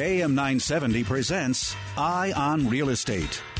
AM 0.00 0.34
970 0.34 1.04
presents 1.04 1.74
Eye 1.96 2.32
on 2.36 2.68
Real 2.68 2.90
Estate. 2.90 3.42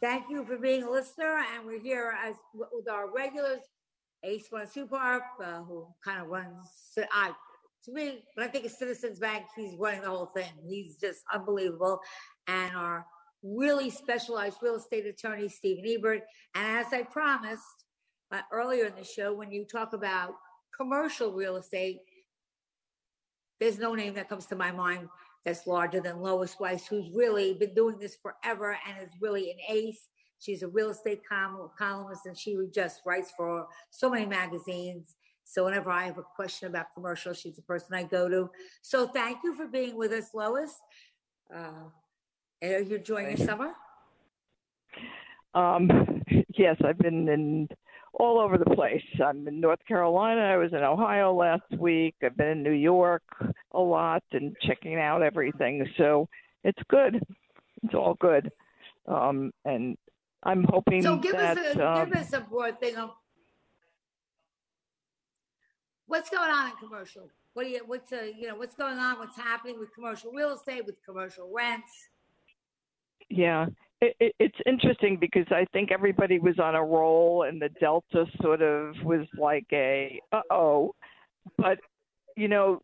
Thank 0.00 0.30
you 0.30 0.46
for 0.46 0.56
being 0.56 0.82
a 0.82 0.90
listener, 0.90 1.44
and 1.54 1.66
we're 1.66 1.78
here 1.78 2.14
as 2.24 2.34
with 2.54 2.88
our 2.88 3.12
regulars, 3.12 3.60
Ace 4.24 4.46
One 4.48 4.62
uh, 4.64 5.62
who 5.62 5.88
kind 6.02 6.22
of 6.22 6.28
runs. 6.28 6.70
I 7.12 7.32
to 7.84 7.92
me, 7.92 8.24
when 8.34 8.48
I 8.48 8.50
think 8.50 8.64
of 8.64 8.70
Citizens 8.70 9.18
Bank, 9.18 9.44
he's 9.54 9.76
running 9.78 10.00
the 10.00 10.08
whole 10.08 10.30
thing. 10.34 10.50
He's 10.66 10.96
just 10.96 11.20
unbelievable, 11.34 12.00
and 12.46 12.74
our 12.74 13.04
really 13.42 13.90
specialized 13.90 14.56
real 14.62 14.76
estate 14.76 15.04
attorney, 15.04 15.50
Stephen 15.50 15.84
Ebert. 15.86 16.22
And 16.54 16.78
as 16.78 16.94
I 16.94 17.02
promised 17.02 17.84
uh, 18.32 18.40
earlier 18.50 18.86
in 18.86 18.94
the 18.94 19.04
show, 19.04 19.34
when 19.34 19.52
you 19.52 19.66
talk 19.66 19.92
about 19.92 20.32
commercial 20.74 21.34
real 21.34 21.56
estate, 21.56 21.98
there's 23.58 23.78
no 23.78 23.94
name 23.94 24.14
that 24.14 24.30
comes 24.30 24.46
to 24.46 24.56
my 24.56 24.72
mind 24.72 25.08
that's 25.44 25.66
larger 25.66 26.00
than 26.00 26.20
Lois 26.20 26.58
Weiss, 26.60 26.86
who's 26.86 27.10
really 27.14 27.54
been 27.54 27.74
doing 27.74 27.98
this 27.98 28.16
forever 28.16 28.78
and 28.86 29.02
is 29.02 29.14
really 29.20 29.50
an 29.50 29.58
ace. 29.68 30.08
She's 30.38 30.62
a 30.62 30.68
real 30.68 30.90
estate 30.90 31.22
columnist 31.28 32.26
and 32.26 32.36
she 32.36 32.56
just 32.72 33.00
writes 33.06 33.32
for 33.36 33.66
so 33.90 34.10
many 34.10 34.26
magazines. 34.26 35.16
So 35.44 35.64
whenever 35.64 35.90
I 35.90 36.04
have 36.04 36.18
a 36.18 36.22
question 36.22 36.68
about 36.68 36.94
commercials, 36.94 37.38
she's 37.38 37.56
the 37.56 37.62
person 37.62 37.94
I 37.94 38.04
go 38.04 38.28
to. 38.28 38.50
So 38.82 39.08
thank 39.08 39.38
you 39.42 39.54
for 39.54 39.66
being 39.66 39.96
with 39.96 40.12
us, 40.12 40.30
Lois. 40.34 40.78
Uh, 41.54 41.88
are 42.62 42.80
you 42.80 42.96
enjoying 42.96 43.36
your 43.36 43.46
summer? 43.46 43.72
Um, 45.54 46.22
yes, 46.56 46.76
I've 46.84 46.98
been 46.98 47.28
in 47.28 47.68
all 48.14 48.40
over 48.40 48.58
the 48.58 48.74
place. 48.74 49.02
I'm 49.24 49.46
in 49.48 49.60
North 49.60 49.84
Carolina. 49.86 50.40
I 50.40 50.56
was 50.56 50.72
in 50.72 50.82
Ohio 50.82 51.32
last 51.32 51.70
week. 51.78 52.16
I've 52.22 52.36
been 52.36 52.48
in 52.48 52.62
New 52.62 52.72
York 52.72 53.22
a 53.72 53.80
lot 53.80 54.22
and 54.32 54.56
checking 54.62 54.96
out 54.96 55.22
everything. 55.22 55.86
So 55.96 56.28
it's 56.64 56.82
good. 56.88 57.22
It's 57.82 57.94
all 57.94 58.14
good. 58.20 58.50
Um, 59.06 59.52
and 59.64 59.96
I'm 60.42 60.64
hoping 60.68 61.02
So 61.02 61.16
give 61.16 61.32
that 61.32 61.58
us 61.58 61.76
a 61.76 61.86
um, 61.86 62.08
give 62.08 62.18
us 62.18 62.32
a 62.32 62.40
broad 62.40 62.80
thing 62.80 62.96
of 62.96 63.10
what's 66.06 66.30
going 66.30 66.50
on 66.50 66.70
in 66.70 66.76
commercial. 66.76 67.30
What 67.54 67.64
do 67.64 67.70
you 67.70 67.80
what's 67.86 68.12
uh, 68.12 68.28
you 68.38 68.48
know 68.48 68.56
what's 68.56 68.74
going 68.74 68.98
on? 68.98 69.18
What's 69.18 69.36
happening 69.36 69.78
with 69.78 69.92
commercial 69.94 70.32
real 70.32 70.52
estate, 70.52 70.84
with 70.86 70.96
commercial 71.04 71.50
rents? 71.52 72.08
Yeah, 73.28 73.66
it, 74.00 74.16
it, 74.20 74.34
it's 74.38 74.58
interesting 74.66 75.18
because 75.20 75.46
I 75.50 75.66
think 75.72 75.92
everybody 75.92 76.38
was 76.38 76.58
on 76.58 76.74
a 76.74 76.84
roll, 76.84 77.44
and 77.44 77.60
the 77.60 77.68
Delta 77.80 78.24
sort 78.40 78.62
of 78.62 78.94
was 79.04 79.26
like 79.38 79.66
a 79.72 80.20
uh 80.32 80.40
oh. 80.50 80.94
But 81.58 81.78
you 82.36 82.48
know, 82.48 82.80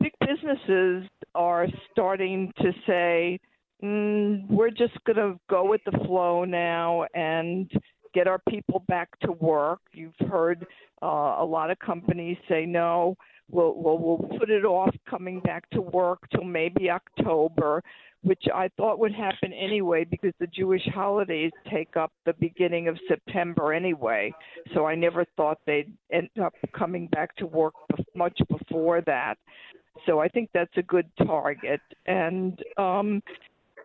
big 0.00 0.12
businesses 0.20 1.08
are 1.34 1.66
starting 1.90 2.52
to 2.58 2.72
say, 2.86 3.40
mm, 3.82 4.48
we're 4.48 4.70
just 4.70 4.94
going 5.04 5.16
to 5.16 5.38
go 5.48 5.68
with 5.68 5.80
the 5.84 5.98
flow 6.06 6.44
now 6.44 7.06
and 7.14 7.70
get 8.14 8.28
our 8.28 8.40
people 8.48 8.84
back 8.88 9.08
to 9.20 9.32
work. 9.32 9.80
You've 9.92 10.14
heard 10.28 10.64
uh, 11.02 11.36
a 11.38 11.44
lot 11.44 11.70
of 11.70 11.78
companies 11.78 12.36
say 12.48 12.66
no. 12.66 13.16
We'll, 13.50 13.74
we'll 13.74 13.98
we'll 13.98 14.38
put 14.38 14.48
it 14.48 14.64
off 14.64 14.94
coming 15.08 15.40
back 15.40 15.68
to 15.70 15.80
work 15.80 16.20
till 16.30 16.44
maybe 16.44 16.88
October 16.88 17.82
which 18.22 18.44
I 18.54 18.68
thought 18.76 18.98
would 18.98 19.14
happen 19.14 19.52
anyway 19.52 20.04
because 20.04 20.32
the 20.40 20.46
Jewish 20.46 20.86
holidays 20.92 21.52
take 21.70 21.96
up 21.96 22.12
the 22.26 22.34
beginning 22.34 22.88
of 22.88 22.98
September 23.08 23.72
anyway. 23.72 24.32
So 24.74 24.86
I 24.86 24.94
never 24.94 25.24
thought 25.36 25.58
they'd 25.66 25.92
end 26.12 26.28
up 26.42 26.52
coming 26.76 27.06
back 27.06 27.34
to 27.36 27.46
work 27.46 27.74
much 28.14 28.38
before 28.48 29.00
that. 29.02 29.36
So 30.06 30.18
I 30.18 30.28
think 30.28 30.50
that's 30.52 30.76
a 30.76 30.82
good 30.82 31.06
target. 31.18 31.80
And 32.06 32.58
um, 32.76 33.22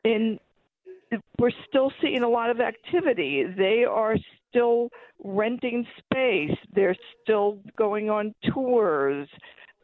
in 0.03 0.39
we're 1.39 1.51
still 1.69 1.91
seeing 2.01 2.23
a 2.23 2.29
lot 2.29 2.49
of 2.49 2.59
activity. 2.59 3.45
They 3.57 3.85
are 3.89 4.15
still 4.49 4.89
renting 5.23 5.85
space. 5.99 6.57
They're 6.73 6.95
still 7.23 7.59
going 7.77 8.09
on 8.09 8.33
tours 8.53 9.29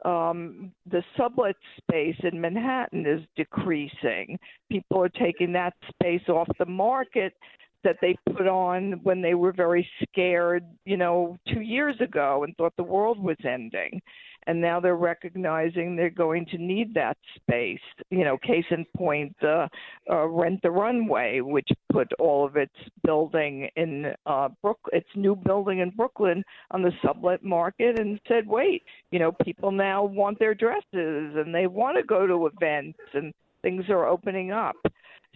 um, 0.05 0.71
the 0.89 1.03
sublet 1.17 1.55
space 1.77 2.17
in 2.23 2.39
Manhattan 2.39 3.05
is 3.05 3.21
decreasing. 3.35 4.39
People 4.69 5.03
are 5.03 5.09
taking 5.09 5.51
that 5.53 5.73
space 5.89 6.27
off 6.27 6.47
the 6.57 6.65
market 6.65 7.33
that 7.83 7.97
they 8.01 8.15
put 8.35 8.47
on 8.47 8.99
when 9.03 9.21
they 9.21 9.33
were 9.33 9.51
very 9.51 9.87
scared, 10.03 10.65
you 10.85 10.97
know, 10.97 11.37
two 11.51 11.61
years 11.61 11.95
ago 11.99 12.43
and 12.43 12.55
thought 12.57 12.73
the 12.77 12.83
world 12.83 13.21
was 13.21 13.37
ending 13.43 14.01
and 14.47 14.59
now 14.59 14.79
they're 14.79 14.95
recognizing 14.95 15.95
they're 15.95 16.09
going 16.09 16.45
to 16.47 16.57
need 16.57 16.93
that 16.93 17.17
space. 17.35 17.79
You 18.09 18.23
know, 18.23 18.37
case 18.37 18.65
in 18.71 18.85
point, 18.97 19.35
uh, 19.43 19.67
uh, 20.09 20.27
Rent 20.27 20.61
the 20.63 20.71
Runway, 20.71 21.41
which 21.41 21.69
put 21.91 22.11
all 22.19 22.45
of 22.45 22.55
its 22.55 22.73
building 23.03 23.69
in 23.75 24.13
uh, 24.25 24.49
Brook, 24.61 24.79
its 24.93 25.09
new 25.15 25.35
building 25.35 25.79
in 25.79 25.91
Brooklyn 25.91 26.43
on 26.71 26.81
the 26.81 26.91
sublet 27.03 27.43
market, 27.43 27.99
and 27.99 28.19
said, 28.27 28.47
wait, 28.47 28.83
you 29.11 29.19
know, 29.19 29.31
people 29.43 29.71
now 29.71 30.03
want 30.03 30.39
their 30.39 30.55
dresses 30.55 30.83
and 30.93 31.53
they 31.53 31.67
want 31.67 31.97
to 31.97 32.03
go 32.03 32.25
to 32.25 32.47
events 32.47 32.99
and 33.13 33.33
things 33.61 33.85
are 33.89 34.07
opening 34.07 34.51
up. 34.51 34.75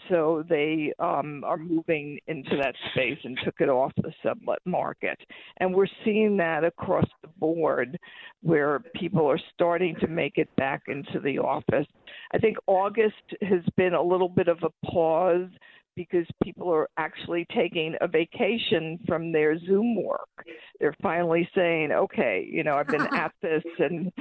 So 0.10 0.44
they 0.48 0.94
um, 1.00 1.44
are 1.44 1.58
moving 1.58 2.20
into 2.28 2.58
that 2.58 2.76
space 2.92 3.18
and 3.24 3.38
took 3.44 3.56
it 3.60 3.70
off 3.70 3.92
the 3.98 4.14
sublet 4.24 4.60
market. 4.66 5.18
And 5.58 5.74
we're 5.74 5.88
seeing 6.04 6.38
that 6.38 6.64
across 6.64 7.06
the 7.22 7.30
board 7.40 7.98
where 8.42 8.82
people 8.96 9.26
are 9.30 9.40
starting 9.54 9.96
to 10.02 10.08
make 10.08 10.38
it 10.38 10.50
back 10.58 10.84
into 10.88 11.20
the 11.20 11.40
office. 11.40 11.88
I 12.34 12.38
think 12.38 12.58
August 12.68 13.14
has 13.42 13.62
been 13.78 13.94
a 13.94 14.02
little 14.02 14.30
bit 14.30 14.48
of 14.48 14.60
a 14.64 14.88
pause 14.88 15.50
because 15.96 16.26
people 16.44 16.72
are 16.72 16.90
actually 16.98 17.46
taking 17.54 17.96
a 18.02 18.08
vacation 18.08 19.00
from 19.08 19.32
their 19.32 19.58
Zoom 19.60 20.04
work. 20.04 20.46
They're 20.80 20.96
finally 21.02 21.50
saying, 21.56 21.92
okay, 21.92 22.48
you 22.50 22.64
know, 22.64 22.76
I've 22.76 22.88
been 22.88 23.08
at 23.14 23.32
this 23.42 23.64
and 23.80 24.12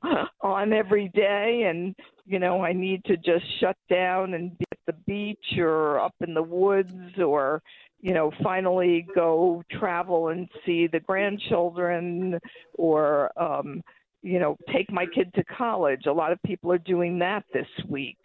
on 0.40 0.72
every 0.72 1.08
day, 1.14 1.64
and, 1.68 1.94
you 2.26 2.38
know, 2.38 2.62
I 2.62 2.72
need 2.72 3.04
to 3.06 3.16
just 3.16 3.44
shut 3.60 3.76
down 3.90 4.34
and 4.34 4.56
be 4.58 4.64
at 4.72 4.78
the 4.86 5.00
beach 5.06 5.58
or 5.58 6.00
up 6.00 6.14
in 6.26 6.34
the 6.34 6.42
woods 6.42 7.18
or, 7.18 7.62
you 8.00 8.14
know, 8.14 8.30
finally 8.42 9.06
go 9.14 9.62
travel 9.70 10.28
and 10.28 10.48
see 10.66 10.86
the 10.86 11.00
grandchildren 11.00 12.38
or, 12.74 13.30
um, 13.40 13.82
you 14.22 14.38
know, 14.38 14.56
take 14.72 14.90
my 14.90 15.04
kid 15.14 15.32
to 15.34 15.44
college. 15.44 16.06
A 16.06 16.12
lot 16.12 16.32
of 16.32 16.42
people 16.44 16.72
are 16.72 16.78
doing 16.78 17.18
that 17.18 17.44
this 17.52 17.68
week. 17.88 18.18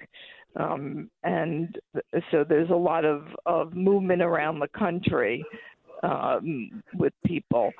Um, 0.55 1.09
and 1.23 1.77
so 2.31 2.43
there's 2.47 2.69
a 2.69 2.75
lot 2.75 3.05
of, 3.05 3.23
of 3.45 3.73
movement 3.75 4.21
around 4.21 4.59
the 4.59 4.67
country 4.77 5.43
um, 6.03 6.83
with 6.95 7.13
people. 7.25 7.71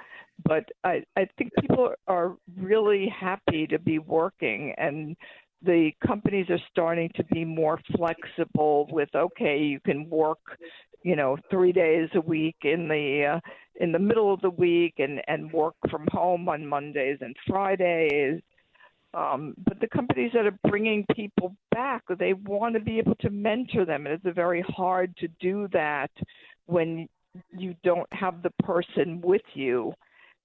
But 0.46 0.66
I, 0.84 1.04
I 1.18 1.28
think 1.38 1.52
people 1.60 1.94
are 2.08 2.36
really 2.58 3.10
happy 3.10 3.68
to 3.68 3.80
be 3.80 4.00
working, 4.00 4.74
and 4.78 5.16
the 5.62 5.92
companies 6.06 6.46
are 6.50 6.60
starting 6.72 7.10
to 7.16 7.24
be 7.26 7.44
more 7.44 7.80
flexible 7.98 8.88
with 8.92 9.10
okay, 9.14 9.60
you 9.60 9.82
can 9.82 10.10
work, 10.10 10.40
you 11.04 11.18
know, 11.18 11.36
three 11.50 11.74
days 11.74 12.08
a 12.16 12.22
week 12.22 12.56
in 12.62 12.88
the 12.88 13.36
uh, 13.36 13.40
in 13.84 13.92
the 13.92 14.00
middle 14.00 14.34
of 14.34 14.40
the 14.40 14.50
week, 14.50 14.94
and 15.00 15.22
and 15.28 15.52
work 15.52 15.76
from 15.90 16.08
home 16.12 16.48
on 16.48 16.66
Mondays 16.66 17.18
and 17.20 17.36
Fridays 17.46 18.42
um, 19.14 19.56
but 19.66 19.80
the 19.80 19.88
companies 19.88 20.32
that 20.34 20.46
are 20.46 20.60
bringing 20.70 21.06
people 21.16 21.56
back, 21.72 22.04
they 22.20 22.34
want 22.34 22.76
to 22.76 22.80
be 22.80 23.00
able 23.00 23.16
to 23.16 23.30
mentor 23.30 23.86
them, 23.86 24.06
and 24.06 24.14
it's 24.14 24.36
very 24.36 24.64
hard 24.68 25.16
to 25.18 25.28
do 25.40 25.68
that 25.74 26.12
when 26.68 27.08
you 27.58 27.76
don't 27.84 28.12
have 28.12 28.42
the 28.44 28.52
person 28.64 29.22
with 29.22 29.42
you 29.54 29.94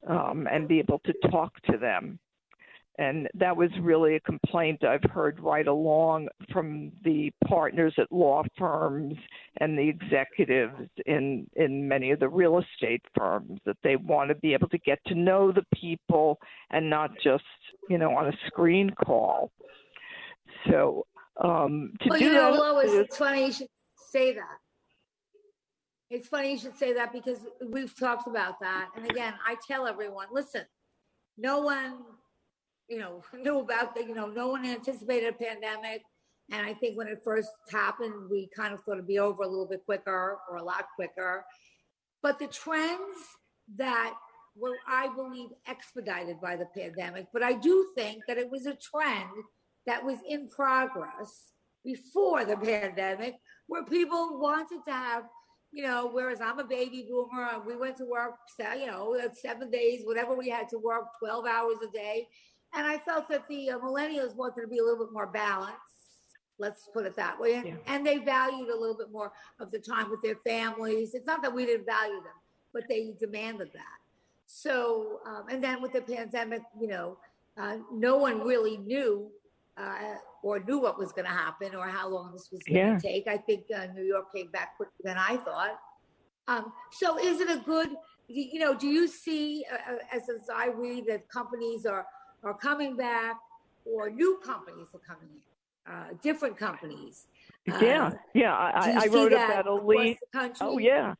um, 0.09 0.47
and 0.51 0.69
be 0.69 0.79
able 0.79 1.01
to 1.01 1.13
talk 1.31 1.53
to 1.71 1.77
them. 1.79 2.19
And 2.97 3.29
that 3.35 3.57
was 3.57 3.71
really 3.81 4.15
a 4.15 4.21
complaint 4.21 4.85
I've 4.85 5.11
heard 5.11 5.41
right 5.41 5.67
along 5.67 6.29
from 6.53 6.93
the 7.03 7.33
partners 7.47 7.93
at 7.99 8.13
law 8.13 8.45
firms 8.57 9.17
and 9.61 9.77
the 9.77 9.89
executives 9.89 10.89
in, 11.07 11.49
in 11.57 11.89
many 11.89 12.13
of 12.13 12.21
the 12.21 12.29
real 12.29 12.61
estate 12.61 13.03
firms 13.17 13.59
that 13.67 13.77
they 13.83 13.97
want 13.97 14.29
to 14.29 14.37
be 14.37 14.53
able 14.53 14.69
to 14.69 14.79
get 14.79 15.01
to 15.07 15.15
know 15.17 15.51
the 15.51 15.65
people 15.75 16.39
and 16.71 16.89
not 16.89 17.11
just, 17.23 17.43
you 17.91 17.99
know, 17.99 18.17
on 18.17 18.29
a 18.29 18.33
screen 18.47 18.91
call. 19.05 19.51
So 20.71 21.05
um, 21.43 21.95
to 22.03 22.11
well, 22.11 22.19
do 22.19 22.25
you 22.27 22.33
know, 22.33 22.53
that, 22.53 22.61
Lois, 22.61 22.93
it's 22.93 23.17
funny 23.17 23.47
you 23.47 23.53
should 23.53 23.69
say 23.97 24.35
that. 24.35 24.59
It's 26.11 26.29
funny 26.29 26.53
you 26.53 26.59
should 26.59 26.79
say 26.79 26.93
that 26.93 27.13
because 27.13 27.41
we've 27.71 27.99
talked 27.99 28.29
about 28.29 28.61
that. 28.61 28.91
And 28.97 29.05
again, 29.11 29.35
I 29.45 29.57
tell 29.67 29.89
everyone, 29.89 30.29
listen, 30.33 30.63
no 31.37 31.59
one, 31.59 31.99
you 32.89 32.99
know, 32.99 33.23
knew 33.35 33.61
about 33.61 33.95
the, 33.95 34.03
you 34.03 34.15
know, 34.15 34.27
no 34.27 34.49
one 34.49 34.65
anticipated 34.65 35.35
a 35.35 35.45
pandemic. 35.45 36.03
And 36.51 36.65
I 36.65 36.75
think 36.75 36.99
when 36.99 37.09
it 37.09 37.23
first 37.25 37.49
happened, 37.71 38.29
we 38.31 38.49
kind 38.55 38.75
of 38.75 38.81
thought 38.81 38.95
it'd 38.95 39.07
be 39.07 39.19
over 39.19 39.43
a 39.43 39.49
little 39.49 39.67
bit 39.67 39.85
quicker 39.87 40.39
or 40.51 40.57
a 40.57 40.63
lot 40.63 40.87
quicker. 40.95 41.45
But 42.23 42.39
the 42.39 42.47
trends 42.49 43.17
that 43.77 44.15
were, 44.57 44.77
I 44.87 45.09
believe, 45.15 45.49
expedited 45.67 46.41
by 46.41 46.57
the 46.57 46.67
pandemic, 46.77 47.27
but 47.33 47.43
I 47.43 47.55
do 47.55 47.89
think 47.97 48.23
that 48.29 48.39
it 48.39 48.51
was 48.51 48.67
a 48.67 48.77
trend 48.77 49.31
that 49.87 50.05
was 50.05 50.19
in 50.29 50.49
progress 50.49 51.51
before 51.85 52.45
the 52.45 52.57
pandemic 52.57 53.35
where 53.67 53.85
people 53.85 54.39
wanted 54.39 54.81
to 54.87 54.93
have 54.93 55.25
you 55.75 55.83
know, 55.83 56.09
whereas 56.13 56.41
I'm 56.41 56.61
a 56.61 56.65
baby 56.65 57.05
boomer 57.11 57.61
we 57.67 57.75
went 57.77 57.97
to 57.97 58.05
work, 58.05 58.35
you 58.79 58.87
know, 58.87 59.19
seven 59.33 59.73
days, 59.73 60.03
whatever 60.05 60.37
we 60.37 60.49
had 60.49 60.69
to 60.69 60.79
work, 60.79 61.07
12 61.19 61.47
hours 61.47 61.77
a 61.87 61.91
day. 61.91 62.29
And 62.77 62.87
I 62.87 62.99
felt 62.99 63.29
that 63.29 63.47
the 63.49 63.71
uh, 63.71 63.79
millennials 63.79 64.35
wanted 64.35 64.63
to 64.63 64.69
be 64.69 64.79
a 64.79 64.83
little 64.83 65.05
bit 65.05 65.13
more 65.13 65.27
balanced. 65.27 65.79
Let's 66.59 66.89
put 66.93 67.05
it 67.07 67.17
that 67.17 67.39
way. 67.39 67.63
Yeah. 67.65 67.75
And 67.87 68.07
they 68.07 68.19
valued 68.19 68.69
a 68.69 68.79
little 68.79 68.97
bit 68.97 69.11
more 69.11 69.33
of 69.61 69.71
the 69.71 69.79
time 69.79 70.11
with 70.11 70.23
their 70.23 70.37
families. 70.47 71.15
It's 71.15 71.27
not 71.27 71.43
that 71.43 71.53
we 71.53 71.67
didn't 71.67 71.87
value 71.87 72.23
them, 72.23 72.39
but 72.73 72.85
they 72.89 73.15
demanded 73.19 73.71
that. 73.75 73.99
So, 74.47 75.21
um, 75.27 75.45
and 75.51 75.63
then 75.63 75.83
with 75.83 75.93
the 75.93 76.03
pandemic, 76.03 76.63
you 76.81 76.87
know, 76.87 77.17
uh, 77.57 77.79
no 77.93 78.17
one 78.17 78.41
really 78.41 78.77
knew 78.77 79.31
uh, 79.77 80.15
or 80.43 80.61
knew 80.61 80.79
what 80.79 80.99
was 80.99 81.13
going 81.13 81.25
to 81.25 81.31
happen 81.31 81.75
or 81.75 81.89
how 81.89 82.09
long 82.09 82.33
this 82.33 82.51
was 82.53 82.61
going 82.63 82.75
to 82.75 82.93
yeah. 82.93 82.99
take. 82.99 83.27
I 83.27 83.37
think 83.37 83.65
uh, 83.75 83.87
New 83.95 84.05
York 84.05 84.33
came 84.35 84.51
back 84.51 84.77
quicker 84.77 84.93
than 85.03 85.17
I 85.17 85.37
thought. 85.39 85.79
Um, 86.47 86.73
so, 86.93 87.19
is 87.19 87.41
it 87.41 87.51
a 87.51 87.63
good? 87.65 87.91
You 88.29 88.59
know, 88.59 88.75
do 88.75 88.87
you 88.87 89.07
see 89.07 89.65
uh, 89.71 89.95
uh, 89.95 89.97
as, 90.13 90.23
as 90.29 90.49
I 90.55 90.69
read 90.69 91.07
that 91.09 91.29
companies 91.29 91.87
are 91.87 92.07
are 92.45 92.55
coming 92.55 92.97
back, 92.97 93.37
or 93.85 94.11
new 94.11 94.39
companies 94.45 94.87
are 94.95 95.01
coming 95.07 95.29
in, 95.29 95.93
uh, 95.93 96.09
different 96.23 96.57
companies? 96.57 97.27
Uh, 97.71 97.79
yeah, 97.81 98.11
yeah. 98.35 98.55
I, 98.55 99.05
I 99.05 99.07
wrote 99.07 99.33
about 99.33 99.67
a 99.67 99.75
lease. 99.75 100.19
Oh, 100.61 100.79
yeah. 100.79 101.15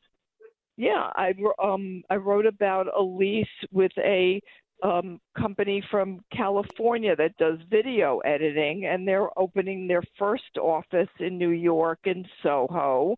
Yeah, 0.77 1.09
I 1.15 1.33
um 1.63 2.03
I 2.09 2.15
wrote 2.17 2.45
about 2.45 2.87
a 2.93 3.01
lease 3.01 3.47
with 3.71 3.93
a 3.97 4.41
um, 4.83 5.21
company 5.37 5.81
from 5.89 6.19
California 6.35 7.15
that 7.15 7.37
does 7.37 7.59
video 7.69 8.19
editing, 8.19 8.85
and 8.85 9.07
they're 9.07 9.29
opening 9.39 9.87
their 9.87 10.03
first 10.19 10.57
office 10.59 11.09
in 11.19 11.37
New 11.37 11.51
York 11.51 11.99
in 12.03 12.25
Soho. 12.43 13.15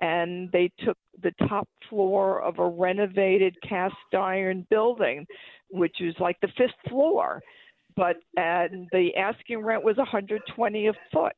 And 0.00 0.50
they 0.52 0.70
took 0.84 0.96
the 1.22 1.32
top 1.48 1.68
floor 1.88 2.40
of 2.42 2.58
a 2.58 2.66
renovated 2.66 3.54
cast 3.66 3.94
iron 4.16 4.66
building, 4.70 5.26
which 5.70 6.00
is 6.00 6.14
like 6.18 6.36
the 6.40 6.48
fifth 6.56 6.70
floor. 6.88 7.42
But 7.96 8.16
and 8.36 8.88
the 8.92 9.14
asking 9.16 9.62
rent 9.62 9.84
was 9.84 9.96
120 9.96 10.86
a 10.86 10.92
foot. 11.12 11.32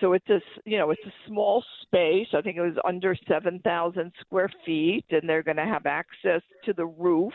So 0.00 0.12
it's 0.14 0.28
a 0.28 0.40
you 0.64 0.78
know 0.78 0.90
it's 0.90 1.04
a 1.06 1.28
small 1.28 1.64
space. 1.82 2.28
I 2.34 2.40
think 2.40 2.56
it 2.56 2.62
was 2.62 2.76
under 2.84 3.16
7,000 3.28 4.12
square 4.20 4.50
feet, 4.64 5.04
and 5.10 5.28
they're 5.28 5.42
going 5.42 5.56
to 5.56 5.64
have 5.64 5.86
access 5.86 6.42
to 6.64 6.72
the 6.72 6.86
roof 6.86 7.34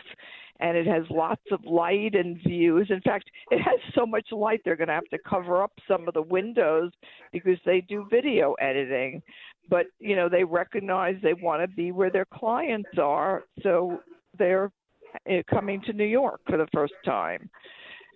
and 0.60 0.76
it 0.76 0.86
has 0.86 1.04
lots 1.10 1.42
of 1.52 1.64
light 1.64 2.14
and 2.14 2.38
views. 2.46 2.88
In 2.90 3.00
fact, 3.00 3.30
it 3.50 3.60
has 3.60 3.78
so 3.94 4.04
much 4.04 4.26
light 4.32 4.60
they're 4.64 4.76
going 4.76 4.88
to 4.88 4.94
have 4.94 5.08
to 5.10 5.18
cover 5.28 5.62
up 5.62 5.72
some 5.86 6.08
of 6.08 6.14
the 6.14 6.22
windows 6.22 6.90
because 7.32 7.58
they 7.64 7.80
do 7.80 8.06
video 8.10 8.54
editing. 8.54 9.22
But, 9.68 9.86
you 9.98 10.16
know, 10.16 10.28
they 10.28 10.44
recognize 10.44 11.16
they 11.22 11.34
want 11.34 11.62
to 11.62 11.68
be 11.68 11.92
where 11.92 12.10
their 12.10 12.26
clients 12.26 12.90
are, 13.00 13.44
so 13.62 14.00
they're 14.38 14.70
eh, 15.26 15.42
coming 15.50 15.82
to 15.82 15.92
New 15.92 16.04
York 16.04 16.40
for 16.48 16.56
the 16.56 16.68
first 16.72 16.94
time. 17.04 17.48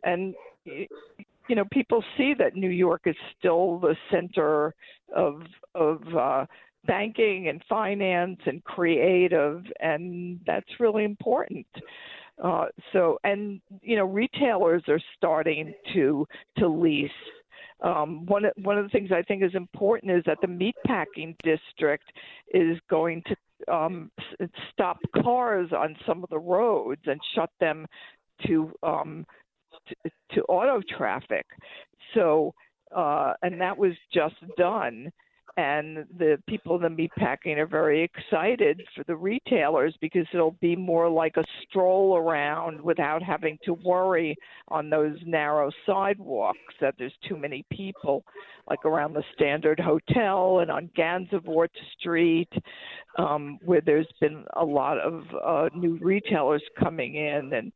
And 0.05 0.35
you 0.65 1.57
know, 1.57 1.65
people 1.73 2.03
see 2.17 2.35
that 2.39 2.55
New 2.55 2.71
York 2.71 3.03
is 3.05 3.17
still 3.39 3.79
the 3.79 3.97
center 4.11 4.75
of 5.15 5.43
of 5.75 6.01
uh 6.17 6.47
banking 6.87 7.49
and 7.49 7.63
finance 7.69 8.39
and 8.47 8.63
creative 8.65 9.63
and 9.81 10.41
that's 10.47 10.81
really 10.81 11.05
important 11.05 11.67
uh, 12.43 12.67
so, 12.93 13.19
and 13.25 13.61
you 13.83 13.97
know, 13.97 14.05
retailers 14.05 14.83
are 14.89 15.01
starting 15.17 15.75
to 15.95 16.27
to 16.59 16.69
lease. 16.69 17.11
Um, 17.83 18.27
one 18.27 18.45
one 18.63 18.79
of 18.79 18.85
the 18.85 18.91
things 18.91 19.11
I 19.13 19.23
think 19.23 19.43
is 19.43 19.55
important 19.55 20.13
is 20.13 20.23
that 20.27 20.39
the 20.41 20.47
meatpacking 20.47 21.37
district 21.43 22.13
is 22.55 22.79
going 22.89 23.23
to 23.27 23.75
um, 23.75 24.11
stop 24.73 24.99
cars 25.23 25.71
on 25.73 25.97
some 26.07 26.23
of 26.23 26.31
the 26.31 26.39
roads 26.39 27.03
and 27.07 27.21
shut 27.35 27.51
them 27.61 27.87
to 28.47 28.73
um, 28.83 29.27
to, 29.89 30.11
to 30.35 30.43
auto 30.43 30.81
traffic. 30.97 31.47
So, 32.15 32.55
uh, 32.95 33.35
and 33.43 33.61
that 33.61 33.77
was 33.77 33.93
just 34.13 34.37
done 34.57 35.11
and 35.57 36.07
the 36.19 36.39
people 36.49 36.77
in 36.77 36.83
the 36.83 36.89
meatpacking 36.89 37.59
are 37.59 37.67
very 37.67 38.03
excited 38.03 38.83
for 38.97 39.05
the 39.05 39.15
retailers 39.15 39.95
because 40.01 40.27
it'll 40.33 40.57
be 40.61 40.75
more 40.75 41.11
like 41.11 41.37
a 41.37 41.45
stroll 41.69 42.17
around 42.17 42.81
without 42.81 43.23
having 43.23 43.59
to 43.65 43.75
worry 43.75 44.35
on 44.69 44.89
those 44.89 45.17
narrow 45.27 45.71
sidewalks 45.85 46.59
that 46.81 46.95
there's 46.99 47.13
too 47.29 47.37
many 47.37 47.65
people, 47.71 48.25
like 48.69 48.85
around 48.87 49.13
the 49.13 49.25
Standard 49.35 49.79
Hotel 49.79 50.61
and 50.61 50.71
on 50.71 50.89
Gansevoort 50.97 51.69
Street, 51.99 52.53
um, 53.19 53.59
where 53.65 53.83
there's 53.83 54.09
been 54.21 54.45
a 54.57 54.65
lot 54.65 54.99
of 54.99 55.23
uh, 55.45 55.69
new 55.77 55.99
retailers 56.01 56.63
coming 56.79 57.17
in 57.17 57.53
and 57.53 57.73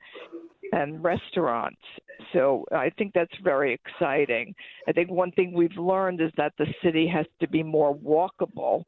and 0.73 1.03
restaurants. 1.03 1.81
So 2.33 2.65
I 2.73 2.91
think 2.91 3.13
that's 3.15 3.37
very 3.43 3.73
exciting. 3.73 4.55
I 4.89 4.93
think 4.93 5.11
one 5.11 5.33
thing 5.33 5.53
we've 5.53 5.77
learned 5.77 6.21
is 6.21 6.33
that 6.37 6.53
the 6.59 6.67
city 6.83 7.07
has 7.09 7.27
to 7.41 7.49
be 7.49 7.63
more 7.63 7.95
walkable. 7.97 8.85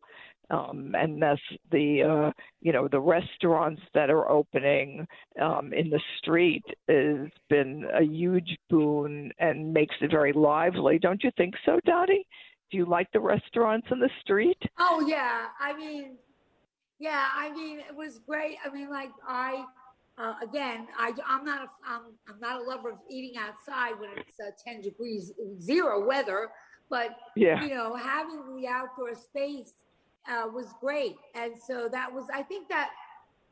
Um, 0.50 0.94
and 0.94 1.20
that's 1.20 1.40
the 1.70 2.02
uh, 2.02 2.32
you 2.62 2.72
know 2.72 2.88
the 2.88 3.00
restaurants 3.00 3.82
that 3.92 4.08
are 4.08 4.30
opening 4.30 5.06
um, 5.42 5.75
in 5.75 5.90
the 5.90 6.00
street 6.16 6.64
has 6.88 7.28
been 7.50 7.86
a 7.94 8.02
huge 8.02 8.56
boon 8.70 9.30
and 9.38 9.75
makes 9.75 9.94
it 10.00 10.11
very 10.11 10.32
lively. 10.32 10.99
Don't 10.99 11.23
you 11.23 11.30
think 11.37 11.54
so, 11.66 11.78
Dottie? 11.85 12.26
Do 12.70 12.78
you 12.78 12.87
like 12.87 13.08
the 13.12 13.20
restaurants 13.20 13.88
in 13.90 13.99
the 13.99 14.08
street? 14.23 14.56
Oh 14.78 15.04
yeah, 15.06 15.49
I 15.61 15.76
mean, 15.76 16.16
yeah, 16.99 17.26
I 17.37 17.52
mean 17.52 17.80
it 17.80 17.94
was 17.94 18.18
great. 18.26 18.56
I 18.64 18.73
mean, 18.73 18.88
like 18.88 19.11
I 19.26 19.66
uh, 20.18 20.34
again, 20.42 20.88
I, 20.98 21.12
am 21.28 21.44
not 21.44 21.62
a, 21.62 21.68
I'm, 21.87 22.02
I'm 22.28 22.40
not 22.40 22.60
a 22.60 22.64
lover 22.64 22.90
of 22.90 22.98
eating 23.08 23.38
outside 23.38 23.92
when 24.00 24.10
it's 24.16 24.40
uh, 24.40 24.50
10 24.66 24.82
degrees 24.82 25.32
zero 25.60 26.04
weather, 26.04 26.50
but 26.90 27.16
yeah. 27.37 27.62
you 27.62 27.75
know, 27.75 27.94
having 27.94 28.56
the 28.56 28.66
outdoor 28.66 29.14
space 29.14 29.75
uh, 30.28 30.48
was 30.52 30.66
great, 30.80 31.16
and 31.34 31.52
so 31.66 31.88
that 31.88 32.12
was 32.12 32.25
I 32.32 32.42
think 32.42 32.68
that, 32.68 32.90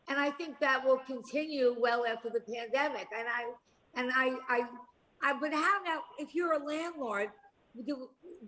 and 0.08 0.18
I 0.18 0.30
think 0.30 0.58
that 0.61 0.85
will 0.85 0.99
continue 1.06 1.75
well 1.78 2.04
after 2.06 2.28
the 2.28 2.40
pandemic. 2.40 3.08
And 3.16 3.26
I 3.28 3.52
and 3.94 4.11
I 4.14 4.37
I 4.49 4.66
I 5.23 5.38
but 5.40 5.52
how 5.52 5.80
now 5.85 6.00
if 6.18 6.35
you're 6.35 6.52
a 6.52 6.64
landlord, 6.64 7.30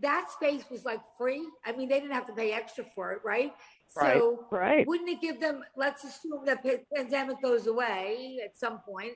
that 0.00 0.30
space 0.30 0.64
was 0.70 0.84
like 0.84 1.00
free. 1.16 1.46
I 1.64 1.72
mean, 1.72 1.88
they 1.88 2.00
didn't 2.00 2.14
have 2.14 2.26
to 2.26 2.32
pay 2.32 2.52
extra 2.52 2.84
for 2.94 3.12
it, 3.12 3.20
right? 3.24 3.52
Right, 3.96 4.18
so 4.18 4.44
right. 4.50 4.86
wouldn't 4.86 5.08
it 5.08 5.20
give 5.20 5.40
them, 5.40 5.64
let's 5.76 6.04
assume 6.04 6.44
that 6.44 6.62
the 6.62 6.80
pandemic 6.94 7.42
goes 7.42 7.66
away 7.66 8.38
at 8.44 8.56
some 8.56 8.80
point 8.80 9.14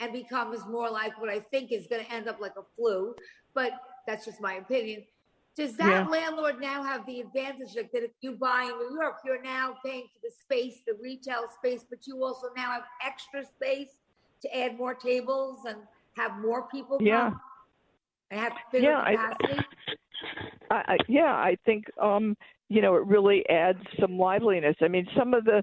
and 0.00 0.12
becomes 0.12 0.66
more 0.66 0.90
like 0.90 1.18
what 1.20 1.30
I 1.30 1.40
think 1.40 1.72
is 1.72 1.86
going 1.86 2.04
to 2.04 2.12
end 2.12 2.28
up 2.28 2.40
like 2.40 2.54
a 2.58 2.62
flu, 2.76 3.14
but 3.54 3.72
that's 4.06 4.24
just 4.24 4.40
my 4.40 4.54
opinion. 4.54 5.04
Does 5.56 5.76
that 5.76 5.88
yeah. 5.88 6.08
landlord 6.08 6.60
now 6.60 6.82
have 6.82 7.04
the 7.06 7.20
advantage 7.20 7.74
that 7.74 7.90
if 7.92 8.10
you 8.20 8.32
buy 8.32 8.62
in 8.62 8.78
New 8.78 8.98
York, 9.00 9.16
you're 9.24 9.42
now 9.42 9.76
paying 9.84 10.06
for 10.12 10.20
the 10.22 10.30
space, 10.30 10.80
the 10.86 10.94
retail 11.02 11.44
space, 11.54 11.84
but 11.88 12.06
you 12.06 12.24
also 12.24 12.48
now 12.56 12.72
have 12.72 12.84
extra 13.04 13.44
space 13.44 13.90
to 14.42 14.56
add 14.56 14.78
more 14.78 14.94
tables 14.94 15.60
and 15.68 15.78
have 16.16 16.38
more 16.38 16.62
people 16.68 16.98
yeah. 17.00 17.30
come 17.30 17.40
and 18.30 18.40
have 18.40 18.52
bigger 18.72 18.90
yeah, 18.90 19.10
capacity? 19.10 19.66
I, 20.70 20.74
I, 20.74 20.96
yeah, 21.08 21.34
I 21.34 21.56
think 21.66 21.90
um, 22.00 22.36
you 22.70 22.80
know, 22.80 22.94
it 22.94 23.04
really 23.04 23.46
adds 23.50 23.80
some 24.00 24.16
liveliness. 24.16 24.76
I 24.80 24.88
mean, 24.88 25.06
some 25.18 25.34
of 25.34 25.44
the 25.44 25.62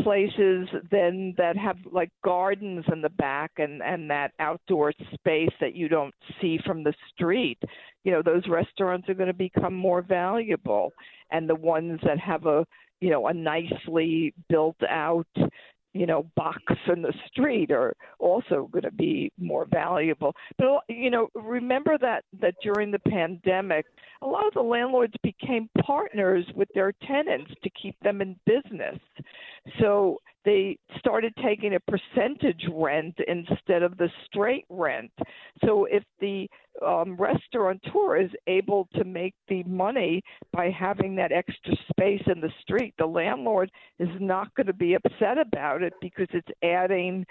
places 0.00 0.68
then 0.90 1.34
that 1.36 1.56
have 1.56 1.76
like 1.90 2.10
gardens 2.24 2.84
in 2.92 3.00
the 3.00 3.08
back 3.08 3.50
and 3.56 3.82
and 3.82 4.10
that 4.10 4.32
outdoor 4.38 4.92
space 5.14 5.52
that 5.60 5.74
you 5.74 5.88
don't 5.88 6.14
see 6.40 6.58
from 6.64 6.84
the 6.84 6.94
street 7.12 7.58
you 8.04 8.12
know 8.12 8.22
those 8.22 8.46
restaurants 8.48 9.08
are 9.08 9.14
going 9.14 9.26
to 9.26 9.34
become 9.34 9.74
more 9.74 10.02
valuable 10.02 10.92
and 11.32 11.48
the 11.48 11.54
ones 11.54 11.98
that 12.04 12.20
have 12.20 12.46
a 12.46 12.64
you 13.00 13.10
know 13.10 13.26
a 13.26 13.34
nicely 13.34 14.32
built 14.48 14.80
out 14.88 15.26
you 15.98 16.06
know 16.06 16.26
box 16.36 16.62
in 16.86 17.02
the 17.02 17.12
street 17.26 17.70
are 17.70 17.94
also 18.18 18.68
going 18.72 18.84
to 18.84 18.92
be 18.92 19.32
more 19.38 19.66
valuable. 19.66 20.34
But 20.56 20.82
you 20.88 21.10
know 21.10 21.28
remember 21.34 21.98
that 21.98 22.24
that 22.40 22.54
during 22.62 22.90
the 22.90 22.98
pandemic 23.00 23.86
a 24.22 24.26
lot 24.26 24.46
of 24.46 24.54
the 24.54 24.62
landlords 24.62 25.14
became 25.22 25.68
partners 25.84 26.44
with 26.54 26.68
their 26.74 26.92
tenants 27.06 27.52
to 27.62 27.70
keep 27.70 27.96
them 28.00 28.20
in 28.20 28.38
business. 28.46 28.98
So 29.80 30.20
they 30.48 30.78
started 30.98 31.34
taking 31.44 31.74
a 31.74 31.80
percentage 31.80 32.64
rent 32.72 33.14
instead 33.26 33.82
of 33.82 33.98
the 33.98 34.08
straight 34.24 34.64
rent. 34.70 35.12
So 35.62 35.84
if 35.84 36.02
the 36.20 36.48
um, 36.84 37.18
restaurateur 37.18 38.16
is 38.16 38.30
able 38.46 38.88
to 38.94 39.04
make 39.04 39.34
the 39.48 39.62
money 39.64 40.22
by 40.54 40.70
having 40.70 41.14
that 41.16 41.32
extra 41.32 41.74
space 41.90 42.22
in 42.26 42.40
the 42.40 42.50
street, 42.62 42.94
the 42.96 43.04
landlord 43.04 43.70
is 43.98 44.08
not 44.20 44.54
going 44.54 44.68
to 44.68 44.72
be 44.72 44.94
upset 44.94 45.36
about 45.36 45.82
it 45.82 45.92
because 46.00 46.28
it's 46.30 46.48
adding 46.62 47.26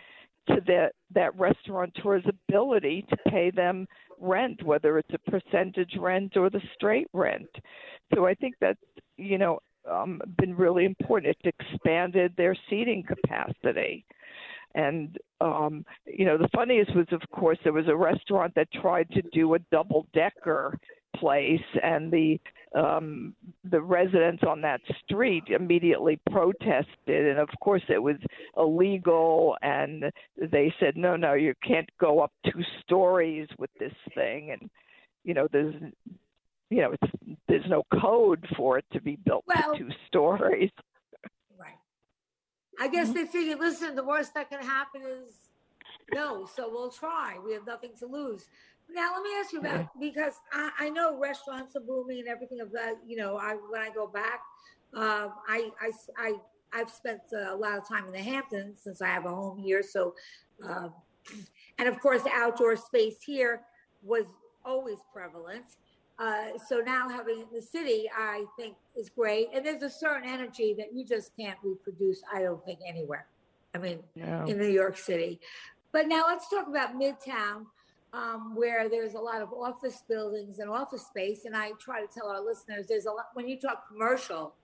to 0.50 0.58
that 0.68 0.92
that 1.16 1.36
restaurateur's 1.38 2.24
ability 2.28 3.04
to 3.10 3.18
pay 3.30 3.50
them 3.50 3.88
rent, 4.20 4.62
whether 4.64 5.00
it's 5.00 5.14
a 5.14 5.32
percentage 5.32 5.96
rent 6.00 6.38
or 6.38 6.52
the 6.52 6.62
straight 6.76 7.08
rent. 7.14 7.50
So 8.14 8.28
I 8.28 8.36
think 8.36 8.54
that's 8.62 8.80
you 9.18 9.40
know 9.40 9.58
um, 9.90 10.22
been 10.38 10.56
really 10.56 10.86
important. 10.86 11.36
It 11.44 11.56
expanded 11.60 12.34
their 12.38 12.56
seating 12.70 13.04
capacity. 13.04 14.06
And 14.76 15.18
um, 15.42 15.86
you 16.06 16.26
know, 16.26 16.38
the 16.38 16.50
funniest 16.56 16.96
was, 16.96 17.08
of 17.12 17.22
course, 17.32 17.58
there 17.64 17.74
was 17.74 17.88
a 17.88 17.96
restaurant 17.96 18.54
that 18.56 18.72
tried 18.72 19.10
to 19.12 19.22
do 19.34 19.54
a 19.54 19.60
double 19.72 20.08
decker 20.14 20.78
place, 21.16 21.60
and 21.82 22.12
the 22.12 22.40
um, 22.76 23.34
the 23.72 23.82
residents 23.82 24.44
on 24.48 24.62
that 24.62 24.82
street 25.04 25.46
immediately 25.48 26.20
protested, 26.30 26.88
and 27.08 27.40
of 27.40 27.50
course 27.62 27.82
it 27.90 28.02
was 28.02 28.18
illegal. 28.56 29.56
And 29.62 30.06
they 30.38 30.74
said, 30.80 30.96
no, 30.96 31.16
no, 31.16 31.34
you 31.34 31.54
can't 31.66 31.90
go 32.00 32.20
up 32.20 32.32
two 32.46 32.62
stories 32.84 33.48
with 33.58 33.72
this 33.80 33.94
thing, 34.14 34.52
and 34.52 34.70
you 35.24 35.34
know, 35.34 35.48
there's 35.52 35.76
you 36.70 36.82
know, 36.82 36.94
it's, 37.00 37.14
there's 37.48 37.68
no 37.68 37.84
code 38.02 38.46
for 38.56 38.78
it 38.78 38.86
to 38.94 39.02
be 39.02 39.18
built 39.26 39.44
well, 39.48 39.74
to 39.74 39.80
two 39.80 39.90
stories. 40.08 40.72
Right. 41.58 41.78
I 42.80 42.88
guess 42.88 43.08
mm-hmm. 43.08 43.18
they 43.18 43.26
figured, 43.26 43.60
listen, 43.60 43.96
the 43.96 44.04
worst 44.04 44.34
that 44.34 44.50
can 44.50 44.62
happen 44.62 45.02
is 45.02 45.34
no, 46.14 46.48
so 46.56 46.70
we'll 46.70 46.92
try. 46.92 47.38
We 47.44 47.54
have 47.54 47.66
nothing 47.66 47.92
to 48.00 48.06
lose. 48.06 48.46
Now, 48.90 49.14
let 49.14 49.24
me 49.24 49.30
ask 49.40 49.52
you 49.52 49.60
about 49.60 49.88
because 50.00 50.34
I, 50.54 50.72
I 50.80 50.90
know 50.90 51.18
restaurants 51.18 51.76
are 51.76 51.82
booming 51.82 52.20
and 52.20 52.28
everything 52.28 52.62
of 52.62 52.72
that. 52.72 52.96
You 53.06 53.18
know, 53.18 53.38
I 53.38 53.58
when 53.70 53.82
I 53.82 53.90
go 53.90 54.08
back, 54.08 54.42
uh, 54.96 55.28
I, 55.48 55.70
I, 55.82 55.92
I, 56.18 56.34
I've 56.74 56.90
spent 56.90 57.22
a 57.34 57.56
lot 57.56 57.78
of 57.78 57.88
time 57.88 58.06
in 58.06 58.14
the 58.14 58.22
Hamptons 58.22 58.80
since 58.82 59.02
I 59.02 59.08
have 59.08 59.26
a 59.26 59.30
home 59.30 59.58
here. 59.58 59.84
So, 59.84 60.16
uh, 60.66 60.90
and 61.78 61.90
of 61.90 62.00
course, 62.00 62.24
the 62.24 62.32
outdoor 62.34 62.78
space 62.78 63.22
here 63.26 63.62
was 64.02 64.26
always 64.64 65.00
prevalent. 65.12 65.66
Uh, 66.20 66.58
so 66.68 66.80
now 66.80 67.08
having 67.08 67.40
it 67.40 67.48
in 67.52 67.56
the 67.56 67.62
city, 67.62 68.10
I 68.16 68.46
think 68.58 68.76
is 68.96 69.10
great. 69.10 69.50
And 69.54 69.66
there's 69.66 69.84
a 69.84 69.90
certain 69.90 70.28
energy 70.28 70.74
that 70.78 70.94
you 70.94 71.06
just 71.06 71.32
can't 71.38 71.58
reproduce, 71.64 72.24
I 72.34 72.42
don't 72.42 72.64
think, 72.66 72.80
anywhere. 72.88 73.28
I 73.76 73.78
mean, 73.78 74.00
no. 74.16 74.46
in 74.46 74.58
New 74.58 74.70
York 74.70 74.98
City. 74.98 75.40
But 75.92 76.08
now 76.08 76.24
let's 76.28 76.50
talk 76.50 76.68
about 76.68 76.96
Midtown, 76.96 77.66
um, 78.14 78.56
where 78.56 78.90
there's 78.90 79.14
a 79.14 79.20
lot 79.20 79.42
of 79.42 79.54
office 79.54 80.04
buildings 80.10 80.58
and 80.58 80.70
office 80.70 81.06
space. 81.06 81.46
And 81.46 81.56
I 81.56 81.72
try 81.80 82.02
to 82.02 82.08
tell 82.08 82.30
our 82.30 82.44
listeners 82.44 82.88
there's 82.88 83.06
a 83.06 83.12
lot, 83.12 83.28
when 83.34 83.48
you 83.48 83.60
talk 83.60 83.88
commercial, 83.88 84.56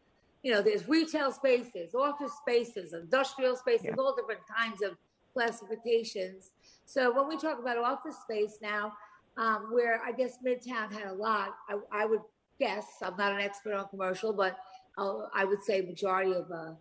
you 0.41 0.51
know, 0.51 0.62
there's 0.62 0.88
retail 0.88 1.31
spaces, 1.31 1.93
office 1.93 2.33
spaces, 2.41 2.93
industrial 2.93 3.55
spaces, 3.55 3.88
yeah. 3.89 3.95
all 3.98 4.15
different 4.15 4.41
kinds 4.48 4.81
of 4.81 4.98
classifications. 5.33 6.51
So 6.86 7.13
when 7.13 7.27
we 7.27 7.38
talk 7.38 7.60
about 7.60 7.77
office 7.77 8.17
space 8.17 8.57
now, 8.62 8.93
um, 9.38 9.70
where 9.72 10.02
I 10.06 10.12
guess 10.12 10.38
Midtown 10.46 10.92
had 10.92 11.08
a 11.08 11.13
lot. 11.13 11.56
I, 11.70 11.78
I, 12.04 12.06
would 12.06 12.22
guess 12.60 12.86
I'm 13.02 13.18
not 13.18 13.34
an 13.34 13.42
expert 13.42 13.74
on 13.74 13.88
commercial, 13.90 14.34
but 14.34 14.58
I'll, 14.98 15.30
i 15.34 15.44
would 15.44 15.63
say 15.63 15.82
majority 15.82 16.34
of 16.34 16.52
uh, 16.52 16.74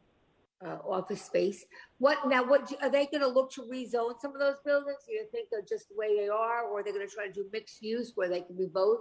uh, 0.67 0.79
office 0.87 1.23
space. 1.23 1.65
What 1.99 2.19
now? 2.29 2.45
What 2.45 2.73
are 2.83 2.91
they 2.91 3.07
going 3.07 3.21
to 3.21 3.29
look 3.29 3.51
to 3.53 3.63
rezone 3.63 4.21
some 4.21 4.33
of 4.35 4.41
those 4.41 4.57
buildings? 4.65 4.99
Do 5.07 5.13
you 5.13 5.27
think 5.33 5.49
they're 5.51 5.63
just 5.63 5.89
the 5.89 5.97
way 5.97 6.17
they 6.17 6.29
are, 6.29 6.65
or 6.65 6.81
are 6.81 6.83
they 6.83 6.93
going 6.93 7.07
to 7.07 7.13
try 7.13 7.27
to 7.27 7.33
do 7.33 7.47
mixed 7.53 7.83
use 7.83 8.13
where 8.15 8.29
they 8.29 8.43
can 8.43 8.57
be 8.57 8.67
both? 8.67 9.01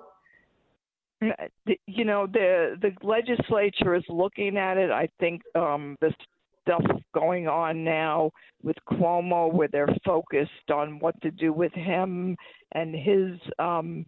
You 1.86 2.06
know, 2.06 2.26
the 2.26 2.78
the 2.82 2.92
legislature 3.06 3.94
is 3.96 4.04
looking 4.10 4.58
at 4.58 4.78
it. 4.78 4.90
I 4.90 5.08
think 5.20 5.42
um, 5.56 5.98
the 6.02 6.14
stuff 6.62 6.84
going 7.14 7.48
on 7.48 7.84
now 7.84 8.32
with 8.64 8.78
Cuomo, 8.90 9.52
where 9.52 9.68
they're 9.68 9.96
focused 10.06 10.72
on 10.74 11.00
what 11.00 11.20
to 11.22 11.32
do 11.32 11.54
with 11.54 11.74
him 11.74 12.36
and 12.74 12.96
his 12.96 13.40
um, 13.60 14.06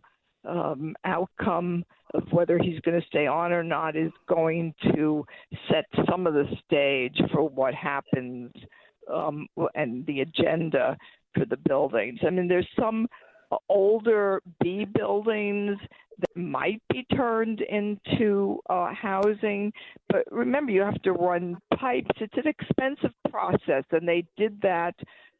um, 0.47 0.95
outcome 1.05 1.83
of 2.13 2.23
whether 2.31 2.57
he's 2.57 2.79
going 2.81 2.99
to 2.99 3.07
stay 3.07 3.27
on 3.27 3.51
or 3.51 3.63
not 3.63 3.95
is 3.95 4.11
going 4.27 4.73
to 4.93 5.25
set 5.69 5.85
some 6.09 6.27
of 6.27 6.33
the 6.33 6.45
stage 6.65 7.19
for 7.31 7.49
what 7.49 7.73
happens 7.73 8.51
um, 9.11 9.47
and 9.75 10.05
the 10.05 10.21
agenda 10.21 10.95
for 11.33 11.45
the 11.45 11.57
buildings. 11.57 12.19
I 12.25 12.29
mean, 12.29 12.47
there's 12.47 12.67
some 12.79 13.07
older 13.69 14.41
B 14.61 14.85
buildings 14.85 15.77
that 16.19 16.41
might 16.41 16.81
be 16.91 17.05
turned 17.15 17.61
into 17.61 18.59
uh, 18.69 18.93
housing. 18.93 19.71
But 20.09 20.31
remember, 20.31 20.71
you 20.71 20.81
have 20.81 21.01
to 21.03 21.13
run 21.13 21.57
pipes. 21.77 22.15
It's 22.19 22.37
an 22.37 22.47
expensive 22.47 23.13
process, 23.29 23.83
and 23.91 24.07
they 24.07 24.25
did 24.37 24.61
that 24.61 24.95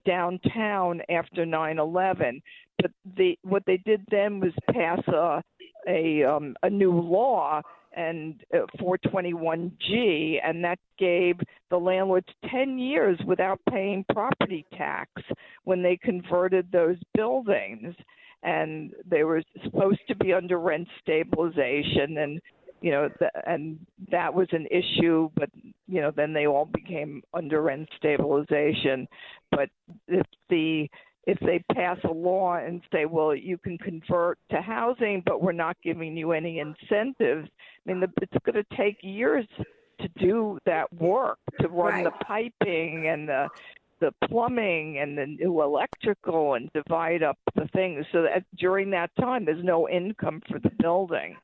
downtown 0.06 1.02
after 1.10 1.46
9/11. 1.46 2.42
But 2.82 2.92
the 3.18 3.38
what 3.44 3.64
they 3.66 3.78
did 3.78 4.04
then 4.10 4.40
was 4.40 4.54
pass 4.74 5.00
a 5.08 5.44
a, 5.88 6.24
um, 6.24 6.56
a 6.64 6.70
new 6.70 6.92
law 6.92 7.62
and 7.96 8.44
uh, 8.54 8.66
421G, 8.80 10.40
and 10.44 10.64
that 10.64 10.80
gave 10.98 11.36
the 11.70 11.78
landlords 11.78 12.28
10 12.50 12.78
years 12.78 13.20
without 13.26 13.60
paying 13.70 14.06
property 14.12 14.66
tax 14.78 15.10
when 15.64 15.82
they 15.82 15.98
converted 15.98 16.68
those 16.72 16.98
buildings. 17.14 17.96
And 18.44 18.92
they 19.10 19.24
were 19.24 19.42
supposed 19.64 20.02
to 20.10 20.16
be 20.16 20.34
under 20.34 20.60
rent 20.60 20.88
stabilization 21.02 22.18
and 22.18 22.42
you 22.82 22.92
know 22.92 23.10
th- 23.18 23.32
and 23.48 23.80
that 24.12 24.34
was 24.34 24.50
an 24.52 24.68
issue 24.70 25.30
but 25.36 25.50
you 25.88 26.02
know 26.02 26.12
then 26.14 26.34
they 26.34 26.46
all 26.46 26.66
became 26.66 27.24
under 27.34 27.62
rent 27.62 27.88
stabilization. 27.96 29.08
But 29.50 29.70
if 30.10 30.26
the 30.50 30.90
if 31.26 31.40
they 31.40 31.64
pass 31.74 31.98
a 32.04 32.12
law 32.12 32.56
and 32.56 32.82
say 32.92 33.06
well 33.06 33.36
you 33.36 33.58
can 33.58 33.78
convert 33.78 34.38
to 34.50 34.62
housing 34.62 35.22
but 35.26 35.42
we're 35.42 35.52
not 35.52 35.78
giving 35.84 36.18
you 36.18 36.32
any 36.32 36.60
incentives 36.60 37.48
i 37.48 37.92
mean 37.92 38.00
the, 38.00 38.10
it's 38.22 38.34
going 38.46 38.56
to 38.56 38.78
take 38.78 38.98
years 39.02 39.46
to 40.00 40.08
do 40.18 40.58
that 40.66 40.92
work 40.94 41.38
to 41.60 41.68
run 41.68 41.94
right. 41.94 42.04
the 42.04 42.26
piping 42.26 43.08
and 43.08 43.28
the 43.28 43.48
the 44.04 44.28
plumbing 44.28 44.98
and 45.00 45.18
the 45.18 45.26
new 45.26 45.62
electrical 45.62 46.56
and 46.56 46.70
divide 46.74 47.24
up 47.24 47.38
the 47.56 47.68
things 47.74 48.06
so 48.12 48.22
that 48.24 48.44
during 48.58 48.90
that 48.90 49.10
time 49.18 49.46
there's 49.46 49.64
no 49.64 49.88
income 49.88 50.42
for 50.50 50.60
the 50.60 50.72
building. 50.80 51.38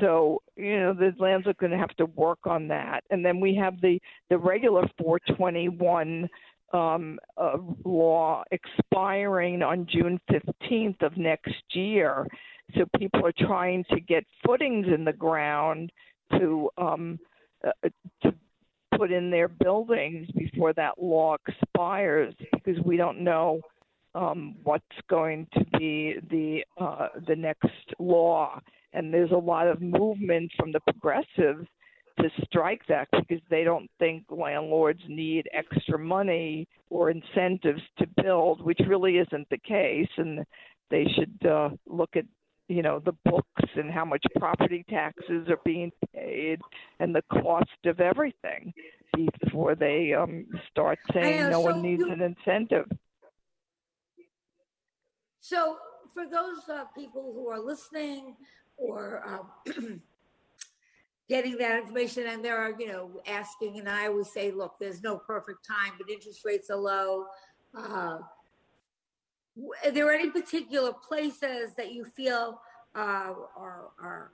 So, 0.00 0.42
you 0.56 0.80
know, 0.80 0.92
the 0.92 1.14
lands 1.20 1.46
are 1.46 1.54
going 1.54 1.70
to 1.70 1.78
have 1.78 1.94
to 1.98 2.06
work 2.06 2.40
on 2.44 2.66
that. 2.68 3.04
And 3.10 3.24
then 3.24 3.38
we 3.38 3.54
have 3.54 3.80
the, 3.80 4.00
the 4.30 4.36
regular 4.36 4.88
421 4.98 6.28
um, 6.72 7.18
uh, 7.36 7.58
law 7.84 8.42
expiring 8.50 9.62
on 9.62 9.86
June 9.90 10.20
15th 10.30 11.02
of 11.02 11.16
next 11.16 11.54
year. 11.72 12.26
So 12.76 12.84
people 12.98 13.24
are 13.24 13.46
trying 13.46 13.84
to 13.90 14.00
get 14.00 14.24
footings 14.44 14.86
in 14.92 15.04
the 15.04 15.12
ground 15.12 15.92
to 16.38 16.68
um, 16.76 17.18
uh, 17.64 17.88
to 18.22 18.34
put 18.96 19.12
in 19.12 19.30
their 19.30 19.48
buildings 19.48 20.28
before 20.36 20.72
that 20.72 21.00
law 21.00 21.36
expires 21.46 22.34
because 22.52 22.82
we 22.84 22.96
don't 22.96 23.20
know 23.20 23.60
um, 24.14 24.56
what's 24.64 24.84
going 25.08 25.46
to 25.54 25.64
be 25.78 26.16
the 26.30 26.64
uh, 26.82 27.08
the 27.26 27.36
next 27.36 27.94
law. 27.98 28.60
And 28.92 29.12
there's 29.12 29.30
a 29.30 29.36
lot 29.36 29.68
of 29.68 29.82
movement 29.82 30.50
from 30.58 30.72
the 30.72 30.80
progressives 30.80 31.66
to 32.20 32.30
strike 32.44 32.82
that 32.88 33.08
because 33.12 33.42
they 33.50 33.64
don't 33.64 33.90
think 33.98 34.24
landlords 34.30 35.02
need 35.08 35.48
extra 35.52 35.98
money 35.98 36.66
or 36.90 37.10
incentives 37.10 37.82
to 37.98 38.06
build, 38.22 38.62
which 38.62 38.80
really 38.86 39.18
isn't 39.18 39.48
the 39.50 39.58
case. 39.58 40.08
And 40.16 40.44
they 40.90 41.04
should 41.16 41.48
uh, 41.48 41.70
look 41.86 42.16
at 42.16 42.24
you 42.68 42.82
know 42.82 42.98
the 42.98 43.14
books 43.24 43.70
and 43.76 43.90
how 43.90 44.04
much 44.04 44.24
property 44.36 44.84
taxes 44.90 45.48
are 45.48 45.60
being 45.64 45.92
paid 46.12 46.60
and 46.98 47.14
the 47.14 47.22
cost 47.30 47.68
of 47.84 48.00
everything 48.00 48.72
before 49.40 49.74
they 49.74 50.12
um, 50.12 50.44
start 50.70 50.98
saying 51.12 51.44
know, 51.44 51.50
no 51.50 51.60
so 51.60 51.72
one 51.72 51.82
needs 51.82 52.02
you- 52.02 52.12
an 52.12 52.20
incentive. 52.20 52.86
So, 55.40 55.76
for 56.12 56.24
those 56.28 56.68
uh, 56.68 56.86
people 56.96 57.32
who 57.32 57.48
are 57.48 57.60
listening 57.60 58.34
or 58.76 59.22
um, 59.24 60.02
getting 61.28 61.56
that 61.58 61.78
information, 61.80 62.26
and 62.26 62.44
there 62.44 62.56
are, 62.56 62.74
you 62.78 62.88
know 62.88 63.10
asking, 63.26 63.78
and 63.78 63.88
I 63.88 64.06
always 64.06 64.32
say, 64.32 64.50
look, 64.50 64.76
there's 64.78 65.02
no 65.02 65.16
perfect 65.16 65.66
time, 65.66 65.92
but 65.98 66.10
interest 66.10 66.42
rates 66.44 66.70
are 66.70 66.76
low. 66.76 67.26
Uh, 67.76 68.18
are 69.84 69.90
there 69.90 70.12
any 70.12 70.30
particular 70.30 70.92
places 70.92 71.74
that 71.76 71.92
you 71.92 72.04
feel 72.04 72.60
uh, 72.94 73.32
are 73.56 73.88
are 74.00 74.32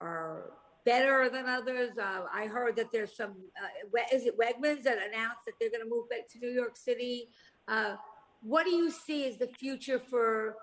are 0.00 0.50
better 0.84 1.28
than 1.28 1.46
others? 1.46 1.96
Uh, 1.98 2.24
I 2.32 2.46
heard 2.46 2.76
that 2.76 2.92
there's 2.92 3.16
some. 3.16 3.34
Uh, 3.60 3.98
is 4.12 4.26
it 4.26 4.38
Wegmans 4.38 4.82
that 4.84 4.98
announced 4.98 5.44
that 5.46 5.54
they're 5.60 5.70
going 5.70 5.82
to 5.82 5.88
move 5.88 6.08
back 6.08 6.28
to 6.30 6.38
New 6.38 6.50
York 6.50 6.76
City? 6.76 7.28
Uh, 7.68 7.96
what 8.42 8.64
do 8.64 8.70
you 8.70 8.90
see 8.90 9.26
as 9.26 9.38
the 9.38 9.48
future 9.48 9.98
for 9.98 10.56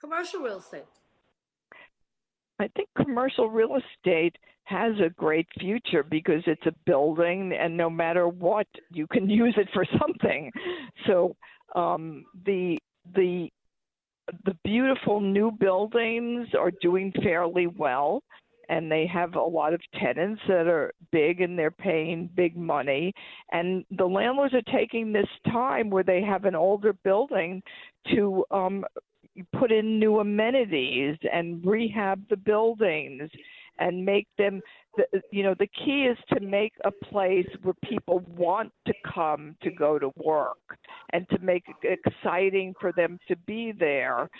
commercial 0.00 0.40
real 0.40 0.58
estate? 0.58 0.84
I 2.58 2.68
think 2.68 2.88
commercial 2.96 3.50
real 3.50 3.76
estate 3.76 4.36
has 4.64 4.94
a 4.98 5.10
great 5.10 5.46
future 5.60 6.02
because 6.02 6.42
it's 6.46 6.66
a 6.66 6.74
building, 6.86 7.52
and 7.52 7.76
no 7.76 7.88
matter 7.88 8.28
what, 8.28 8.66
you 8.90 9.06
can 9.06 9.28
use 9.42 9.54
it 9.56 9.68
for 9.72 9.84
something. 10.00 10.50
So 11.06 11.36
um, 11.74 12.24
the 12.44 12.78
the 13.14 13.48
the 14.44 14.56
beautiful 14.64 15.20
new 15.20 15.52
buildings 15.52 16.48
are 16.58 16.72
doing 16.80 17.12
fairly 17.22 17.68
well, 17.68 18.22
and 18.68 18.90
they 18.90 19.06
have 19.06 19.34
a 19.34 19.40
lot 19.40 19.72
of 19.72 19.80
tenants 20.00 20.42
that 20.48 20.66
are 20.66 20.92
big 21.12 21.40
and 21.40 21.58
they're 21.58 21.70
paying 21.70 22.28
big 22.34 22.56
money. 22.56 23.12
And 23.52 23.84
the 23.96 24.06
landlords 24.06 24.54
are 24.54 24.72
taking 24.72 25.12
this 25.12 25.28
time 25.46 25.90
where 25.90 26.02
they 26.02 26.22
have 26.22 26.44
an 26.44 26.56
older 26.56 26.92
building 26.92 27.62
to 28.14 28.44
um, 28.50 28.84
put 29.58 29.72
in 29.72 29.98
new 29.98 30.20
amenities 30.20 31.16
and 31.32 31.64
rehab 31.64 32.22
the 32.28 32.36
buildings 32.36 33.30
and 33.78 34.04
make 34.04 34.26
them 34.38 34.60
the, 34.96 35.04
you 35.30 35.42
know 35.42 35.54
the 35.58 35.66
key 35.66 36.04
is 36.04 36.16
to 36.32 36.40
make 36.40 36.72
a 36.84 36.90
place 36.90 37.46
where 37.62 37.74
people 37.84 38.20
want 38.36 38.72
to 38.86 38.94
come 39.14 39.54
to 39.62 39.70
go 39.70 39.98
to 39.98 40.10
work 40.16 40.78
and 41.12 41.28
to 41.28 41.38
make 41.40 41.64
it 41.82 41.98
exciting 42.06 42.74
for 42.80 42.92
them 42.92 43.18
to 43.28 43.36
be 43.46 43.72
there 43.78 44.30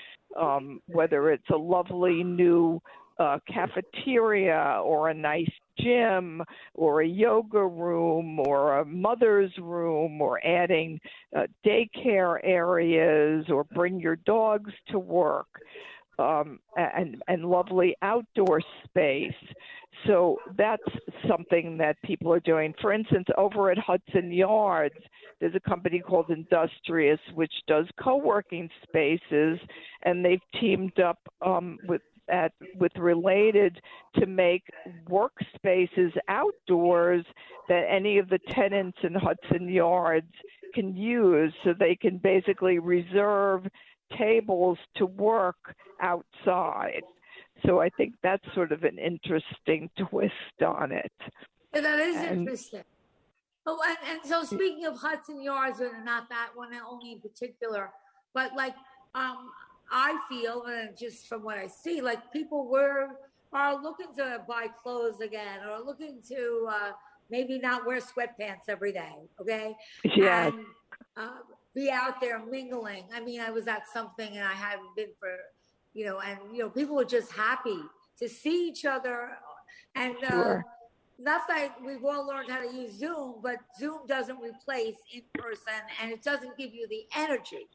um, 0.41 0.81
whether 0.87 1.31
it's 1.31 1.51
a 1.53 1.57
lovely 1.57 2.25
new 2.25 2.81
uh, 3.19 3.39
cafeteria 3.53 4.81
or 4.85 5.09
a 5.09 5.15
nice 5.15 5.51
gym 5.79 6.43
or 6.75 7.03
a 7.03 7.07
yoga 7.07 7.65
room 7.65 8.41
or 8.41 8.79
a 8.79 8.85
mother's 8.85 9.53
room 9.59 10.21
or 10.21 10.45
adding 10.47 11.01
uh, 11.37 11.43
daycare 11.65 12.39
areas 12.43 13.47
or 13.49 13.65
bring 13.65 14.01
your 14.01 14.17
dogs 14.17 14.73
to 14.89 14.99
work 14.99 15.49
um, 16.19 16.61
and 16.77 17.23
and 17.29 17.45
lovely 17.45 17.95
outdoor 18.03 18.61
space. 18.85 19.33
So 20.07 20.37
that's 20.57 20.83
something 21.27 21.79
that 21.79 21.97
people 22.05 22.33
are 22.33 22.41
doing. 22.41 22.75
For 22.81 22.93
instance, 22.93 23.27
over 23.39 23.71
at 23.71 23.79
Hudson 23.79 24.31
Yards, 24.31 24.95
there's 25.41 25.55
a 25.55 25.69
company 25.69 26.01
called 26.01 26.31
Industrious 26.31 27.21
which 27.35 27.53
does 27.67 27.87
co-working 28.03 28.69
spaces, 28.83 29.59
and 30.03 30.25
they've 30.25 30.41
teamed 30.61 31.01
up 31.01 31.19
um, 31.45 31.79
with 31.89 32.03
at 32.29 32.53
with 32.79 32.93
related 32.97 33.81
to 34.19 34.27
make 34.27 34.65
workspaces 35.09 36.13
outdoors 36.29 37.25
that 37.69 37.85
any 37.89 38.19
of 38.19 38.29
the 38.29 38.39
tenants 38.51 38.99
in 39.03 39.15
Hudson 39.15 39.69
Yards 39.69 40.33
can 40.75 40.97
use 40.97 41.53
so 41.65 41.73
they 41.79 41.97
can 41.97 42.19
basically 42.19 42.79
reserve 42.79 43.67
tables 44.17 44.79
to 44.97 45.07
work 45.07 45.75
outside. 46.01 47.03
So 47.65 47.81
I 47.81 47.89
think 47.91 48.15
that's 48.23 48.45
sort 48.55 48.73
of 48.73 48.85
an 48.85 48.99
interesting 48.99 49.89
twist 49.97 50.63
on 50.65 50.93
it. 50.93 51.13
And 51.73 51.85
that 51.85 51.99
is 51.99 52.17
And- 52.17 52.41
interesting. 52.41 52.85
Oh, 53.69 53.81
and, 53.85 53.97
and 54.09 54.21
so 54.25 54.45
speaking 54.45 54.87
of 54.87 54.97
Hudson 54.97 55.43
Yards, 55.43 55.81
and 55.81 56.05
not 56.05 56.29
that 56.29 56.51
one 56.55 56.71
only 56.89 57.13
in 57.13 57.21
particular, 57.21 57.91
but 58.33 58.55
like 58.55 58.77
um, 59.17 59.51
I 59.91 60.19
feel, 60.29 60.65
and 60.65 60.97
just 60.97 61.29
from 61.29 61.43
what 61.43 61.59
I 61.59 61.67
see, 61.67 62.01
like 62.01 62.33
people 62.33 62.69
were 62.69 63.09
are 63.53 63.81
looking 63.81 64.09
to 64.17 64.43
buy 64.49 64.67
clothes 64.83 65.21
again, 65.21 65.61
or 65.69 65.81
looking 65.85 66.21
to 66.29 66.67
uh, 66.69 66.93
maybe 67.31 67.59
not 67.59 67.87
wear 67.87 68.01
sweatpants 68.01 68.69
every 68.69 68.93
day. 68.93 69.15
Okay, 69.41 69.75
Yeah. 70.17 70.47
and 70.49 70.61
uh, 71.17 71.39
be 71.75 71.91
out 71.91 72.21
there 72.21 72.39
mingling. 72.45 73.05
I 73.15 73.21
mean, 73.21 73.41
I 73.41 73.51
was 73.51 73.67
at 73.69 73.83
something 73.93 74.29
and 74.37 74.43
I 74.45 74.53
hadn't 74.53 74.95
been 74.97 75.11
for, 75.21 75.31
you 75.95 76.05
know, 76.05 76.21
and 76.21 76.39
you 76.53 76.59
know, 76.59 76.71
people 76.71 76.97
were 76.97 77.05
just 77.05 77.33
happy 77.33 77.79
to 78.19 78.29
see 78.29 78.69
each 78.69 78.85
other, 78.85 79.39
and 79.95 80.17
uh, 80.25 80.31
Sure. 80.31 80.65
not 81.19 81.43
that 81.49 81.77
we've 81.85 82.05
all 82.05 82.27
learned 82.27 82.51
how 82.51 82.61
to 82.61 82.75
use 82.75 82.93
Zoom, 82.99 83.37
but 83.43 83.59
Zoom 83.79 84.07
doesn't 84.07 84.39
replace 84.41 84.97
in 85.15 85.23
person, 85.39 85.81
and 86.03 86.11
it 86.13 86.23
doesn't 86.23 86.57
give 86.59 86.75
you 86.75 86.87
the 86.89 87.05
energy. 87.17 87.69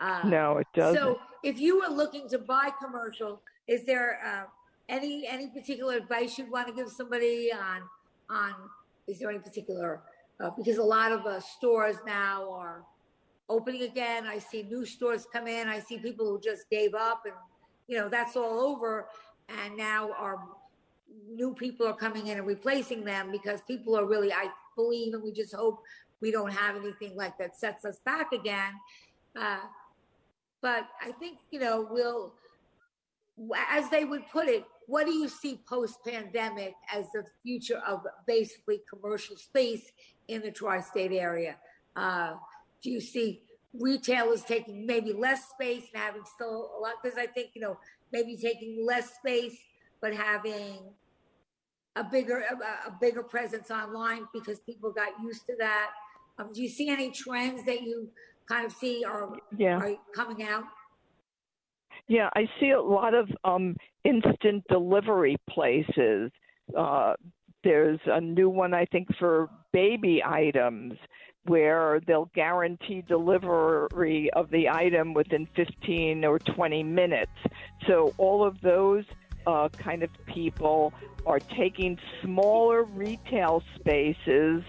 Uh, 0.00 0.22
No, 0.24 0.58
it 0.58 0.66
doesn't. 0.74 0.96
so, 1.00 1.20
if 1.42 1.58
you 1.58 1.80
were 1.80 1.94
looking 1.94 2.28
to 2.28 2.38
buy 2.38 2.70
commercial, 2.82 3.42
is 3.66 3.84
there 3.84 4.20
uh, 4.24 4.44
any 4.88 5.26
any 5.26 5.48
particular 5.48 5.94
advice 5.94 6.38
you'd 6.38 6.50
want 6.50 6.68
to 6.68 6.74
give 6.74 6.90
somebody 6.90 7.50
on 7.52 7.82
on? 8.28 8.54
Is 9.06 9.18
there 9.18 9.30
any 9.30 9.38
particular 9.40 10.02
uh, 10.40 10.50
because 10.56 10.78
a 10.78 10.82
lot 10.82 11.12
of 11.12 11.26
uh, 11.26 11.40
stores 11.40 11.96
now 12.06 12.50
are 12.50 12.84
opening 13.50 13.82
again. 13.82 14.26
I 14.26 14.38
see 14.38 14.62
new 14.62 14.86
stores 14.86 15.26
come 15.30 15.46
in. 15.46 15.68
I 15.68 15.80
see 15.80 15.98
people 15.98 16.26
who 16.26 16.40
just 16.40 16.70
gave 16.70 16.94
up, 16.94 17.22
and 17.26 17.34
you 17.88 17.98
know 17.98 18.08
that's 18.08 18.36
all 18.36 18.60
over. 18.60 19.08
And 19.48 19.76
now 19.76 20.12
our 20.12 20.38
new 21.28 21.52
people 21.54 21.86
are 21.86 21.96
coming 21.96 22.28
in 22.28 22.38
and 22.38 22.46
replacing 22.46 23.04
them 23.04 23.32
because 23.32 23.60
people 23.62 23.98
are 23.98 24.06
really, 24.06 24.32
I 24.32 24.48
believe, 24.76 25.12
and 25.12 25.22
we 25.22 25.32
just 25.32 25.54
hope 25.54 25.82
we 26.20 26.30
don't 26.30 26.52
have 26.52 26.76
anything 26.76 27.16
like 27.16 27.36
that 27.38 27.56
sets 27.58 27.84
us 27.84 27.98
back 28.04 28.32
again. 28.32 28.72
Uh, 29.36 29.58
but 30.62 30.86
I 31.00 31.12
think 31.12 31.38
you 31.50 31.60
know 31.60 31.86
we'll, 31.90 32.34
as 33.70 33.88
they 33.90 34.04
would 34.04 34.28
put 34.30 34.48
it, 34.48 34.64
what 34.86 35.06
do 35.06 35.12
you 35.12 35.28
see 35.28 35.60
post 35.68 35.98
pandemic 36.06 36.74
as 36.92 37.06
the 37.12 37.24
future 37.42 37.80
of 37.86 38.04
basically 38.26 38.82
commercial 38.92 39.36
space 39.36 39.92
in 40.28 40.42
the 40.42 40.50
tri-state 40.50 41.12
area? 41.12 41.56
Uh, 41.96 42.34
do 42.82 42.90
you 42.90 43.00
see 43.00 43.42
retailers 43.78 44.42
taking 44.42 44.84
maybe 44.84 45.12
less 45.12 45.48
space 45.50 45.84
and 45.92 46.02
having 46.02 46.22
still 46.34 46.72
a 46.76 46.80
lot? 46.80 46.94
Because 47.02 47.18
I 47.18 47.26
think 47.26 47.50
you 47.54 47.60
know 47.60 47.78
maybe 48.12 48.36
taking 48.36 48.84
less 48.86 49.14
space 49.14 49.56
but 50.00 50.14
having 50.14 50.78
a 51.96 52.04
bigger 52.04 52.42
a 52.86 52.90
bigger 53.00 53.22
presence 53.22 53.70
online 53.70 54.26
because 54.32 54.60
people 54.60 54.92
got 54.92 55.08
used 55.22 55.46
to 55.46 55.54
that. 55.58 55.90
Um, 56.38 56.52
do 56.52 56.62
you 56.62 56.68
see 56.68 56.88
any 56.88 57.10
trends 57.10 57.64
that 57.66 57.82
you 57.82 58.08
kind 58.50 58.66
of 58.66 58.72
see 58.72 59.04
are 59.04 59.30
yeah. 59.56 59.78
are 59.78 59.94
coming 60.14 60.42
out? 60.42 60.64
Yeah, 62.08 62.28
I 62.34 62.46
see 62.58 62.70
a 62.70 62.80
lot 62.80 63.14
of 63.14 63.30
um, 63.44 63.76
instant 64.04 64.64
delivery 64.68 65.36
places. 65.48 66.32
Uh, 66.76 67.14
there's 67.62 68.00
a 68.06 68.20
new 68.20 68.48
one, 68.48 68.74
I 68.74 68.84
think, 68.86 69.08
for 69.18 69.48
baby 69.72 70.20
items 70.24 70.94
where 71.44 72.00
they'll 72.06 72.30
guarantee 72.34 73.02
delivery 73.06 74.28
of 74.34 74.50
the 74.50 74.68
item 74.68 75.14
within 75.14 75.46
15 75.54 76.24
or 76.24 76.38
20 76.38 76.82
minutes. 76.82 77.32
So 77.86 78.12
all 78.18 78.44
of 78.44 78.60
those 78.60 79.04
uh, 79.46 79.68
kind 79.68 80.02
of 80.02 80.10
people 80.26 80.92
are 81.26 81.38
taking 81.38 81.98
smaller 82.22 82.82
retail 82.82 83.62
spaces, 83.78 84.62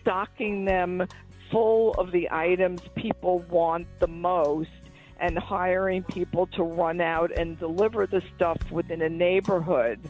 stocking 0.00 0.64
them 0.64 1.06
full 1.50 1.94
of 1.94 2.12
the 2.12 2.28
items 2.30 2.80
people 2.94 3.40
want 3.50 3.86
the 3.98 4.08
most, 4.08 4.70
and 5.18 5.38
hiring 5.38 6.02
people 6.02 6.46
to 6.46 6.62
run 6.62 7.00
out 7.00 7.30
and 7.36 7.58
deliver 7.58 8.06
the 8.06 8.22
stuff 8.34 8.58
within 8.70 9.02
a 9.02 9.08
neighborhood. 9.08 10.00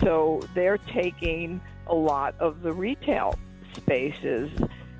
So 0.00 0.42
they're 0.54 0.78
taking 0.78 1.60
a 1.86 1.94
lot 1.94 2.34
of 2.40 2.62
the 2.62 2.72
retail 2.72 3.38
spaces, 3.76 4.50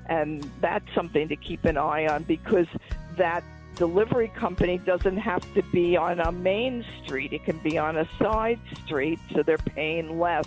and 0.07 0.49
that's 0.61 0.85
something 0.93 1.27
to 1.27 1.35
keep 1.35 1.65
an 1.65 1.77
eye 1.77 2.07
on 2.07 2.23
because 2.23 2.67
that 3.17 3.43
delivery 3.75 4.29
company 4.29 4.77
doesn't 4.77 5.17
have 5.17 5.41
to 5.53 5.63
be 5.71 5.97
on 5.97 6.19
a 6.19 6.31
main 6.31 6.85
street. 7.03 7.33
It 7.33 7.43
can 7.43 7.57
be 7.59 7.77
on 7.77 7.97
a 7.97 8.07
side 8.19 8.59
street, 8.85 9.19
so 9.33 9.43
they're 9.43 9.57
paying 9.57 10.19
less 10.19 10.45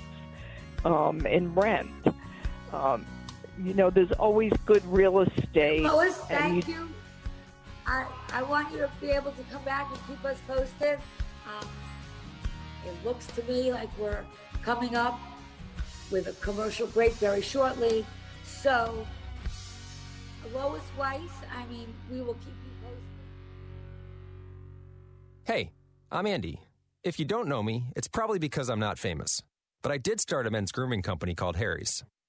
um, 0.85 1.27
in 1.27 1.55
rent. 1.55 1.91
Um, 2.73 3.05
you 3.63 3.75
know, 3.75 3.91
there's 3.91 4.13
always 4.13 4.53
good 4.67 4.85
real 4.87 5.21
estate. 5.21 5.83
Lois, 5.83 6.19
and 6.31 6.39
thank 6.39 6.69
you. 6.69 6.89
I 7.87 8.07
I 8.33 8.43
want 8.43 8.73
you 8.73 8.79
to 8.79 8.91
be 9.01 9.11
able 9.11 9.33
to 9.33 9.43
come 9.45 9.63
back 9.65 9.89
and 9.91 9.99
keep 10.07 10.25
us 10.25 10.39
posted. 10.47 10.99
Um, 11.47 11.69
it 12.87 12.95
looks 13.05 13.27
to 13.29 13.43
me 13.45 13.73
like 13.73 13.89
we're 13.99 14.25
coming 14.63 14.97
up 14.97 15.19
with 16.11 16.27
a 16.27 16.33
commercial 16.45 16.87
break 16.89 17.13
very 17.15 17.43
shortly. 17.43 18.05
So, 18.43 19.07
Lois 20.55 20.83
Weiss, 20.99 21.21
I 21.57 21.67
mean, 21.67 21.93
we 22.11 22.21
will 22.21 22.35
keep 22.35 22.47
you 22.47 22.73
posted. 22.83 23.03
Hey, 25.45 25.73
I'm 26.11 26.27
Andy. 26.27 26.61
If 27.03 27.19
you 27.19 27.25
don't 27.25 27.49
know 27.49 27.63
me, 27.63 27.91
it's 27.97 28.09
probably 28.09 28.39
because 28.39 28.71
I'm 28.71 28.81
not 28.81 28.99
famous. 28.99 29.43
But 29.83 29.93
I 29.93 29.99
did 29.99 30.21
start 30.21 30.47
a 30.47 30.51
men's 30.51 30.73
grooming 30.73 31.03
company 31.03 31.35
called 31.35 31.57
Harry's. 31.57 32.03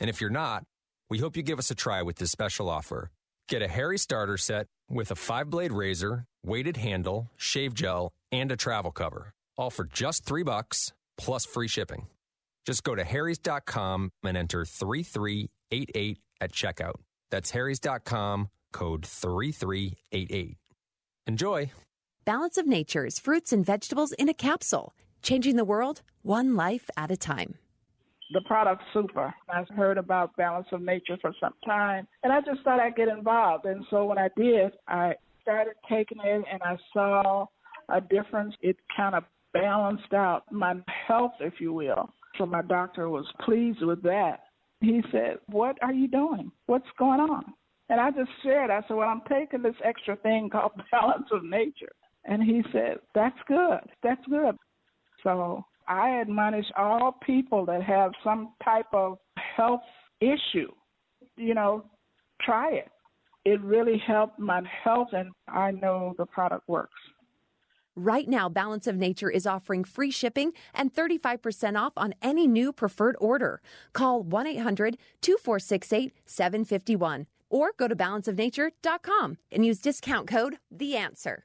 And 0.00 0.10
if 0.10 0.20
you're 0.20 0.30
not, 0.30 0.64
we 1.08 1.18
hope 1.18 1.36
you 1.36 1.42
give 1.42 1.58
us 1.58 1.70
a 1.70 1.74
try 1.74 2.02
with 2.02 2.16
this 2.16 2.30
special 2.30 2.68
offer. 2.68 3.10
Get 3.48 3.62
a 3.62 3.68
Harry 3.68 3.98
starter 3.98 4.36
set 4.36 4.66
with 4.90 5.10
a 5.10 5.14
five 5.14 5.50
blade 5.50 5.72
razor, 5.72 6.24
weighted 6.44 6.76
handle, 6.76 7.30
shave 7.36 7.74
gel, 7.74 8.12
and 8.32 8.50
a 8.50 8.56
travel 8.56 8.90
cover, 8.90 9.32
all 9.56 9.70
for 9.70 9.84
just 9.84 10.24
three 10.24 10.42
bucks 10.42 10.92
plus 11.16 11.46
free 11.46 11.68
shipping. 11.68 12.06
Just 12.66 12.82
go 12.82 12.94
to 12.94 13.04
harrys.com 13.04 14.10
and 14.24 14.36
enter 14.36 14.64
3388 14.64 16.18
at 16.40 16.52
checkout. 16.52 16.96
That's 17.30 17.50
harrys.com, 17.50 18.48
code 18.72 19.06
3388. 19.06 20.56
Enjoy. 21.28 21.70
Balance 22.24 22.58
of 22.58 22.66
Nature's 22.66 23.20
fruits 23.20 23.52
and 23.52 23.64
vegetables 23.64 24.12
in 24.12 24.28
a 24.28 24.34
capsule, 24.34 24.94
changing 25.22 25.56
the 25.56 25.64
world 25.64 26.02
one 26.22 26.56
life 26.56 26.90
at 26.96 27.12
a 27.12 27.16
time. 27.16 27.54
The 28.32 28.40
product 28.42 28.82
super. 28.92 29.32
I've 29.48 29.68
heard 29.68 29.98
about 29.98 30.36
Balance 30.36 30.66
of 30.72 30.82
Nature 30.82 31.16
for 31.20 31.32
some 31.40 31.54
time, 31.64 32.08
and 32.22 32.32
I 32.32 32.40
just 32.40 32.62
thought 32.62 32.80
I'd 32.80 32.96
get 32.96 33.08
involved. 33.08 33.66
And 33.66 33.84
so 33.88 34.04
when 34.04 34.18
I 34.18 34.28
did, 34.36 34.72
I 34.88 35.14
started 35.42 35.74
taking 35.88 36.18
it, 36.24 36.44
and 36.50 36.60
I 36.62 36.76
saw 36.92 37.46
a 37.88 38.00
difference. 38.00 38.54
It 38.62 38.76
kind 38.96 39.14
of 39.14 39.24
balanced 39.52 40.12
out 40.12 40.50
my 40.50 40.74
health, 41.06 41.32
if 41.40 41.54
you 41.60 41.72
will. 41.72 42.12
So 42.38 42.46
my 42.46 42.62
doctor 42.62 43.08
was 43.08 43.26
pleased 43.44 43.82
with 43.82 44.02
that. 44.02 44.40
He 44.80 45.02
said, 45.10 45.38
What 45.46 45.78
are 45.82 45.92
you 45.92 46.08
doing? 46.08 46.50
What's 46.66 46.86
going 46.98 47.20
on? 47.20 47.44
And 47.88 48.00
I 48.00 48.10
just 48.10 48.30
shared, 48.42 48.70
I 48.70 48.80
said, 48.82 48.96
Well, 48.96 49.08
I'm 49.08 49.22
taking 49.28 49.62
this 49.62 49.76
extra 49.84 50.16
thing 50.16 50.50
called 50.52 50.72
balance 50.90 51.28
of 51.32 51.44
nature. 51.44 51.92
And 52.24 52.42
he 52.42 52.62
said, 52.72 52.98
That's 53.14 53.38
good. 53.46 53.80
That's 54.02 54.24
good. 54.28 54.56
So 55.22 55.64
I 55.88 56.20
admonish 56.20 56.66
all 56.76 57.12
people 57.24 57.64
that 57.66 57.82
have 57.82 58.12
some 58.24 58.54
type 58.64 58.86
of 58.92 59.18
health 59.56 59.82
issue, 60.20 60.70
you 61.36 61.54
know, 61.54 61.84
try 62.42 62.72
it. 62.72 62.88
It 63.44 63.60
really 63.62 64.02
helped 64.04 64.38
my 64.38 64.62
health, 64.82 65.08
and 65.12 65.30
I 65.46 65.70
know 65.70 66.14
the 66.18 66.26
product 66.26 66.68
works. 66.68 66.98
Right 67.94 68.28
now, 68.28 68.48
Balance 68.50 68.86
of 68.86 68.96
Nature 68.96 69.30
is 69.30 69.46
offering 69.46 69.82
free 69.82 70.10
shipping 70.10 70.52
and 70.74 70.92
35% 70.92 71.80
off 71.80 71.94
on 71.96 72.12
any 72.20 72.46
new 72.46 72.72
preferred 72.72 73.16
order. 73.18 73.62
Call 73.94 74.22
1 74.22 74.46
800 74.46 74.98
2468 75.22 76.12
751 76.26 77.26
or 77.48 77.72
go 77.78 77.88
to 77.88 77.96
balanceofnature.com 77.96 79.38
and 79.50 79.64
use 79.64 79.78
discount 79.78 80.28
code 80.28 80.58
THE 80.70 80.94
ANSWER. 80.96 81.44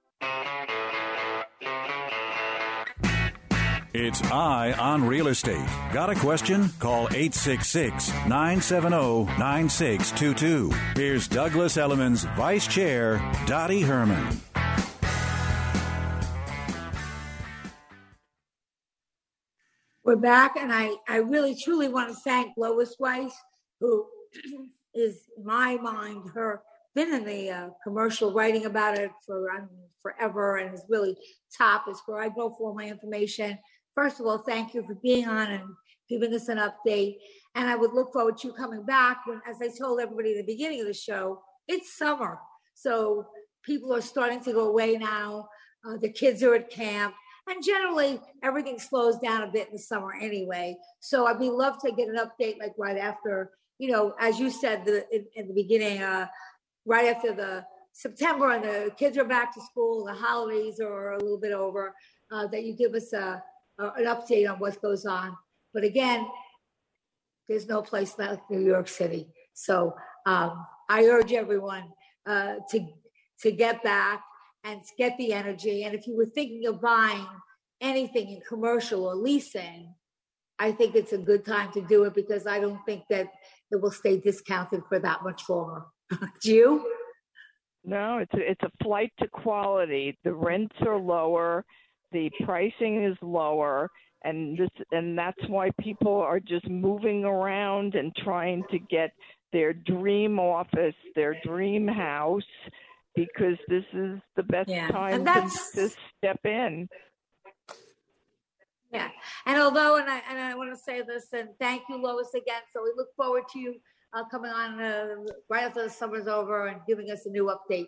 It's 3.93 4.23
Eye 4.31 4.71
on 4.79 5.05
Real 5.05 5.27
Estate. 5.27 5.67
Got 5.91 6.09
a 6.09 6.15
question? 6.15 6.69
Call 6.79 7.07
866 7.07 8.09
970 8.25 9.25
9622. 9.37 10.71
Here's 10.95 11.27
Douglas 11.27 11.75
Elliman's 11.75 12.23
Vice 12.37 12.67
Chair, 12.67 13.17
Dottie 13.45 13.81
Herman. 13.81 14.39
We're 20.05 20.15
back, 20.15 20.55
and 20.55 20.71
I, 20.71 20.95
I 21.09 21.17
really 21.17 21.55
truly 21.61 21.89
want 21.89 22.09
to 22.09 22.15
thank 22.15 22.53
Lois 22.57 22.95
Weiss, 22.97 23.33
who 23.81 24.07
is, 24.95 25.21
in 25.37 25.45
my 25.45 25.75
mind, 25.75 26.29
her 26.33 26.61
been 26.95 27.13
in 27.13 27.25
the 27.25 27.49
uh, 27.49 27.69
commercial 27.83 28.33
writing 28.33 28.65
about 28.65 28.97
it 28.97 29.11
for 29.25 29.51
um, 29.51 29.69
forever 30.01 30.57
and 30.57 30.73
is 30.73 30.83
really 30.89 31.15
top 31.57 31.85
is 31.89 32.01
where 32.05 32.21
I 32.21 32.29
go 32.29 32.53
for 32.57 32.73
my 32.73 32.85
information. 32.85 33.57
First 33.95 34.19
of 34.19 34.25
all, 34.25 34.39
thank 34.39 34.73
you 34.73 34.83
for 34.83 34.95
being 34.95 35.27
on 35.27 35.51
and 35.51 35.63
giving 36.09 36.33
us 36.33 36.47
an 36.47 36.57
update. 36.57 37.15
And 37.55 37.69
I 37.69 37.75
would 37.75 37.93
look 37.93 38.13
forward 38.13 38.37
to 38.39 38.47
you 38.47 38.53
coming 38.53 38.83
back 38.85 39.25
when, 39.25 39.41
as 39.49 39.57
I 39.61 39.69
told 39.77 39.99
everybody 39.99 40.31
at 40.31 40.45
the 40.45 40.53
beginning 40.53 40.81
of 40.81 40.87
the 40.87 40.93
show, 40.93 41.41
it's 41.67 41.97
summer. 41.97 42.39
So 42.73 43.25
people 43.63 43.93
are 43.93 44.01
starting 44.01 44.41
to 44.41 44.53
go 44.53 44.67
away 44.69 44.97
now. 44.97 45.47
Uh, 45.85 45.97
the 45.97 46.11
kids 46.11 46.43
are 46.43 46.55
at 46.55 46.69
camp. 46.69 47.13
And 47.47 47.63
generally, 47.63 48.19
everything 48.43 48.79
slows 48.79 49.17
down 49.17 49.43
a 49.43 49.51
bit 49.51 49.67
in 49.67 49.73
the 49.73 49.79
summer 49.79 50.13
anyway. 50.13 50.77
So 50.99 51.25
I'd 51.25 51.39
be 51.39 51.49
love 51.49 51.79
to 51.81 51.91
get 51.91 52.07
an 52.07 52.17
update 52.17 52.59
like 52.59 52.73
right 52.77 52.97
after, 52.97 53.51
you 53.79 53.91
know, 53.91 54.13
as 54.19 54.39
you 54.39 54.49
said 54.49 54.85
the, 54.85 55.05
in, 55.13 55.25
in 55.35 55.47
the 55.47 55.53
beginning, 55.53 56.01
uh, 56.01 56.27
right 56.85 57.13
after 57.13 57.33
the 57.33 57.65
September 57.93 58.51
and 58.51 58.63
the 58.63 58.91
kids 58.97 59.17
are 59.17 59.25
back 59.25 59.53
to 59.53 59.61
school, 59.61 60.05
the 60.05 60.13
holidays 60.13 60.79
are 60.79 61.13
a 61.13 61.19
little 61.19 61.39
bit 61.39 61.51
over, 61.51 61.93
uh, 62.31 62.47
that 62.47 62.63
you 62.63 62.73
give 62.73 62.93
us 62.93 63.13
a, 63.13 63.43
a, 63.79 63.91
an 63.97 64.05
update 64.05 64.49
on 64.49 64.59
what 64.59 64.81
goes 64.81 65.05
on. 65.05 65.35
But 65.73 65.83
again, 65.83 66.25
there's 67.47 67.67
no 67.67 67.81
place 67.81 68.15
like 68.17 68.39
New 68.49 68.61
York 68.61 68.87
City. 68.87 69.27
So 69.53 69.95
um, 70.25 70.65
I 70.89 71.05
urge 71.05 71.33
everyone 71.33 71.85
uh, 72.25 72.55
to 72.69 72.87
to 73.41 73.51
get 73.51 73.83
back 73.83 74.21
and 74.63 74.81
get 74.97 75.17
the 75.17 75.33
energy. 75.33 75.83
And 75.83 75.95
if 75.95 76.05
you 76.05 76.15
were 76.15 76.27
thinking 76.27 76.67
of 76.67 76.79
buying 76.79 77.25
anything 77.81 78.29
in 78.29 78.41
commercial 78.47 79.05
or 79.05 79.15
leasing, 79.15 79.95
I 80.59 80.71
think 80.71 80.95
it's 80.95 81.13
a 81.13 81.17
good 81.17 81.43
time 81.43 81.71
to 81.73 81.81
do 81.81 82.03
it 82.03 82.13
because 82.13 82.45
I 82.45 82.59
don't 82.59 82.79
think 82.85 83.05
that 83.09 83.27
it 83.71 83.81
will 83.81 83.91
stay 83.91 84.17
discounted 84.19 84.83
for 84.87 84.99
that 84.99 85.23
much 85.23 85.49
longer. 85.49 85.85
Do 86.43 86.51
you? 86.53 86.85
No, 87.83 88.19
it's 88.19 88.33
a, 88.33 88.51
it's 88.51 88.63
a 88.63 88.83
flight 88.83 89.11
to 89.19 89.27
quality. 89.27 90.17
The 90.23 90.33
rents 90.33 90.75
are 90.85 90.99
lower, 90.99 91.65
the 92.11 92.29
pricing 92.43 93.03
is 93.03 93.17
lower, 93.21 93.89
and 94.23 94.57
this 94.57 94.69
and 94.91 95.17
that's 95.17 95.41
why 95.47 95.71
people 95.79 96.15
are 96.15 96.39
just 96.39 96.69
moving 96.69 97.25
around 97.25 97.95
and 97.95 98.15
trying 98.15 98.63
to 98.69 98.77
get 98.77 99.11
their 99.51 99.73
dream 99.73 100.39
office, 100.39 100.95
their 101.15 101.35
dream 101.43 101.87
house, 101.87 102.43
because 103.15 103.57
this 103.67 103.83
is 103.93 104.19
the 104.35 104.43
best 104.43 104.69
Yeah, 104.69 104.87
time 104.89 105.25
to, 105.25 105.41
to 105.75 105.89
step 106.17 106.39
in. 106.45 106.87
Yeah, 108.91 109.09
and 109.45 109.57
although, 109.57 109.97
and 109.97 110.09
I 110.09 110.21
and 110.29 110.37
I 110.37 110.53
want 110.53 110.71
to 110.71 110.77
say 110.77 111.01
this, 111.01 111.33
and 111.33 111.49
thank 111.59 111.83
you, 111.89 111.97
Lois, 111.97 112.33
again. 112.35 112.61
So 112.73 112.83
we 112.83 112.91
look 112.95 113.09
forward 113.15 113.43
to 113.53 113.59
you 113.59 113.75
uh, 114.13 114.23
coming 114.29 114.51
on 114.51 114.79
uh, 114.79 115.15
right 115.49 115.63
after 115.63 115.83
the 115.83 115.89
summer's 115.89 116.27
over 116.27 116.67
and 116.67 116.81
giving 116.87 117.09
us 117.11 117.25
a 117.25 117.29
new 117.29 117.51
update. 117.51 117.87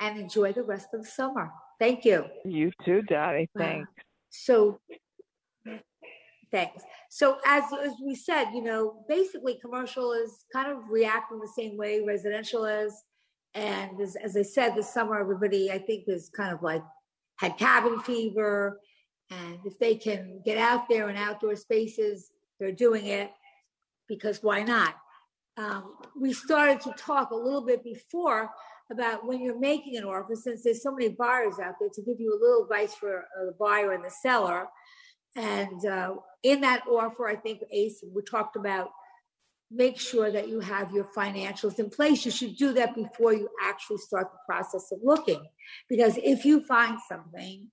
And 0.00 0.18
enjoy 0.18 0.52
the 0.52 0.64
rest 0.64 0.88
of 0.92 1.02
the 1.02 1.08
summer. 1.08 1.50
Thank 1.78 2.04
you. 2.04 2.24
You 2.44 2.72
too, 2.84 3.02
Dottie. 3.02 3.48
Thanks. 3.56 3.88
Uh, 3.88 4.02
so, 4.28 4.80
thanks. 6.50 6.82
So, 7.10 7.38
as 7.46 7.62
as 7.80 7.92
we 8.04 8.16
said, 8.16 8.46
you 8.52 8.62
know, 8.62 9.04
basically, 9.08 9.56
commercial 9.60 10.12
is 10.12 10.44
kind 10.52 10.72
of 10.72 10.78
reacting 10.90 11.38
the 11.38 11.52
same 11.56 11.76
way 11.76 12.02
residential 12.04 12.64
is. 12.64 12.92
And 13.54 14.00
as, 14.00 14.16
as 14.16 14.36
I 14.36 14.42
said, 14.42 14.74
this 14.74 14.92
summer, 14.92 15.20
everybody 15.20 15.70
I 15.70 15.78
think 15.78 16.04
is 16.08 16.28
kind 16.36 16.52
of 16.52 16.60
like 16.60 16.82
had 17.36 17.56
cabin 17.56 18.00
fever 18.00 18.80
and 19.30 19.58
if 19.64 19.78
they 19.78 19.94
can 19.94 20.40
get 20.44 20.58
out 20.58 20.88
there 20.88 21.08
in 21.08 21.16
outdoor 21.16 21.56
spaces, 21.56 22.30
they're 22.58 22.72
doing 22.72 23.06
it 23.06 23.30
because 24.08 24.42
why 24.42 24.62
not? 24.62 24.94
Um, 25.56 25.94
we 26.18 26.32
started 26.32 26.80
to 26.82 26.92
talk 26.98 27.30
a 27.30 27.36
little 27.36 27.64
bit 27.64 27.84
before 27.84 28.50
about 28.90 29.26
when 29.26 29.40
you're 29.40 29.58
making 29.58 29.96
an 29.96 30.04
offer, 30.04 30.34
since 30.34 30.62
there's 30.62 30.82
so 30.82 30.92
many 30.92 31.10
buyers 31.10 31.58
out 31.62 31.74
there, 31.80 31.88
to 31.92 32.02
give 32.02 32.18
you 32.18 32.32
a 32.32 32.40
little 32.40 32.64
advice 32.64 32.94
for 32.94 33.20
uh, 33.20 33.46
the 33.46 33.54
buyer 33.58 33.92
and 33.92 34.04
the 34.04 34.10
seller. 34.10 34.66
And 35.36 35.84
uh, 35.86 36.16
in 36.42 36.60
that 36.62 36.82
offer, 36.88 37.28
I 37.28 37.36
think 37.36 37.60
Ace, 37.72 38.02
we 38.14 38.22
talked 38.22 38.56
about 38.56 38.90
make 39.70 39.98
sure 39.98 40.30
that 40.30 40.48
you 40.48 40.60
have 40.60 40.92
your 40.92 41.08
financials 41.16 41.78
in 41.78 41.90
place. 41.90 42.24
You 42.24 42.30
should 42.30 42.56
do 42.56 42.72
that 42.74 42.94
before 42.94 43.32
you 43.32 43.48
actually 43.62 43.98
start 43.98 44.30
the 44.30 44.38
process 44.46 44.92
of 44.92 44.98
looking. 45.02 45.42
Because 45.88 46.18
if 46.22 46.44
you 46.44 46.64
find 46.64 46.98
something 47.08 47.68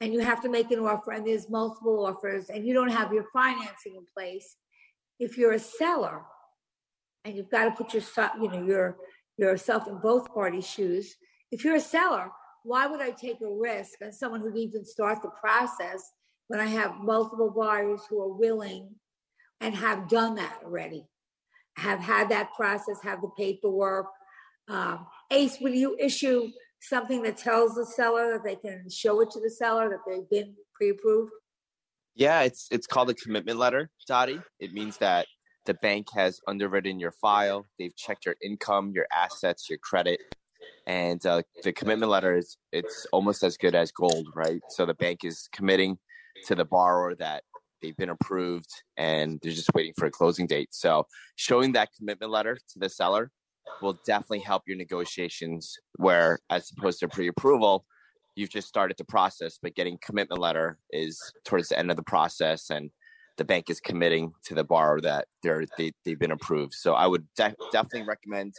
and 0.00 0.12
you 0.12 0.20
have 0.20 0.40
to 0.42 0.48
make 0.48 0.70
an 0.70 0.78
offer 0.78 1.12
and 1.12 1.26
there's 1.26 1.50
multiple 1.50 2.06
offers 2.06 2.48
and 2.48 2.66
you 2.66 2.72
don't 2.72 2.90
have 2.90 3.12
your 3.12 3.26
financing 3.32 3.96
in 3.96 4.04
place 4.16 4.56
if 5.18 5.36
you're 5.36 5.52
a 5.52 5.58
seller 5.58 6.22
and 7.24 7.36
you've 7.36 7.50
got 7.50 7.64
to 7.64 7.70
put 7.70 7.94
yourself 7.94 8.32
you 8.40 8.48
know 8.48 8.62
your 8.62 8.96
yourself 9.36 9.88
in 9.88 9.98
both 9.98 10.32
parties 10.32 10.66
shoes 10.66 11.16
if 11.50 11.64
you're 11.64 11.76
a 11.76 11.80
seller 11.80 12.30
why 12.62 12.86
would 12.86 13.00
i 13.00 13.10
take 13.10 13.40
a 13.40 13.50
risk 13.50 13.94
on 14.02 14.12
someone 14.12 14.40
who 14.40 14.52
needs 14.52 14.72
to 14.72 14.84
start 14.84 15.20
the 15.22 15.30
process 15.40 16.12
when 16.48 16.60
i 16.60 16.66
have 16.66 16.96
multiple 17.00 17.50
buyers 17.50 18.00
who 18.08 18.20
are 18.22 18.36
willing 18.36 18.88
and 19.60 19.74
have 19.74 20.08
done 20.08 20.34
that 20.34 20.58
already 20.64 21.04
have 21.76 21.98
had 21.98 22.28
that 22.28 22.52
process 22.54 22.96
have 23.02 23.20
the 23.20 23.30
paperwork 23.36 24.06
um, 24.68 25.06
ace 25.30 25.58
will 25.60 25.74
you 25.74 25.96
issue 25.98 26.48
something 26.84 27.22
that 27.22 27.36
tells 27.36 27.74
the 27.74 27.86
seller 27.86 28.32
that 28.32 28.44
they 28.44 28.56
can 28.56 28.88
show 28.90 29.20
it 29.20 29.30
to 29.30 29.40
the 29.40 29.50
seller 29.50 29.88
that 29.88 30.00
they've 30.06 30.28
been 30.28 30.54
pre-approved? 30.74 31.32
Yeah, 32.14 32.42
it's 32.42 32.68
it's 32.70 32.86
called 32.86 33.10
a 33.10 33.14
commitment 33.14 33.58
letter, 33.58 33.90
Dottie. 34.06 34.40
It 34.60 34.72
means 34.72 34.98
that 34.98 35.26
the 35.66 35.74
bank 35.74 36.08
has 36.14 36.40
underwritten 36.46 36.98
your 36.98 37.12
file, 37.12 37.66
they've 37.78 37.96
checked 37.96 38.26
your 38.26 38.36
income, 38.42 38.92
your 38.94 39.06
assets, 39.12 39.68
your 39.68 39.78
credit, 39.78 40.20
and 40.86 41.24
uh, 41.26 41.42
the 41.62 41.72
commitment 41.72 42.10
letter 42.10 42.36
is 42.36 42.56
it's 42.72 43.06
almost 43.12 43.42
as 43.42 43.56
good 43.56 43.74
as 43.74 43.90
gold, 43.90 44.28
right? 44.34 44.60
So 44.70 44.86
the 44.86 44.94
bank 44.94 45.24
is 45.24 45.48
committing 45.52 45.98
to 46.46 46.54
the 46.54 46.64
borrower 46.64 47.14
that 47.16 47.42
they've 47.80 47.96
been 47.96 48.10
approved 48.10 48.70
and 48.96 49.38
they're 49.42 49.52
just 49.52 49.72
waiting 49.74 49.92
for 49.96 50.06
a 50.06 50.10
closing 50.10 50.46
date. 50.46 50.68
So 50.72 51.06
showing 51.36 51.72
that 51.72 51.90
commitment 51.96 52.30
letter 52.30 52.56
to 52.56 52.78
the 52.78 52.88
seller 52.88 53.30
will 53.82 53.98
definitely 54.06 54.40
help 54.40 54.62
your 54.66 54.76
negotiations 54.76 55.76
where 55.96 56.38
as 56.50 56.70
opposed 56.76 57.00
to 57.00 57.08
pre-approval 57.08 57.84
you've 58.36 58.50
just 58.50 58.68
started 58.68 58.96
the 58.98 59.04
process 59.04 59.58
but 59.62 59.74
getting 59.74 59.98
commitment 60.02 60.40
letter 60.40 60.78
is 60.90 61.18
towards 61.44 61.68
the 61.68 61.78
end 61.78 61.90
of 61.90 61.96
the 61.96 62.02
process 62.02 62.68
and 62.70 62.90
the 63.36 63.44
bank 63.44 63.70
is 63.70 63.80
committing 63.80 64.32
to 64.44 64.54
the 64.54 64.64
borrower 64.64 65.00
that 65.00 65.26
they're 65.42 65.64
they, 65.76 65.92
they've 66.04 66.18
been 66.18 66.30
approved 66.30 66.74
so 66.74 66.94
i 66.94 67.06
would 67.06 67.26
de- 67.36 67.54
definitely 67.72 68.02
recommend 68.02 68.54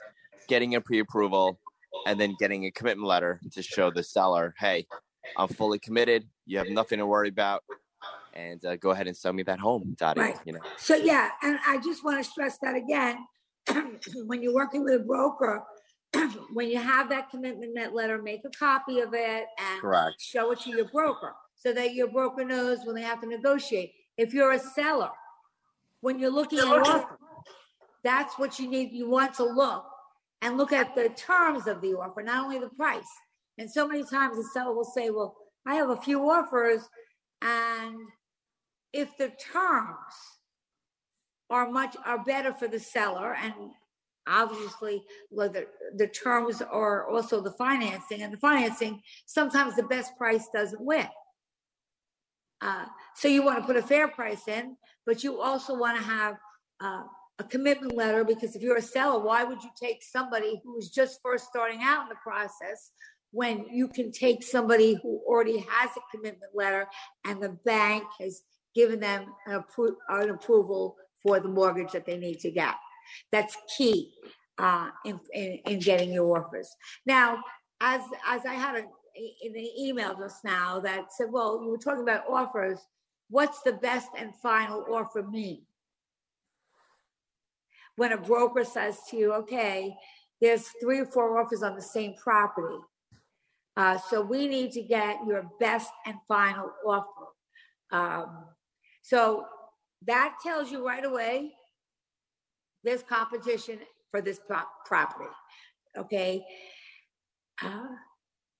getting 0.47 0.75
a 0.75 0.81
pre-approval 0.81 1.59
and 2.05 2.19
then 2.19 2.35
getting 2.39 2.65
a 2.65 2.71
commitment 2.71 3.07
letter 3.07 3.39
to 3.51 3.61
show 3.61 3.89
the 3.89 4.03
seller 4.03 4.53
hey 4.59 4.85
i'm 5.37 5.47
fully 5.47 5.79
committed 5.79 6.27
you 6.45 6.57
have 6.57 6.69
nothing 6.69 6.99
to 6.99 7.05
worry 7.05 7.29
about 7.29 7.63
and 8.33 8.65
uh, 8.65 8.75
go 8.75 8.91
ahead 8.91 9.07
and 9.07 9.15
sell 9.15 9.31
me 9.31 9.43
that 9.43 9.59
home 9.59 9.95
Dottie, 9.97 10.19
right. 10.19 10.37
you 10.45 10.53
know 10.53 10.59
so 10.77 10.95
yeah 10.95 11.29
and 11.41 11.57
i 11.67 11.77
just 11.77 12.03
want 12.03 12.23
to 12.23 12.29
stress 12.29 12.57
that 12.61 12.75
again 12.75 13.17
when 14.25 14.41
you're 14.41 14.53
working 14.53 14.83
with 14.83 15.01
a 15.01 15.03
broker, 15.03 15.63
when 16.53 16.69
you 16.69 16.77
have 16.77 17.09
that 17.09 17.29
commitment 17.29 17.93
letter, 17.93 18.21
make 18.21 18.41
a 18.45 18.49
copy 18.49 18.99
of 18.99 19.13
it 19.13 19.45
and 19.57 19.81
Correct. 19.81 20.19
show 20.19 20.51
it 20.51 20.59
to 20.61 20.69
your 20.69 20.85
broker 20.85 21.33
so 21.55 21.73
that 21.73 21.93
your 21.93 22.07
broker 22.07 22.45
knows 22.45 22.79
when 22.85 22.95
they 22.95 23.01
have 23.01 23.21
to 23.21 23.27
negotiate. 23.27 23.93
If 24.17 24.33
you're 24.33 24.53
a 24.53 24.59
seller, 24.59 25.09
when 26.01 26.19
you're 26.19 26.31
looking 26.31 26.59
at 26.59 26.65
offer, 26.65 27.17
that's 28.03 28.37
what 28.37 28.59
you 28.59 28.69
need. 28.69 28.91
You 28.91 29.09
want 29.09 29.33
to 29.35 29.43
look 29.43 29.85
and 30.41 30.57
look 30.57 30.71
at 30.71 30.95
the 30.95 31.09
terms 31.09 31.67
of 31.67 31.81
the 31.81 31.93
offer, 31.95 32.21
not 32.21 32.45
only 32.45 32.59
the 32.59 32.69
price. 32.69 33.07
And 33.57 33.69
so 33.69 33.87
many 33.87 34.03
times 34.03 34.37
the 34.37 34.47
seller 34.53 34.73
will 34.73 34.83
say, 34.83 35.09
Well, 35.09 35.35
I 35.65 35.75
have 35.75 35.89
a 35.89 35.97
few 35.97 36.29
offers, 36.29 36.87
and 37.41 37.97
if 38.93 39.17
the 39.17 39.31
terms 39.51 40.13
are 41.49 41.69
much 41.69 41.95
are 42.05 42.23
better 42.23 42.53
for 42.53 42.67
the 42.67 42.79
seller 42.79 43.35
and 43.35 43.53
obviously 44.27 45.03
whether 45.29 45.67
the 45.97 46.07
terms 46.07 46.61
are 46.61 47.07
also 47.09 47.39
the 47.39 47.51
financing 47.51 48.23
and 48.23 48.33
the 48.33 48.37
financing 48.37 48.99
sometimes 49.25 49.75
the 49.75 49.83
best 49.83 50.17
price 50.17 50.47
doesn't 50.53 50.81
win 50.81 51.07
uh, 52.65 52.85
so 53.15 53.27
you 53.27 53.43
want 53.43 53.59
to 53.59 53.65
put 53.65 53.75
a 53.75 53.81
fair 53.81 54.07
price 54.07 54.47
in 54.47 54.75
but 55.05 55.23
you 55.23 55.39
also 55.39 55.77
want 55.77 55.97
to 55.97 56.03
have 56.03 56.35
uh, 56.81 57.03
a 57.39 57.43
commitment 57.43 57.95
letter 57.95 58.23
because 58.23 58.55
if 58.55 58.61
you're 58.61 58.77
a 58.77 58.81
seller 58.81 59.23
why 59.23 59.43
would 59.43 59.61
you 59.63 59.69
take 59.81 60.01
somebody 60.01 60.61
who's 60.63 60.89
just 60.89 61.19
first 61.23 61.45
starting 61.45 61.81
out 61.81 62.03
in 62.03 62.09
the 62.09 62.15
process 62.23 62.91
when 63.31 63.65
you 63.69 63.87
can 63.87 64.11
take 64.11 64.41
somebody 64.41 64.97
who 65.03 65.21
already 65.27 65.65
has 65.69 65.89
a 65.97 66.15
commitment 66.15 66.51
letter 66.53 66.87
and 67.25 67.41
the 67.41 67.57
bank 67.65 68.03
has 68.19 68.43
given 68.73 68.99
them 68.99 69.25
an, 69.47 69.61
appro- 69.61 69.95
an 70.09 70.29
approval 70.29 70.95
for 71.21 71.39
the 71.39 71.49
mortgage 71.49 71.91
that 71.91 72.05
they 72.05 72.17
need 72.17 72.39
to 72.39 72.51
get. 72.51 72.75
That's 73.31 73.57
key 73.77 74.13
uh, 74.57 74.89
in, 75.03 75.19
in, 75.33 75.59
in 75.65 75.79
getting 75.79 76.13
your 76.13 76.37
offers. 76.45 76.69
Now, 77.05 77.39
as 77.81 78.01
as 78.27 78.45
I 78.45 78.53
had 78.53 78.75
a, 78.77 78.83
in 79.15 79.55
an 79.55 79.69
email 79.77 80.15
just 80.15 80.43
now 80.43 80.79
that 80.81 81.13
said, 81.13 81.27
well, 81.31 81.61
you 81.63 81.69
were 81.69 81.77
talking 81.77 82.03
about 82.03 82.29
offers. 82.29 82.79
What's 83.29 83.61
the 83.61 83.73
best 83.73 84.09
and 84.17 84.35
final 84.35 84.85
offer 84.91 85.23
mean? 85.23 85.63
When 87.95 88.11
a 88.11 88.17
broker 88.17 88.63
says 88.63 88.97
to 89.09 89.17
you, 89.17 89.33
okay, 89.33 89.95
there's 90.41 90.67
three 90.81 90.99
or 90.99 91.05
four 91.05 91.39
offers 91.39 91.63
on 91.63 91.75
the 91.75 91.81
same 91.81 92.13
property. 92.15 92.77
Uh, 93.77 93.97
so 94.09 94.21
we 94.21 94.47
need 94.47 94.71
to 94.71 94.81
get 94.81 95.17
your 95.27 95.49
best 95.59 95.91
and 96.05 96.15
final 96.27 96.71
offer. 96.85 97.07
Um, 97.91 98.45
so 99.01 99.45
that 100.05 100.35
tells 100.43 100.71
you 100.71 100.85
right 100.85 101.03
away 101.03 101.51
there's 102.83 103.03
competition 103.03 103.79
for 104.11 104.21
this 104.21 104.39
pro- 104.47 104.59
property. 104.85 105.29
Okay. 105.97 106.43
Uh, 107.61 107.87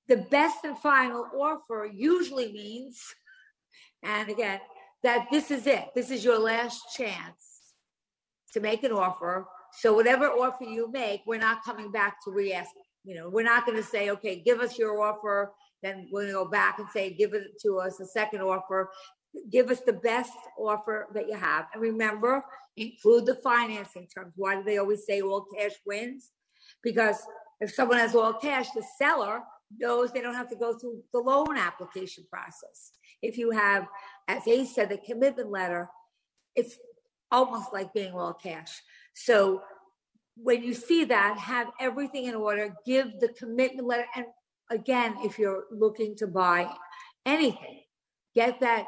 the 0.07 0.17
best 0.17 0.63
and 0.63 0.77
final 0.77 1.27
offer 1.35 1.89
usually 1.91 2.51
means, 2.51 3.01
and 4.03 4.29
again, 4.29 4.59
that 5.03 5.27
this 5.31 5.51
is 5.51 5.67
it. 5.67 5.89
This 5.95 6.11
is 6.11 6.23
your 6.23 6.39
last 6.39 6.81
chance 6.95 7.73
to 8.53 8.59
make 8.59 8.83
an 8.83 8.91
offer. 8.91 9.45
So 9.73 9.93
whatever 9.93 10.27
offer 10.27 10.63
you 10.63 10.91
make, 10.91 11.21
we're 11.25 11.39
not 11.39 11.63
coming 11.63 11.91
back 11.91 12.23
to 12.23 12.31
re-ask. 12.31 12.69
You 13.03 13.15
know, 13.15 13.29
we're 13.29 13.43
not 13.43 13.65
going 13.65 13.77
to 13.77 13.83
say, 13.83 14.09
okay, 14.11 14.41
give 14.41 14.61
us 14.61 14.79
your 14.79 15.01
offer. 15.01 15.53
Then 15.83 16.07
we're 16.11 16.21
going 16.21 16.33
to 16.33 16.45
go 16.45 16.49
back 16.49 16.79
and 16.79 16.87
say, 16.91 17.13
give 17.13 17.33
it 17.33 17.59
to 17.61 17.77
us 17.79 17.99
a 17.99 18.05
second 18.05 18.41
offer 18.41 18.89
give 19.51 19.69
us 19.69 19.81
the 19.81 19.93
best 19.93 20.33
offer 20.57 21.07
that 21.13 21.27
you 21.27 21.35
have. 21.35 21.67
And 21.73 21.81
remember, 21.81 22.43
include 22.77 23.25
the 23.25 23.35
financing 23.35 24.07
terms. 24.13 24.33
Why 24.35 24.55
do 24.55 24.63
they 24.63 24.77
always 24.77 25.05
say 25.05 25.21
all 25.21 25.45
cash 25.57 25.73
wins? 25.85 26.31
Because 26.83 27.17
if 27.61 27.73
someone 27.73 27.97
has 27.97 28.15
all 28.15 28.33
cash, 28.33 28.67
the 28.71 28.83
seller 28.97 29.41
knows 29.79 30.11
they 30.11 30.21
don't 30.21 30.35
have 30.35 30.49
to 30.49 30.55
go 30.55 30.77
through 30.77 31.01
the 31.13 31.19
loan 31.19 31.57
application 31.57 32.25
process. 32.29 32.91
If 33.21 33.37
you 33.37 33.51
have, 33.51 33.87
as 34.27 34.45
they 34.45 34.65
said, 34.65 34.89
the 34.89 34.97
commitment 34.97 35.49
letter, 35.49 35.89
it's 36.55 36.77
almost 37.31 37.73
like 37.73 37.93
being 37.93 38.13
all 38.13 38.33
cash. 38.33 38.81
So 39.13 39.61
when 40.37 40.63
you 40.63 40.73
see 40.73 41.05
that, 41.05 41.37
have 41.37 41.71
everything 41.79 42.25
in 42.25 42.35
order, 42.35 42.75
give 42.85 43.19
the 43.19 43.29
commitment 43.29 43.87
letter. 43.87 44.05
And 44.15 44.25
again, 44.69 45.15
if 45.23 45.39
you're 45.39 45.65
looking 45.71 46.15
to 46.17 46.27
buy 46.27 46.69
anything, 47.25 47.81
get 48.35 48.59
that 48.59 48.85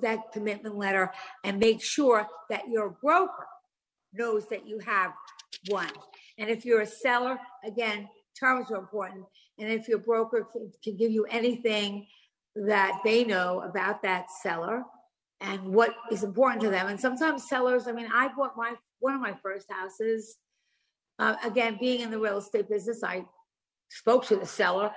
that 0.00 0.32
commitment 0.32 0.76
letter 0.76 1.12
and 1.44 1.58
make 1.58 1.82
sure 1.82 2.26
that 2.48 2.62
your 2.70 2.96
broker 3.02 3.46
knows 4.14 4.46
that 4.48 4.66
you 4.66 4.78
have 4.78 5.12
one. 5.68 5.90
And 6.38 6.48
if 6.48 6.64
you're 6.64 6.80
a 6.80 6.86
seller, 6.86 7.38
again, 7.64 8.08
terms 8.38 8.70
are 8.70 8.78
important. 8.78 9.26
And 9.58 9.70
if 9.70 9.88
your 9.88 9.98
broker 9.98 10.46
can, 10.52 10.96
give 10.96 11.10
you 11.10 11.24
anything 11.24 12.06
that 12.54 13.00
they 13.04 13.24
know 13.24 13.60
about 13.62 14.02
that 14.02 14.30
seller 14.42 14.84
and 15.40 15.62
what 15.62 15.94
is 16.10 16.24
important 16.24 16.62
to 16.62 16.70
them. 16.70 16.88
And 16.88 16.98
sometimes 16.98 17.48
sellers, 17.48 17.86
I 17.86 17.92
mean, 17.92 18.08
I 18.12 18.28
bought 18.36 18.56
my 18.56 18.74
one 19.00 19.14
of 19.14 19.20
my 19.20 19.34
first 19.42 19.66
houses. 19.70 20.36
Uh, 21.18 21.36
again, 21.44 21.76
being 21.80 22.00
in 22.00 22.10
the 22.10 22.18
real 22.18 22.38
estate 22.38 22.68
business, 22.68 23.02
I 23.04 23.24
spoke 23.90 24.26
to 24.26 24.36
the 24.36 24.46
seller, 24.46 24.90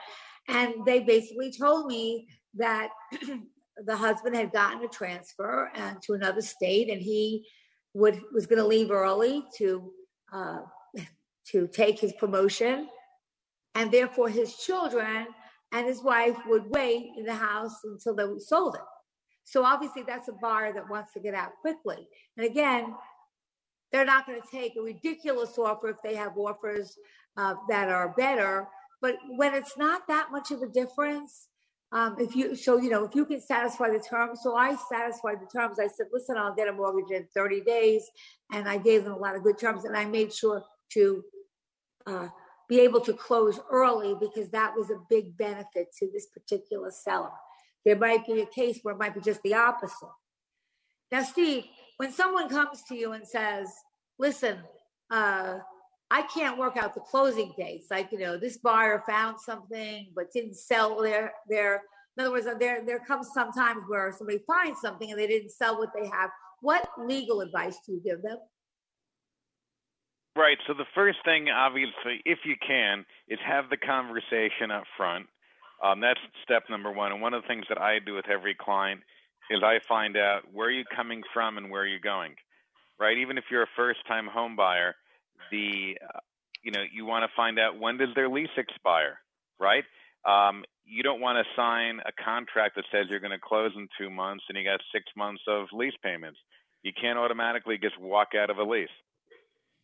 and 0.48 0.74
they 0.86 1.00
basically 1.00 1.52
told 1.52 1.88
me 1.88 2.28
that 2.56 2.90
the 3.86 3.96
husband 3.96 4.36
had 4.36 4.52
gotten 4.52 4.84
a 4.84 4.88
transfer 4.88 5.72
and 5.76 5.98
uh, 5.98 6.00
to 6.04 6.14
another 6.14 6.42
state, 6.42 6.90
and 6.90 7.02
he 7.02 7.46
would 7.94 8.22
was 8.34 8.46
going 8.46 8.60
to 8.60 8.68
leave 8.68 8.92
early 8.92 9.44
to 9.58 9.92
uh, 10.34 10.60
to 11.52 11.68
take 11.68 12.00
his 12.00 12.14
promotion, 12.14 12.88
and 13.76 13.92
therefore 13.92 14.30
his 14.30 14.56
children 14.58 15.28
and 15.72 15.88
his 15.88 16.04
wife 16.04 16.38
would 16.48 16.70
wait 16.70 17.12
in 17.18 17.26
the 17.26 17.34
house 17.34 17.76
until 17.84 18.16
they 18.16 18.40
sold 18.40 18.76
it. 18.76 18.82
So 19.44 19.64
obviously, 19.64 20.04
that's 20.04 20.28
a 20.28 20.34
buyer 20.34 20.74
that 20.74 20.90
wants 20.90 21.14
to 21.14 21.20
get 21.20 21.34
out 21.34 21.52
quickly. 21.62 22.08
And 22.38 22.46
again, 22.46 22.94
they're 23.92 24.06
not 24.06 24.26
going 24.26 24.42
to 24.42 24.48
take 24.50 24.76
a 24.78 24.82
ridiculous 24.82 25.58
offer 25.58 25.90
if 25.90 25.98
they 26.04 26.16
have 26.16 26.38
offers 26.38 26.96
uh, 27.38 27.56
that 27.70 27.90
are 27.90 28.14
better. 28.18 28.68
But 29.02 29.16
when 29.30 29.54
it's 29.54 29.78
not 29.78 30.08
that 30.08 30.28
much 30.32 30.52
of 30.52 30.62
a 30.62 30.68
difference, 30.68 31.48
um, 31.94 32.16
if 32.20 32.36
you 32.36 32.56
so 32.56 32.78
you 32.78 32.90
know 32.90 33.04
if 33.04 33.16
you 33.16 33.26
can 33.26 33.42
satisfy 33.42 33.90
the 33.90 34.00
terms, 34.00 34.40
so 34.42 34.56
I 34.56 34.78
satisfied 34.90 35.38
the 35.42 35.60
terms. 35.60 35.78
I 35.78 35.88
said, 35.88 36.08
listen, 36.14 36.38
I'll 36.38 36.56
get 36.56 36.70
a 36.70 36.72
mortgage 36.72 37.12
in 37.12 37.28
30 37.36 37.62
days, 37.62 38.04
and 38.54 38.70
I 38.70 38.78
gave 38.78 39.04
them 39.04 39.14
a 39.14 39.18
lot 39.18 39.36
of 39.36 39.44
good 39.44 39.58
terms, 39.58 39.84
and 39.84 39.98
I 39.98 40.06
made 40.06 40.34
sure 40.34 40.64
to 40.94 41.24
uh, 42.08 42.28
be 42.72 42.80
able 42.80 43.02
to 43.02 43.12
close 43.12 43.60
early 43.70 44.16
because 44.18 44.50
that 44.52 44.74
was 44.74 44.90
a 44.92 45.04
big 45.10 45.36
benefit 45.36 45.88
to 46.00 46.10
this 46.14 46.28
particular 46.28 46.90
seller. 46.90 47.34
There 47.84 47.98
might 47.98 48.26
be 48.26 48.40
a 48.40 48.46
case 48.46 48.80
where 48.82 48.96
it 48.96 48.98
might 48.98 49.14
be 49.14 49.20
just 49.20 49.44
the 49.44 49.56
opposite. 49.56 50.08
Now, 51.12 51.22
Steve, 51.24 51.66
when 51.98 52.14
someone 52.14 52.48
comes 52.48 52.84
to 52.84 52.96
you 52.96 53.12
and 53.12 53.28
says, 53.28 53.68
listen, 54.18 54.60
uh, 55.10 55.58
I 56.10 56.22
can't 56.34 56.58
work 56.58 56.78
out 56.78 56.94
the 56.94 57.02
closing 57.02 57.54
dates. 57.58 57.88
Like, 57.92 58.10
you 58.14 58.20
know, 58.20 58.38
this 58.38 58.56
buyer 58.56 59.04
found 59.06 59.42
something 59.42 60.14
but 60.16 60.32
didn't 60.32 60.56
sell 60.56 61.02
their 61.02 61.34
their 61.50 61.82
in 62.18 62.24
other 62.24 62.32
words, 62.32 62.48
there 62.58 62.86
there 62.86 63.00
comes 63.00 63.32
some 63.34 63.52
times 63.52 63.84
where 63.90 64.14
somebody 64.18 64.40
finds 64.48 64.80
something 64.80 65.12
and 65.12 65.20
they 65.20 65.28
didn't 65.28 65.52
sell 65.52 65.78
what 65.78 65.90
they 65.94 66.08
have. 66.08 66.30
What 66.62 66.88
legal 66.98 67.42
advice 67.42 67.80
do 67.86 67.92
you 67.92 68.02
give 68.02 68.22
them? 68.22 68.38
Right. 70.36 70.58
So 70.66 70.74
the 70.74 70.86
first 70.96 71.18
thing, 71.26 71.50
obviously, 71.50 72.22
if 72.26 72.40
you 72.46 72.56
can, 72.66 73.06
is 73.28 73.40
have 73.46 73.70
the 73.70 73.78
conversation 73.78 74.72
up 74.72 74.84
front. 74.96 75.28
Um, 75.84 76.00
that's 76.00 76.20
step 76.44 76.64
number 76.70 76.92
one. 76.92 77.12
And 77.12 77.22
one 77.22 77.34
of 77.34 77.42
the 77.42 77.48
things 77.48 77.66
that 77.70 77.82
I 77.82 78.00
do 78.00 78.14
with 78.16 78.30
every 78.30 78.56
client 78.56 79.02
is 79.50 79.62
I 79.64 79.80
find 79.90 80.16
out 80.16 80.44
where 80.54 80.70
you're 80.70 80.80
you 80.80 80.86
coming 80.96 81.24
from 81.34 81.58
and 81.58 81.70
where 81.70 81.86
you're 81.86 81.98
you 81.98 82.02
going, 82.02 82.36
right? 83.00 83.18
Even 83.18 83.38
if 83.38 83.46
you're 83.52 83.64
a 83.64 83.70
first-time 83.76 84.28
home 84.28 84.56
buyer, 84.56 84.96
the 85.52 85.98
uh, 86.02 86.20
you 86.64 86.72
know 86.72 86.84
you 86.94 87.06
want 87.06 87.24
to 87.24 87.36
find 87.36 87.60
out 87.60 87.78
when 87.78 87.98
does 87.98 88.10
their 88.16 88.30
lease 88.30 88.56
expire, 88.56 89.18
right? 89.60 89.84
Um, 90.26 90.64
you 90.86 91.04
don't 91.04 91.20
want 91.20 91.46
to 91.46 91.62
sign 91.62 92.00
a 92.06 92.12
contract 92.24 92.76
that 92.76 92.86
says 92.92 93.08
you're 93.10 93.20
going 93.20 93.32
to 93.32 93.40
close 93.40 93.72
in 93.76 93.90
two 94.00 94.10
months 94.10 94.44
and 94.48 94.58
you 94.58 94.64
got 94.64 94.80
six 94.94 95.06
months 95.18 95.42
of 95.48 95.68
lease 95.74 95.94
payments. 96.04 96.40
You 96.84 96.92
can't 97.00 97.18
automatically 97.18 97.78
just 97.78 98.00
walk 98.00 98.30
out 98.36 98.50
of 98.50 98.58
a 98.58 98.64
lease. 98.64 98.90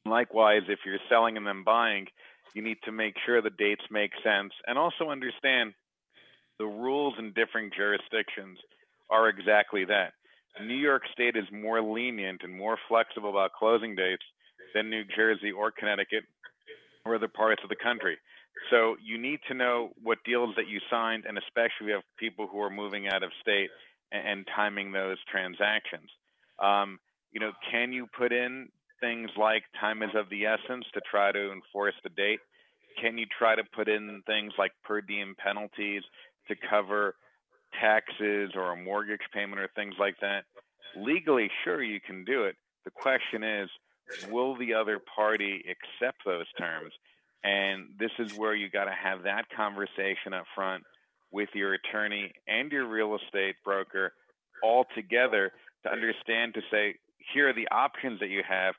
Likewise, 0.09 0.63
if 0.67 0.79
you're 0.85 0.99
selling 1.09 1.37
and 1.37 1.45
then 1.45 1.63
buying, 1.63 2.07
you 2.53 2.61
need 2.61 2.77
to 2.85 2.91
make 2.91 3.15
sure 3.25 3.41
the 3.41 3.49
dates 3.49 3.83
make 3.91 4.11
sense 4.23 4.53
and 4.65 4.77
also 4.77 5.09
understand 5.09 5.73
the 6.59 6.65
rules 6.65 7.13
in 7.19 7.33
different 7.33 7.73
jurisdictions 7.73 8.57
are 9.09 9.29
exactly 9.29 9.85
that. 9.85 10.13
New 10.65 10.75
York 10.75 11.03
State 11.13 11.35
is 11.35 11.45
more 11.51 11.81
lenient 11.81 12.41
and 12.43 12.53
more 12.53 12.77
flexible 12.87 13.29
about 13.29 13.53
closing 13.53 13.95
dates 13.95 14.23
than 14.73 14.89
New 14.89 15.03
Jersey 15.15 15.51
or 15.51 15.71
Connecticut 15.71 16.23
or 17.05 17.15
other 17.15 17.27
parts 17.27 17.61
of 17.63 17.69
the 17.69 17.75
country. 17.75 18.17
So 18.71 18.95
you 19.03 19.19
need 19.19 19.39
to 19.47 19.53
know 19.53 19.91
what 20.01 20.17
deals 20.25 20.55
that 20.57 20.67
you 20.67 20.79
signed, 20.89 21.25
and 21.27 21.37
especially 21.37 21.93
if 21.93 22.03
people 22.17 22.47
who 22.51 22.59
are 22.59 22.71
moving 22.71 23.07
out 23.07 23.21
of 23.21 23.29
state 23.39 23.69
and, 24.11 24.27
and 24.27 24.47
timing 24.55 24.91
those 24.91 25.17
transactions. 25.31 26.09
Um, 26.59 26.99
you 27.31 27.39
know, 27.39 27.51
can 27.71 27.93
you 27.93 28.07
put 28.17 28.31
in 28.31 28.69
things 28.99 29.29
like 29.37 29.63
time 29.79 30.03
is 30.03 30.09
of 30.15 30.29
the 30.29 30.45
essence 30.45 30.85
to 30.93 31.01
try 31.09 31.31
to 31.31 31.51
enforce 31.51 31.95
the 32.03 32.09
date? 32.09 32.39
Can 33.01 33.17
you 33.17 33.25
try 33.37 33.55
to 33.55 33.63
put 33.75 33.87
in 33.87 34.21
things 34.25 34.53
like 34.57 34.71
per 34.83 35.01
diem 35.01 35.35
penalties 35.37 36.03
to 36.47 36.55
cover 36.69 37.15
taxes 37.79 38.51
or 38.55 38.71
a 38.71 38.75
mortgage 38.75 39.21
payment 39.33 39.59
or 39.59 39.69
things 39.75 39.95
like 39.99 40.15
that? 40.21 40.45
Legally, 40.95 41.49
sure, 41.63 41.83
you 41.83 41.99
can 41.99 42.23
do 42.23 42.45
it. 42.45 42.55
The 42.85 42.91
question 42.91 43.43
is, 43.43 43.69
will 44.29 44.57
the 44.57 44.73
other 44.73 44.99
party 45.15 45.63
accept 45.69 46.17
those 46.25 46.45
terms? 46.57 46.93
And 47.43 47.89
this 47.99 48.11
is 48.19 48.31
where 48.37 48.55
you 48.55 48.69
got 48.69 48.85
to 48.85 48.91
have 48.91 49.23
that 49.23 49.45
conversation 49.55 50.33
up 50.33 50.45
front 50.55 50.83
with 51.31 51.49
your 51.53 51.73
attorney 51.73 52.31
and 52.47 52.71
your 52.71 52.87
real 52.87 53.15
estate 53.15 53.55
broker 53.63 54.13
all 54.63 54.85
together 54.95 55.51
to 55.83 55.91
understand 55.91 56.53
to 56.55 56.61
say, 56.71 56.95
here 57.33 57.49
are 57.49 57.53
the 57.53 57.67
options 57.69 58.19
that 58.19 58.29
you 58.29 58.41
have, 58.47 58.73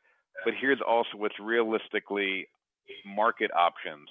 but 0.44 0.54
here's 0.60 0.80
also 0.86 1.10
what's 1.16 1.38
realistically 1.40 2.46
market 3.06 3.50
options. 3.56 4.08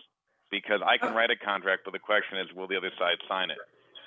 Because 0.49 0.79
I 0.85 0.97
can 0.97 1.13
write 1.13 1.29
a 1.29 1.35
contract, 1.35 1.81
but 1.83 1.91
the 1.91 1.99
question 1.99 2.37
is, 2.37 2.47
will 2.55 2.67
the 2.67 2.77
other 2.77 2.91
side 2.97 3.17
sign 3.27 3.51
it? 3.51 3.57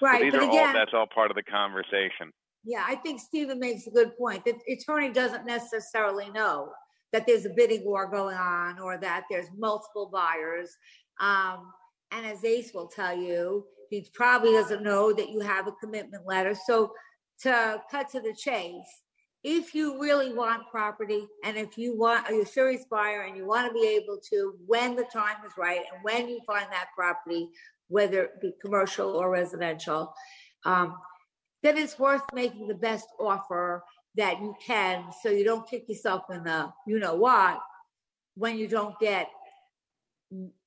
Right. 0.01 0.21
So 0.21 0.25
these 0.25 0.33
but 0.33 0.43
are 0.43 0.49
again, 0.49 0.69
all 0.69 0.73
that's 0.73 0.95
all 0.95 1.07
part 1.07 1.31
of 1.31 1.37
the 1.37 1.43
conversation. 1.43 2.33
Yeah, 2.65 2.83
I 2.87 2.95
think 2.95 3.21
Stephen 3.21 3.59
makes 3.59 3.87
a 3.87 3.91
good 3.91 4.17
point. 4.17 4.47
The 4.47 4.55
attorney 4.73 5.13
doesn't 5.13 5.45
necessarily 5.45 6.31
know 6.31 6.73
that 7.13 7.27
there's 7.27 7.45
a 7.45 7.51
bidding 7.51 7.85
war 7.85 8.11
going 8.11 8.37
on 8.37 8.79
or 8.79 8.97
that 8.99 9.25
there's 9.31 9.49
multiple 9.57 10.09
buyers. 10.11 10.77
Um, 11.21 11.73
and 12.11 12.25
as 12.25 12.45
Ace 12.45 12.73
will 12.73 12.89
tell 12.89 13.17
you, 13.17 13.67
he 13.91 14.09
probably 14.15 14.53
doesn't 14.53 14.83
know 14.83 15.13
that 15.13 15.31
you 15.31 15.41
have 15.41 15.67
a 15.67 15.73
commitment 15.73 16.27
letter. 16.27 16.55
So 16.55 16.93
to 17.43 17.83
cut 17.91 18.11
to 18.11 18.21
the 18.21 18.35
chase, 18.35 19.03
if 19.43 19.75
you 19.75 20.01
really 20.01 20.35
want 20.35 20.69
property 20.71 21.27
and 21.45 21.57
if 21.57 21.79
you 21.79 21.97
want 21.97 22.27
are 22.27 22.33
you 22.33 22.43
a 22.43 22.47
serious 22.47 22.85
buyer 22.91 23.23
and 23.23 23.37
you 23.37 23.47
want 23.47 23.67
to 23.67 23.73
be 23.73 23.87
able 23.87 24.19
to 24.19 24.55
when 24.67 24.95
the 24.95 25.07
time 25.13 25.37
is 25.47 25.53
right 25.57 25.81
and 25.93 26.03
when 26.03 26.29
you 26.29 26.39
find 26.47 26.67
that 26.71 26.89
property 26.95 27.49
whether 27.89 28.25
it 28.25 28.41
be 28.41 28.53
commercial 28.61 29.17
or 29.17 29.31
residential 29.31 30.13
um, 30.67 30.95
then 31.63 31.79
it's 31.79 31.99
worth 31.99 32.23
making 32.35 32.69
the 32.69 32.75
best 32.75 33.07
offer 33.19 33.83
that 34.15 34.41
you 34.41 34.55
can 34.65 35.05
so 35.23 35.31
you 35.31 35.45
don't 35.45 35.69
kick 35.69 35.89
yourself 35.89 36.25
in 36.31 36.45
the 36.45 36.71
you 36.87 36.99
know 36.99 37.15
what 37.15 37.61
when 38.35 38.59
you 38.59 38.69
don't 38.69 38.99
get 38.99 39.29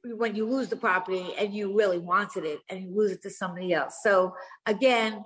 when 0.03 0.36
you 0.36 0.45
lose 0.45 0.67
the 0.67 0.75
property 0.75 1.33
and 1.39 1.53
you 1.53 1.75
really 1.75 1.99
wanted 1.99 2.43
it 2.43 2.59
and 2.69 2.81
you 2.81 2.95
lose 2.95 3.12
it 3.12 3.21
to 3.21 3.29
somebody 3.29 3.73
else. 3.73 3.99
So 4.03 4.36
again 4.65 5.23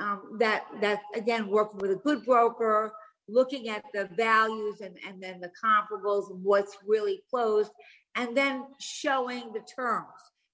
um, 0.00 0.36
that 0.38 0.64
that 0.80 1.00
again 1.14 1.48
working 1.48 1.78
with 1.78 1.90
a 1.90 1.96
good 1.96 2.24
broker 2.24 2.92
looking 3.30 3.68
at 3.68 3.84
the 3.92 4.08
values 4.16 4.80
and, 4.80 4.96
and 5.06 5.22
then 5.22 5.38
the 5.40 5.50
comparables 5.62 6.30
and 6.30 6.42
what's 6.42 6.78
really 6.86 7.22
closed 7.28 7.70
and 8.14 8.36
then 8.36 8.64
showing 8.80 9.52
the 9.52 9.60
terms 9.76 10.06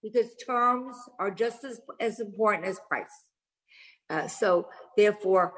because 0.02 0.34
terms 0.44 0.96
are 1.18 1.30
just 1.30 1.64
as, 1.64 1.80
as 2.00 2.20
important 2.20 2.66
as 2.66 2.80
price 2.88 3.26
uh, 4.10 4.26
so 4.26 4.68
therefore 4.96 5.54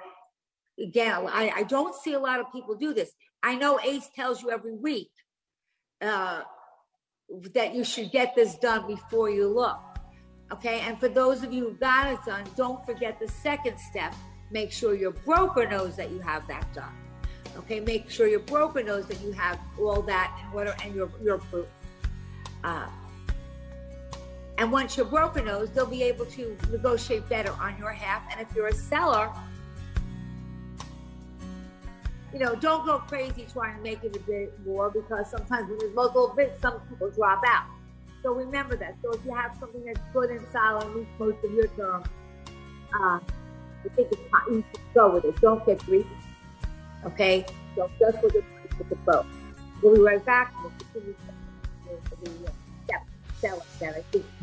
again, 0.79 1.27
I, 1.29 1.53
I 1.57 1.63
don't 1.65 1.95
see 1.95 2.13
a 2.13 2.21
lot 2.21 2.41
of 2.41 2.53
people 2.53 2.75
do 2.75 2.93
this. 2.93 3.13
I 3.43 3.57
know 3.57 3.79
ACE 3.81 4.09
tells 4.15 4.43
you 4.43 4.51
every 4.51 4.75
week 4.75 5.11
uh, 6.01 6.43
that 7.55 7.75
you 7.75 7.85
should 7.85 8.11
get 8.11 8.35
this 8.35 8.57
done 8.57 8.87
before 8.87 9.31
you 9.31 9.49
look. 9.49 9.79
Okay. 10.53 10.81
And 10.81 10.99
for 10.99 11.09
those 11.09 11.43
of 11.43 11.53
you 11.53 11.69
who 11.69 11.75
got 11.75 12.13
it 12.13 12.19
done, 12.25 12.45
don't 12.57 12.85
forget 12.87 13.19
the 13.19 13.29
second 13.29 13.79
step. 13.79 14.15
Make 14.51 14.71
sure 14.73 14.95
your 14.95 15.11
broker 15.11 15.67
knows 15.69 15.97
that 15.97 16.11
you 16.11 16.21
have 16.21 16.47
that 16.47 16.73
done. 16.73 16.95
Okay. 17.59 17.81
Make 17.81 18.11
sure 18.11 18.27
your 18.27 18.41
broker 18.41 18.83
knows 18.83 19.07
that 19.07 19.21
you 19.21 19.33
have 19.33 19.59
all 19.79 20.03
that 20.03 20.39
and 20.43 20.53
what 20.53 20.85
and 20.85 20.95
your, 20.95 21.11
your 21.23 21.39
proof. 21.39 21.67
Uh, 22.63 22.87
and 24.59 24.73
once 24.73 24.97
your 24.97 25.07
broker 25.07 25.43
knows, 25.43 25.71
they'll 25.71 25.87
be 25.87 26.03
able 26.03 26.25
to 26.27 26.57
negotiate 26.71 27.29
better 27.29 27.53
on 27.61 27.77
your 27.79 27.91
half. 27.91 28.23
And 28.31 28.41
if 28.41 28.55
you're 28.55 28.69
a 28.69 28.75
seller, 28.75 29.31
you 32.33 32.39
know, 32.39 32.55
don't 32.55 32.85
go 32.85 32.99
crazy 32.99 33.47
trying 33.53 33.77
to 33.77 33.83
make 33.83 34.03
it 34.03 34.17
a 34.17 34.21
bit 34.21 34.59
more 34.65 34.91
because 34.91 35.31
sometimes 35.31 35.69
when 35.69 35.79
there's 35.79 35.95
multiple 35.95 36.33
bits, 36.35 36.61
some 36.61 36.81
people 36.89 37.11
drop 37.11 37.43
out. 37.47 37.65
So 38.27 38.35
remember 38.35 38.77
that. 38.79 38.97
So 39.05 39.13
if 39.13 39.25
you 39.25 39.33
have 39.33 39.55
something 39.61 39.85
that's 39.85 40.01
good 40.13 40.31
and 40.31 40.45
solid, 40.51 40.93
meets 40.97 41.09
most 41.17 41.37
of 41.45 41.53
your 41.53 41.69
terms, 41.69 42.09
uh, 42.93 43.21
I 43.21 43.89
think 43.95 44.09
it's 44.11 44.33
not 44.33 44.43
easy 44.51 44.65
to 44.73 44.81
go 44.95 45.15
with 45.15 45.25
it. 45.27 45.41
Don't 45.41 45.65
get 45.65 45.79
greedy. 45.87 46.09
Okay? 47.05 47.47
So 47.77 47.89
just 48.01 48.21
with 48.25 48.33
the 48.33 48.43
with 48.79 48.89
the 48.89 48.97
boat. 48.97 49.27
We'll 49.81 49.95
be 49.95 50.01
right 50.01 50.25
back. 50.25 50.53
We'll 50.61 50.73
continue 50.73 51.15
the 51.15 52.53
step 53.39 54.36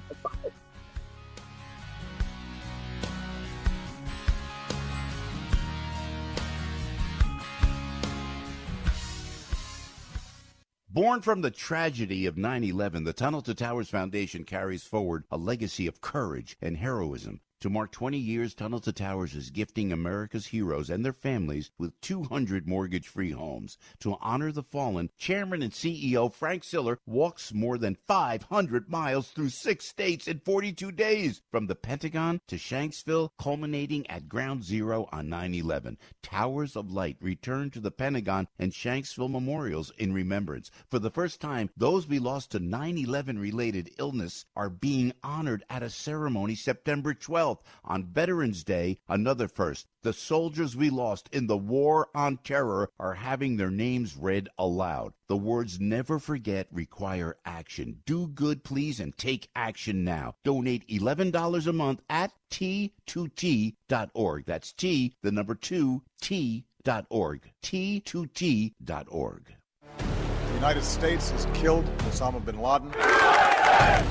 Born 10.94 11.22
from 11.22 11.42
the 11.42 11.50
tragedy 11.50 12.28
of 12.28 12.38
9 12.38 12.64
11, 12.66 13.04
the 13.04 13.14
Tunnel 13.14 13.42
to 13.42 13.56
Towers 13.56 13.90
Foundation 13.90 14.44
carries 14.44 14.84
forward 14.84 15.24
a 15.32 15.38
legacy 15.38 15.88
of 15.88 16.02
courage 16.02 16.56
and 16.62 16.78
heroism 16.78 17.42
to 17.64 17.70
mark 17.70 17.94
20 17.94 18.18
years, 18.18 18.54
Tunnel 18.54 18.82
to 18.82 18.92
Towers 18.92 19.34
is 19.34 19.50
gifting 19.50 19.94
America's 19.94 20.48
heroes 20.48 20.90
and 20.90 21.06
their 21.06 21.14
families 21.14 21.72
with 21.78 21.98
200 22.02 22.68
mortgage 22.68 23.08
free 23.08 23.32
homes. 23.32 23.78
To 24.02 24.18
honor 24.20 24.52
the 24.52 24.64
fallen, 24.64 25.10
Chairman 25.18 25.62
and 25.62 25.72
CEO 25.72 26.34
Frank 26.34 26.66
Siller 26.66 27.00
walks 27.06 27.54
more 27.54 27.78
than 27.78 27.96
500 28.06 28.90
miles 28.90 29.30
through 29.30 29.48
six 29.48 29.88
states 29.88 30.28
in 30.28 30.42
42 30.42 30.92
days, 30.92 31.42
from 31.50 31.68
the 31.68 31.76
Pentagon 31.76 32.42
to 32.50 32.58
Shanksville, 32.58 33.30
culminating 33.40 34.06
at 34.10 34.28
Ground 34.28 34.66
Zero 34.66 35.08
on 35.14 35.30
9 35.30 35.54
11. 35.54 35.98
Towers 36.22 36.76
of 36.76 36.92
Light 36.92 37.16
return 37.22 37.70
to 37.70 37.80
the 37.80 37.92
Pentagon 37.92 38.50
and 38.60 38.74
Shanksville 38.74 39.32
memorials 39.32 39.90
in 39.98 40.12
remembrance. 40.12 40.70
For 40.92 41.00
the 41.00 41.10
first 41.10 41.40
time, 41.40 41.70
those 41.78 42.10
we 42.10 42.20
lost 42.20 42.52
to 42.52 42.60
9 42.60 42.98
11 42.98 43.40
related 43.40 43.92
illness 43.98 44.44
are 44.54 44.70
being 44.70 45.14
honored 45.24 45.64
at 45.70 45.82
a 45.82 45.90
ceremony 45.90 46.56
September 46.56 47.14
12th. 47.54 47.62
On 47.86 48.06
Veterans 48.06 48.64
Day, 48.64 49.00
another 49.08 49.48
first. 49.48 49.88
The 50.04 50.14
soldiers 50.14 50.76
we 50.76 50.90
lost 50.90 51.30
in 51.32 51.48
the 51.48 51.58
War 51.58 52.10
on 52.14 52.38
Terror 52.44 52.90
are 53.00 53.14
having 53.14 53.58
their 53.58 53.72
names 53.72 54.18
read 54.18 54.50
aloud. 54.58 55.14
The 55.28 55.38
words 55.38 55.80
never 55.80 56.20
forget 56.20 56.68
require 56.72 57.38
action. 57.46 58.02
Do 58.06 58.28
good, 58.28 58.64
please, 58.64 59.00
and 59.00 59.18
take 59.18 59.50
action 59.56 60.04
now. 60.04 60.36
Donate 60.44 60.88
$11 60.88 61.68
a 61.68 61.74
month 61.74 62.02
at 62.10 62.34
T2T.org. 62.52 64.46
That's 64.46 64.74
T, 64.74 65.16
the 65.24 65.32
number 65.32 65.56
two, 65.56 66.04
T.org. 66.22 67.52
T2T.org. 67.64 69.56
The 69.98 70.54
United 70.54 70.84
States 70.84 71.32
has 71.32 71.48
killed 71.54 71.86
Osama 72.00 72.44
bin 72.44 72.60
Laden. 72.60 72.92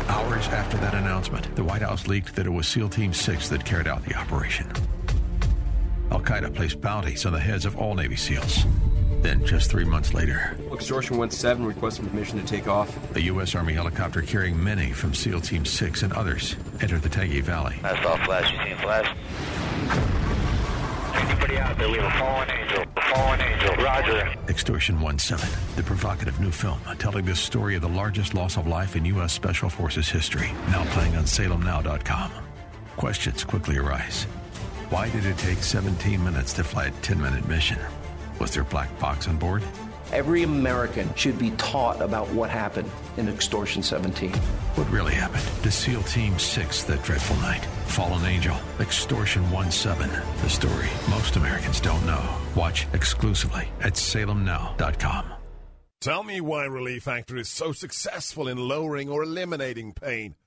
Hours 0.08 0.48
after 0.48 0.76
that 0.78 0.94
announcement, 0.94 1.54
the 1.54 1.64
White 1.64 1.82
House 1.82 2.06
leaked 2.06 2.34
that 2.34 2.46
it 2.46 2.50
was 2.50 2.66
SEAL 2.66 2.88
Team 2.88 3.12
6 3.12 3.48
that 3.48 3.64
carried 3.64 3.86
out 3.86 4.04
the 4.04 4.14
operation. 4.14 4.66
Al 6.10 6.20
Qaeda 6.20 6.54
placed 6.54 6.80
bounties 6.80 7.24
on 7.24 7.32
the 7.32 7.40
heads 7.40 7.64
of 7.64 7.76
all 7.78 7.94
Navy 7.94 8.16
SEALs. 8.16 8.64
Then, 9.22 9.44
just 9.46 9.70
three 9.70 9.84
months 9.84 10.14
later, 10.14 10.56
Extortion 10.72 11.30
17 11.30 11.64
requesting 11.64 12.06
permission 12.06 12.40
to 12.40 12.44
take 12.44 12.66
off. 12.66 12.90
A 13.16 13.20
U.S. 13.22 13.54
Army 13.54 13.72
helicopter 13.72 14.20
carrying 14.20 14.62
many 14.62 14.90
from 14.90 15.14
SEAL 15.14 15.42
Team 15.42 15.64
6 15.64 16.02
and 16.02 16.12
others 16.12 16.56
entered 16.80 17.02
the 17.02 17.08
Tangi 17.08 17.40
Valley. 17.40 17.76
That's 17.82 18.04
all 18.04 18.16
flash. 18.24 18.52
You 18.52 18.58
seen 18.64 18.76
flash? 18.78 19.16
Anybody 21.14 21.56
out 21.58 21.78
there? 21.78 21.88
We 21.88 21.98
have 21.98 22.12
a 22.12 22.18
fallen 22.18 22.50
angel. 22.50 22.91
Fallen 23.14 23.40
angel. 23.42 23.74
Roger. 23.76 24.34
Extortion 24.48 24.98
17, 25.18 25.50
the 25.76 25.82
provocative 25.82 26.40
new 26.40 26.50
film 26.50 26.80
telling 26.98 27.26
the 27.26 27.36
story 27.36 27.76
of 27.76 27.82
the 27.82 27.88
largest 27.88 28.32
loss 28.32 28.56
of 28.56 28.66
life 28.66 28.96
in 28.96 29.04
U.S. 29.04 29.34
Special 29.34 29.68
Forces 29.68 30.08
history. 30.08 30.50
Now 30.68 30.84
playing 30.94 31.16
on 31.16 31.24
salemnow.com. 31.24 32.32
Questions 32.96 33.44
quickly 33.44 33.76
arise. 33.76 34.24
Why 34.88 35.10
did 35.10 35.26
it 35.26 35.36
take 35.36 35.58
17 35.58 36.24
minutes 36.24 36.54
to 36.54 36.64
fly 36.64 36.86
a 36.86 36.90
10 37.02 37.20
minute 37.20 37.46
mission? 37.48 37.78
Was 38.38 38.54
there 38.54 38.64
black 38.64 38.98
box 38.98 39.28
on 39.28 39.36
board? 39.36 39.62
Every 40.12 40.42
American 40.42 41.14
should 41.14 41.38
be 41.38 41.52
taught 41.52 42.02
about 42.02 42.28
what 42.32 42.50
happened 42.50 42.90
in 43.16 43.30
Extortion 43.30 43.82
17. 43.82 44.30
What 44.74 44.90
really 44.90 45.14
happened 45.14 45.42
to 45.62 45.70
SEAL 45.70 46.02
Team 46.02 46.38
6 46.38 46.82
that 46.84 47.02
dreadful 47.02 47.36
night? 47.36 47.64
Fallen 47.86 48.26
Angel, 48.26 48.56
Extortion 48.78 49.42
17, 49.70 50.10
the 50.42 50.50
story 50.50 50.88
most 51.08 51.36
Americans 51.36 51.80
don't 51.80 52.04
know. 52.04 52.22
Watch 52.54 52.86
exclusively 52.92 53.68
at 53.80 53.94
salemnow.com. 53.94 55.32
Tell 56.02 56.24
me 56.24 56.40
why 56.40 56.64
Relief 56.64 57.04
Factor 57.04 57.36
is 57.36 57.48
so 57.48 57.72
successful 57.72 58.48
in 58.48 58.58
lowering 58.58 59.08
or 59.08 59.22
eliminating 59.22 59.94
pain. 59.94 60.34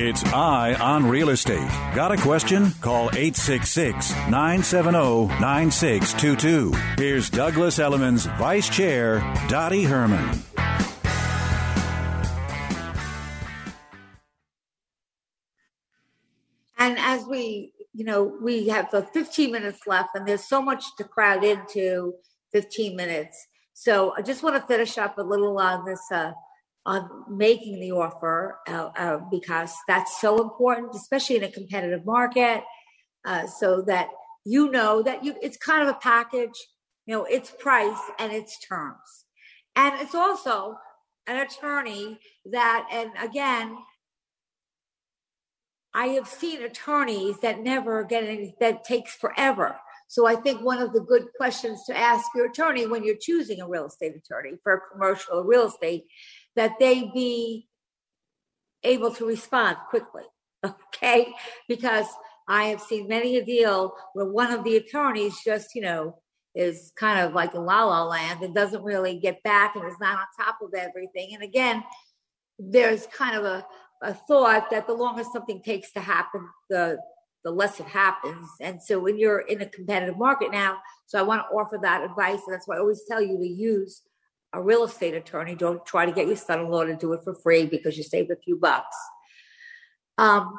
It's 0.00 0.22
Eye 0.26 0.74
on 0.74 1.08
Real 1.08 1.30
Estate. 1.30 1.68
Got 1.92 2.12
a 2.12 2.16
question? 2.18 2.70
Call 2.80 3.06
866 3.06 4.12
970 4.30 5.26
9622. 5.40 6.72
Here's 6.96 7.28
Douglas 7.28 7.80
Elliman's 7.80 8.26
Vice 8.38 8.68
Chair, 8.68 9.18
Dottie 9.48 9.82
Herman. 9.82 10.40
And 16.78 16.96
as 17.00 17.24
we, 17.24 17.72
you 17.92 18.04
know, 18.04 18.22
we 18.40 18.68
have 18.68 18.92
the 18.92 19.02
15 19.02 19.50
minutes 19.50 19.80
left, 19.88 20.10
and 20.14 20.28
there's 20.28 20.44
so 20.44 20.62
much 20.62 20.84
to 20.98 21.02
crowd 21.02 21.42
into 21.42 22.14
15 22.52 22.94
minutes. 22.94 23.48
So 23.74 24.14
I 24.16 24.22
just 24.22 24.44
want 24.44 24.54
to 24.54 24.62
finish 24.62 24.96
up 24.96 25.18
a 25.18 25.22
little 25.22 25.58
on 25.58 25.84
this, 25.84 26.02
uh, 26.12 26.34
on 26.88 27.06
making 27.28 27.78
the 27.80 27.90
offer, 27.90 28.58
uh, 28.66 28.88
uh, 28.96 29.18
because 29.30 29.72
that's 29.86 30.18
so 30.22 30.42
important, 30.42 30.94
especially 30.94 31.36
in 31.36 31.44
a 31.44 31.50
competitive 31.50 32.04
market, 32.06 32.64
uh, 33.26 33.46
so 33.46 33.82
that 33.82 34.08
you 34.46 34.70
know 34.70 35.02
that 35.02 35.22
you 35.22 35.34
it's 35.42 35.58
kind 35.58 35.82
of 35.82 35.94
a 35.94 35.98
package, 35.98 36.58
you 37.04 37.14
know, 37.14 37.24
its 37.24 37.50
price 37.50 38.02
and 38.18 38.32
its 38.32 38.58
terms, 38.66 39.26
and 39.76 40.00
it's 40.00 40.14
also 40.14 40.78
an 41.26 41.36
attorney 41.36 42.18
that, 42.50 42.88
and 42.90 43.10
again, 43.22 43.76
I 45.92 46.06
have 46.16 46.26
seen 46.26 46.62
attorneys 46.62 47.38
that 47.40 47.60
never 47.60 48.02
get 48.02 48.24
any, 48.24 48.54
that 48.60 48.84
takes 48.84 49.14
forever. 49.14 49.76
So 50.08 50.26
I 50.26 50.36
think 50.36 50.62
one 50.62 50.80
of 50.80 50.94
the 50.94 51.00
good 51.00 51.26
questions 51.36 51.84
to 51.84 51.94
ask 51.96 52.24
your 52.34 52.46
attorney 52.46 52.86
when 52.86 53.04
you're 53.04 53.16
choosing 53.20 53.60
a 53.60 53.68
real 53.68 53.86
estate 53.86 54.14
attorney 54.16 54.56
for 54.62 54.84
commercial 54.90 55.44
real 55.44 55.66
estate, 55.66 56.06
that 56.58 56.78
they 56.78 57.10
be 57.14 57.68
able 58.82 59.12
to 59.12 59.26
respond 59.26 59.76
quickly. 59.88 60.24
Okay. 60.92 61.32
Because 61.68 62.06
I 62.48 62.64
have 62.64 62.80
seen 62.80 63.06
many 63.06 63.36
a 63.36 63.44
deal 63.44 63.94
where 64.14 64.26
one 64.26 64.50
of 64.50 64.64
the 64.64 64.76
attorneys 64.76 65.40
just, 65.44 65.76
you 65.76 65.82
know, 65.82 66.18
is 66.52 66.92
kind 66.96 67.20
of 67.20 67.32
like 67.32 67.54
a 67.54 67.60
la 67.60 67.84
la 67.84 68.02
land 68.02 68.42
and 68.42 68.52
doesn't 68.52 68.82
really 68.82 69.20
get 69.20 69.40
back 69.44 69.76
and 69.76 69.84
is 69.86 70.00
not 70.00 70.18
on 70.18 70.44
top 70.44 70.58
of 70.60 70.74
everything. 70.74 71.30
And 71.32 71.44
again, 71.44 71.84
there's 72.58 73.06
kind 73.06 73.36
of 73.36 73.44
a, 73.44 73.64
a 74.02 74.12
thought 74.12 74.68
that 74.70 74.88
the 74.88 74.94
longer 74.94 75.22
something 75.32 75.62
takes 75.62 75.92
to 75.92 76.00
happen, 76.00 76.48
the 76.68 76.98
the 77.44 77.52
less 77.52 77.78
it 77.78 77.86
happens. 77.86 78.48
And 78.60 78.82
so 78.82 78.98
when 78.98 79.16
you're 79.16 79.40
in 79.40 79.62
a 79.62 79.66
competitive 79.66 80.18
market 80.18 80.50
now, 80.50 80.78
so 81.06 81.20
I 81.20 81.22
want 81.22 81.42
to 81.42 81.56
offer 81.56 81.78
that 81.80 82.02
advice. 82.02 82.40
And 82.44 82.52
that's 82.52 82.66
why 82.66 82.76
I 82.76 82.80
always 82.80 83.04
tell 83.08 83.22
you 83.22 83.38
to 83.38 83.46
use 83.46 84.02
a 84.52 84.62
real 84.62 84.84
estate 84.84 85.14
attorney. 85.14 85.54
Don't 85.54 85.84
try 85.84 86.06
to 86.06 86.12
get 86.12 86.26
your 86.26 86.36
son-in-law 86.36 86.84
to 86.84 86.96
do 86.96 87.12
it 87.12 87.22
for 87.24 87.34
free 87.34 87.66
because 87.66 87.96
you 87.96 88.02
save 88.02 88.30
a 88.30 88.36
few 88.36 88.56
bucks. 88.56 88.96
Um, 90.16 90.58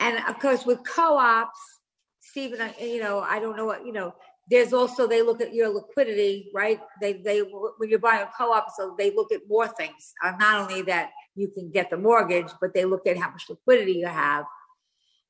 and 0.00 0.18
of 0.28 0.38
course, 0.38 0.66
with 0.66 0.84
co-ops, 0.84 1.58
Stephen, 2.20 2.70
you 2.80 3.00
know, 3.00 3.20
I 3.20 3.38
don't 3.40 3.56
know 3.56 3.66
what 3.66 3.86
you 3.86 3.92
know. 3.92 4.14
There's 4.50 4.72
also 4.72 5.06
they 5.06 5.22
look 5.22 5.40
at 5.40 5.54
your 5.54 5.68
liquidity, 5.68 6.50
right? 6.52 6.80
They 7.00 7.14
they 7.14 7.40
when 7.40 7.88
you're 7.88 7.98
buying 7.98 8.22
a 8.22 8.30
co-op, 8.36 8.66
so 8.76 8.94
they 8.98 9.14
look 9.14 9.32
at 9.32 9.40
more 9.48 9.68
things. 9.68 10.12
Uh, 10.22 10.32
not 10.38 10.60
only 10.60 10.82
that 10.82 11.10
you 11.34 11.48
can 11.48 11.70
get 11.70 11.90
the 11.90 11.96
mortgage, 11.96 12.48
but 12.60 12.74
they 12.74 12.84
look 12.84 13.06
at 13.06 13.16
how 13.18 13.30
much 13.30 13.44
liquidity 13.48 13.92
you 13.92 14.06
have. 14.06 14.44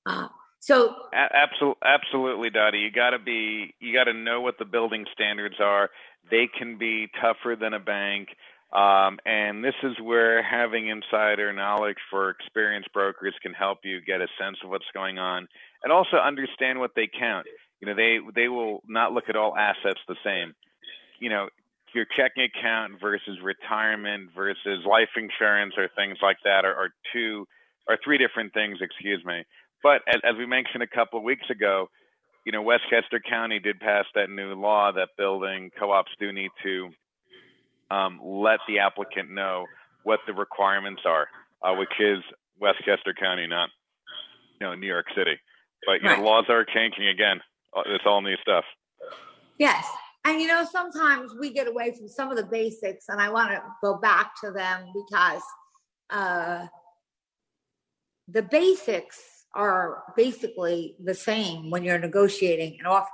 Uh, 0.07 0.28
so 0.62 0.94
absolutely, 1.12 1.82
absolutely, 1.84 2.50
Dottie. 2.50 2.78
You 2.78 2.92
got 2.92 3.10
to 3.10 3.18
be, 3.18 3.74
you 3.80 3.92
got 3.92 4.04
to 4.04 4.14
know 4.14 4.40
what 4.40 4.58
the 4.58 4.64
building 4.64 5.04
standards 5.12 5.56
are. 5.58 5.90
They 6.30 6.48
can 6.56 6.78
be 6.78 7.08
tougher 7.20 7.56
than 7.60 7.74
a 7.74 7.80
bank. 7.80 8.28
Um, 8.72 9.18
and 9.26 9.64
this 9.64 9.74
is 9.82 10.00
where 10.00 10.40
having 10.42 10.88
insider 10.88 11.52
knowledge 11.52 11.98
for 12.10 12.30
experienced 12.30 12.92
brokers 12.92 13.34
can 13.42 13.52
help 13.52 13.80
you 13.82 14.00
get 14.00 14.20
a 14.22 14.28
sense 14.40 14.56
of 14.64 14.70
what's 14.70 14.86
going 14.94 15.18
on 15.18 15.48
and 15.82 15.92
also 15.92 16.16
understand 16.16 16.78
what 16.78 16.92
they 16.94 17.08
count. 17.18 17.46
You 17.80 17.88
know, 17.88 17.94
they 17.94 18.18
they 18.32 18.48
will 18.48 18.82
not 18.86 19.12
look 19.12 19.24
at 19.28 19.34
all 19.34 19.56
assets 19.56 20.00
the 20.06 20.16
same. 20.24 20.54
You 21.18 21.28
know, 21.28 21.48
your 21.92 22.06
checking 22.16 22.44
account 22.44 23.00
versus 23.00 23.38
retirement 23.42 24.30
versus 24.34 24.86
life 24.88 25.10
insurance 25.16 25.74
or 25.76 25.88
things 25.94 26.18
like 26.22 26.38
that 26.44 26.64
are, 26.64 26.74
are 26.74 26.90
two 27.12 27.46
or 27.88 27.98
three 28.02 28.16
different 28.16 28.54
things, 28.54 28.78
excuse 28.80 29.24
me. 29.24 29.44
But 29.83 30.03
as, 30.07 30.20
as 30.24 30.37
we 30.39 30.47
mentioned 30.47 30.83
a 30.83 30.87
couple 30.87 31.18
of 31.18 31.24
weeks 31.24 31.49
ago, 31.51 31.89
you 32.45 32.53
know, 32.53 32.62
Westchester 32.62 33.20
County 33.20 33.59
did 33.59 33.78
pass 33.80 34.05
that 34.14 34.30
new 34.30 34.55
law 34.55 34.93
that 34.93 35.11
building 35.16 35.70
co-ops 35.78 36.11
do 36.18 36.33
need 36.33 36.51
to 36.64 36.91
um, 37.91 38.20
let 38.22 38.59
the 38.66 38.80
applicant 38.80 39.30
know 39.30 39.66
what 40.03 40.20
the 40.26 40.33
requirements 40.33 41.03
are, 41.05 41.28
uh, 41.62 41.74
which 41.74 41.93
is 42.01 42.18
Westchester 42.61 43.14
County, 43.18 43.47
not 43.47 43.68
you 44.61 44.66
know 44.66 44.74
New 44.74 44.87
York 44.87 45.07
City. 45.16 45.37
But 45.87 46.03
you 46.03 46.09
right. 46.09 46.18
know, 46.18 46.24
laws 46.24 46.47
are 46.49 46.64
changing 46.64 47.09
again. 47.09 47.41
Uh, 47.76 47.83
it's 47.87 48.05
all 48.07 48.22
new 48.22 48.37
stuff. 48.43 48.64
Yes, 49.59 49.87
and 50.24 50.41
you 50.41 50.47
know, 50.47 50.64
sometimes 50.70 51.33
we 51.39 51.53
get 51.53 51.68
away 51.68 51.93
from 51.97 52.09
some 52.09 52.30
of 52.30 52.37
the 52.37 52.45
basics, 52.45 53.07
and 53.09 53.20
I 53.20 53.30
want 53.30 53.51
to 53.51 53.62
go 53.83 53.99
back 53.99 54.33
to 54.43 54.51
them 54.51 54.87
because 54.95 55.43
uh, 56.11 56.66
the 58.28 58.43
basics 58.43 59.18
are 59.55 60.03
basically 60.16 60.96
the 61.03 61.14
same 61.14 61.70
when 61.70 61.84
you're 61.84 61.98
negotiating 61.98 62.78
an 62.80 62.86
offer. 62.86 63.11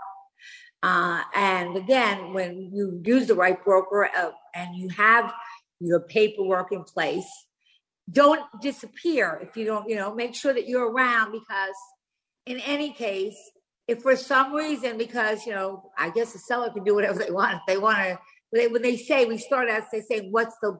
Uh, 0.82 1.22
and 1.34 1.76
again, 1.76 2.32
when 2.32 2.70
you 2.72 3.00
use 3.04 3.26
the 3.26 3.34
right 3.34 3.62
broker 3.64 4.08
uh, 4.16 4.30
and 4.54 4.76
you 4.76 4.88
have 4.90 5.32
your 5.80 6.00
paperwork 6.00 6.70
in 6.72 6.84
place, 6.84 7.26
don't 8.10 8.40
disappear 8.62 9.38
if 9.42 9.56
you 9.56 9.64
don't, 9.64 9.88
you 9.88 9.96
know, 9.96 10.14
make 10.14 10.34
sure 10.34 10.54
that 10.54 10.68
you're 10.68 10.90
around 10.90 11.32
because 11.32 11.74
in 12.46 12.60
any 12.60 12.92
case, 12.92 13.36
if 13.86 14.02
for 14.02 14.16
some 14.16 14.54
reason, 14.54 14.98
because, 14.98 15.46
you 15.46 15.52
know, 15.52 15.90
I 15.98 16.10
guess 16.10 16.32
the 16.32 16.38
seller 16.38 16.70
can 16.70 16.84
do 16.84 16.94
whatever 16.94 17.18
they 17.18 17.30
want. 17.30 17.54
If 17.54 17.62
they 17.66 17.78
want 17.78 17.98
to, 17.98 18.18
when 18.68 18.82
they 18.82 18.96
say, 18.96 19.26
we 19.26 19.38
start 19.38 19.68
out, 19.68 19.84
they 19.90 20.00
say, 20.00 20.28
what's 20.30 20.54
the, 20.62 20.78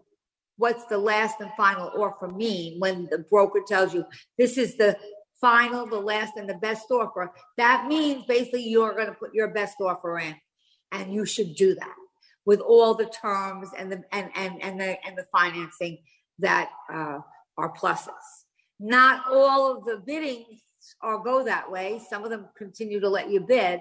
what's 0.57 0.85
the 0.87 0.99
last 0.99 1.41
and 1.41 1.51
final 1.57 1.91
offer 1.97 2.29
mean 2.29 2.79
when 2.79 3.09
the 3.11 3.19
broker 3.31 3.61
tells 3.67 3.95
you 3.95 4.05
this 4.37 4.59
is 4.59 4.77
the 4.77 4.97
final, 5.41 5.87
the 5.87 5.99
last, 5.99 6.37
and 6.37 6.49
the 6.49 6.55
best 6.55 6.91
offer. 6.91 7.33
That 7.57 7.87
means 7.87 8.25
basically 8.27 8.65
you're 8.65 8.95
going 8.95 9.07
to 9.07 9.13
put 9.13 9.35
your 9.35 9.49
best 9.49 9.77
offer 9.81 10.19
in, 10.19 10.35
and 10.93 11.13
you 11.13 11.25
should 11.25 11.55
do 11.55 11.75
that 11.75 11.95
with 12.45 12.61
all 12.61 12.95
the 12.95 13.07
terms 13.07 13.69
and 13.77 13.93
the 13.93 14.03
and 14.13 14.31
and 14.35 14.63
and 14.63 14.81
the 14.81 15.07
and 15.07 15.17
the 15.17 15.27
financing 15.31 15.99
that 16.39 16.71
uh, 16.93 17.19
are 17.57 17.73
pluses. 17.75 18.09
Not 18.81 19.25
all 19.31 19.77
of 19.77 19.85
the 19.85 20.03
biddings 20.07 20.63
are 21.03 21.19
go 21.19 21.45
that 21.45 21.71
way. 21.71 22.01
Some 22.09 22.25
of 22.25 22.31
them 22.31 22.49
continue 22.57 23.01
to 23.01 23.09
let 23.09 23.29
you 23.31 23.41
bid. 23.41 23.81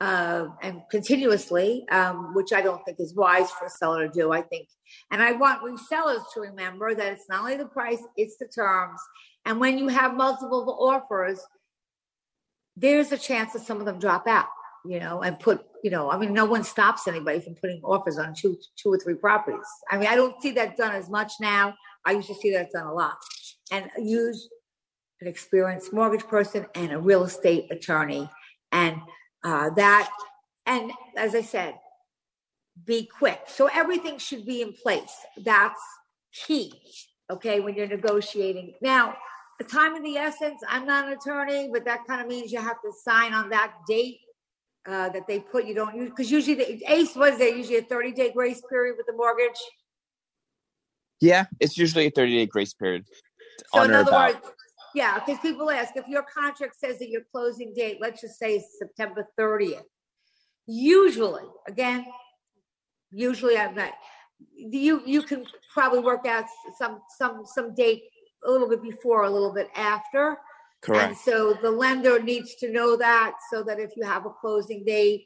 Uh, 0.00 0.46
and 0.62 0.82
continuously, 0.92 1.84
um, 1.90 2.32
which 2.32 2.52
I 2.52 2.60
don't 2.60 2.84
think 2.84 3.00
is 3.00 3.16
wise 3.16 3.50
for 3.50 3.66
a 3.66 3.70
seller 3.70 4.06
to 4.06 4.12
do. 4.12 4.30
I 4.30 4.42
think, 4.42 4.68
and 5.10 5.20
I 5.20 5.32
want 5.32 5.62
resellers 5.62 6.22
to 6.34 6.40
remember 6.40 6.94
that 6.94 7.12
it's 7.14 7.28
not 7.28 7.40
only 7.40 7.56
the 7.56 7.66
price, 7.66 8.00
it's 8.16 8.36
the 8.36 8.46
terms, 8.46 9.00
and 9.44 9.58
when 9.58 9.76
you 9.78 9.88
have 9.88 10.14
multiple 10.14 10.76
offers, 10.80 11.40
there's 12.76 13.10
a 13.12 13.18
chance 13.18 13.54
that 13.54 13.62
some 13.62 13.80
of 13.80 13.86
them 13.86 13.98
drop 13.98 14.26
out, 14.28 14.46
you 14.84 15.00
know, 15.00 15.22
and 15.22 15.38
put, 15.40 15.64
you 15.82 15.90
know, 15.90 16.10
I 16.10 16.18
mean, 16.18 16.32
no 16.32 16.44
one 16.44 16.62
stops 16.62 17.08
anybody 17.08 17.40
from 17.40 17.54
putting 17.54 17.80
offers 17.82 18.18
on 18.18 18.34
two, 18.34 18.56
two 18.76 18.92
or 18.92 18.98
three 18.98 19.14
properties. 19.14 19.66
I 19.90 19.98
mean, 19.98 20.06
I 20.06 20.14
don't 20.14 20.40
see 20.40 20.52
that 20.52 20.76
done 20.76 20.94
as 20.94 21.08
much 21.10 21.32
now. 21.40 21.74
I 22.04 22.12
used 22.12 22.28
to 22.28 22.34
see 22.34 22.52
that 22.52 22.70
done 22.72 22.86
a 22.86 22.94
lot. 22.94 23.16
And 23.72 23.90
use 23.98 24.48
an 25.20 25.26
experienced 25.26 25.92
mortgage 25.92 26.26
person 26.26 26.66
and 26.74 26.92
a 26.92 26.98
real 26.98 27.24
estate 27.24 27.66
attorney. 27.72 28.30
And 28.70 29.00
uh, 29.44 29.70
that, 29.70 30.10
and 30.66 30.92
as 31.16 31.34
I 31.34 31.42
said, 31.42 31.74
be 32.84 33.06
quick. 33.06 33.40
So 33.46 33.68
everything 33.72 34.18
should 34.18 34.46
be 34.46 34.62
in 34.62 34.72
place. 34.72 35.14
That's 35.36 35.80
key. 36.32 36.72
Okay, 37.30 37.60
when 37.60 37.74
you're 37.74 37.86
negotiating. 37.86 38.74
Now, 38.80 39.16
the 39.58 39.64
time 39.64 39.94
of 39.94 40.02
the 40.02 40.16
essence. 40.16 40.62
I'm 40.68 40.86
not 40.86 41.06
an 41.06 41.14
attorney, 41.14 41.68
but 41.72 41.84
that 41.84 42.06
kind 42.06 42.20
of 42.20 42.28
means 42.28 42.52
you 42.52 42.60
have 42.60 42.80
to 42.82 42.92
sign 43.04 43.34
on 43.34 43.50
that 43.50 43.74
date 43.86 44.20
uh, 44.86 45.08
that 45.10 45.26
they 45.26 45.40
put. 45.40 45.66
You 45.66 45.74
don't 45.74 45.96
use 45.96 46.10
because 46.10 46.30
usually 46.30 46.54
the 46.54 46.84
ACE 46.86 47.14
was 47.16 47.38
there 47.38 47.54
usually 47.54 47.78
a 47.78 47.82
30 47.82 48.12
day 48.12 48.32
grace 48.32 48.62
period 48.68 48.96
with 48.96 49.06
the 49.06 49.12
mortgage. 49.12 49.58
Yeah, 51.20 51.46
it's 51.58 51.76
usually 51.76 52.06
a 52.06 52.10
30 52.10 52.36
day 52.36 52.46
grace 52.46 52.72
period. 52.72 53.04
So 53.74 53.82
in 53.82 53.92
other 53.92 54.12
words, 54.12 54.38
yeah, 54.94 55.18
because 55.18 55.38
people 55.40 55.70
ask 55.70 55.96
if 55.96 56.06
your 56.08 56.22
contract 56.22 56.76
says 56.78 56.98
that 56.98 57.08
your 57.08 57.22
closing 57.32 57.72
date, 57.74 57.98
let's 58.00 58.20
just 58.20 58.38
say 58.38 58.62
September 58.78 59.28
30th. 59.38 59.82
Usually, 60.66 61.44
again, 61.66 62.06
usually 63.10 63.56
I'm 63.56 63.74
not. 63.74 63.92
You 64.54 65.02
you 65.04 65.22
can 65.22 65.44
probably 65.72 66.00
work 66.00 66.26
out 66.26 66.44
some 66.78 67.00
some 67.16 67.44
some 67.46 67.74
date 67.74 68.02
a 68.44 68.50
little 68.50 68.68
bit 68.68 68.82
before, 68.82 69.24
a 69.24 69.30
little 69.30 69.52
bit 69.52 69.68
after. 69.74 70.38
Correct. 70.80 71.08
And 71.08 71.16
so 71.16 71.54
the 71.60 71.70
lender 71.70 72.22
needs 72.22 72.54
to 72.56 72.70
know 72.70 72.96
that 72.96 73.34
so 73.50 73.62
that 73.64 73.80
if 73.80 73.96
you 73.96 74.04
have 74.04 74.26
a 74.26 74.30
closing 74.30 74.84
date, 74.84 75.24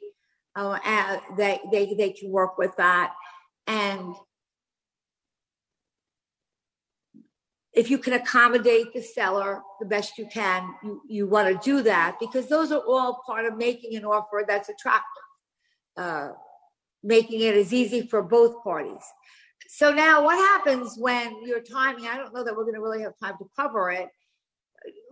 uh, 0.55 0.79
uh, 0.83 1.19
they, 1.37 1.59
they, 1.71 1.93
they 1.93 2.11
can 2.11 2.31
work 2.31 2.57
with 2.57 2.75
that. 2.77 3.13
And 3.67 4.15
if 7.73 7.89
you 7.89 7.97
can 7.97 8.13
accommodate 8.13 8.93
the 8.93 9.01
seller 9.01 9.61
the 9.79 9.85
best 9.85 10.17
you 10.17 10.27
can, 10.27 10.73
you, 10.83 11.01
you 11.07 11.27
want 11.27 11.47
to 11.47 11.65
do 11.65 11.81
that 11.81 12.17
because 12.19 12.47
those 12.47 12.71
are 12.71 12.81
all 12.87 13.23
part 13.25 13.45
of 13.45 13.57
making 13.57 13.95
an 13.95 14.05
offer 14.05 14.43
that's 14.47 14.69
attractive, 14.69 15.03
uh, 15.97 16.29
making 17.03 17.41
it 17.41 17.55
as 17.55 17.73
easy 17.73 18.05
for 18.07 18.21
both 18.21 18.63
parties. 18.63 19.01
So 19.67 19.91
now 19.91 20.23
what 20.23 20.37
happens 20.37 20.95
when 20.97 21.45
your 21.45 21.61
timing, 21.61 22.05
I 22.05 22.17
don't 22.17 22.33
know 22.33 22.43
that 22.43 22.55
we're 22.55 22.63
going 22.63 22.75
to 22.75 22.81
really 22.81 23.01
have 23.01 23.13
time 23.21 23.35
to 23.39 23.49
cover 23.55 23.89
it, 23.89 24.07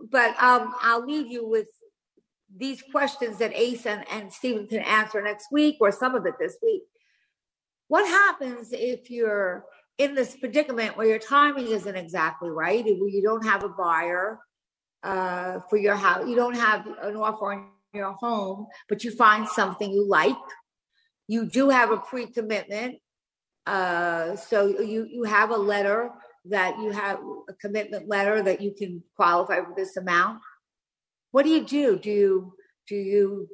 but 0.08 0.40
um, 0.40 0.72
I'll 0.80 1.04
leave 1.04 1.26
you 1.26 1.48
with 1.48 1.66
these 2.54 2.82
questions 2.92 3.38
that 3.38 3.52
Ace 3.54 3.86
and, 3.86 4.04
and 4.10 4.32
Stephen 4.32 4.68
can 4.68 4.80
answer 4.80 5.20
next 5.20 5.46
week 5.50 5.78
or 5.80 5.90
some 5.90 6.14
of 6.14 6.26
it 6.26 6.34
this 6.38 6.58
week. 6.62 6.82
What 7.88 8.06
happens 8.06 8.68
if 8.72 9.10
you're 9.10 9.64
in 9.98 10.14
this 10.14 10.36
predicament 10.36 10.96
where 10.96 11.06
your 11.06 11.18
timing 11.18 11.68
isn't 11.68 11.96
exactly 11.96 12.50
right, 12.50 12.84
where 12.84 13.08
you 13.08 13.22
don't 13.22 13.44
have 13.44 13.62
a 13.62 13.68
buyer 13.68 14.38
uh, 15.02 15.60
for 15.68 15.76
your 15.76 15.96
house, 15.96 16.26
you 16.28 16.36
don't 16.36 16.56
have 16.56 16.86
an 17.02 17.16
offer 17.16 17.52
on 17.52 17.68
your 17.92 18.12
home, 18.12 18.66
but 18.88 19.04
you 19.04 19.10
find 19.10 19.46
something 19.48 19.90
you 19.90 20.08
like. 20.08 20.36
You 21.28 21.46
do 21.46 21.68
have 21.68 21.90
a 21.90 21.98
pre-commitment 21.98 22.96
uh, 23.66 24.34
so 24.36 24.66
you 24.80 25.06
you 25.08 25.22
have 25.22 25.50
a 25.50 25.56
letter 25.56 26.10
that 26.46 26.76
you 26.78 26.90
have 26.90 27.20
a 27.48 27.52
commitment 27.54 28.08
letter 28.08 28.42
that 28.42 28.60
you 28.60 28.74
can 28.76 29.02
qualify 29.14 29.60
for 29.60 29.72
this 29.76 29.96
amount. 29.96 30.40
What 31.30 31.44
do 31.44 31.50
you 31.50 31.64
do? 31.64 31.98
Do 31.98 32.10
you 32.10 32.54
do 32.88 32.96
you 32.96 33.48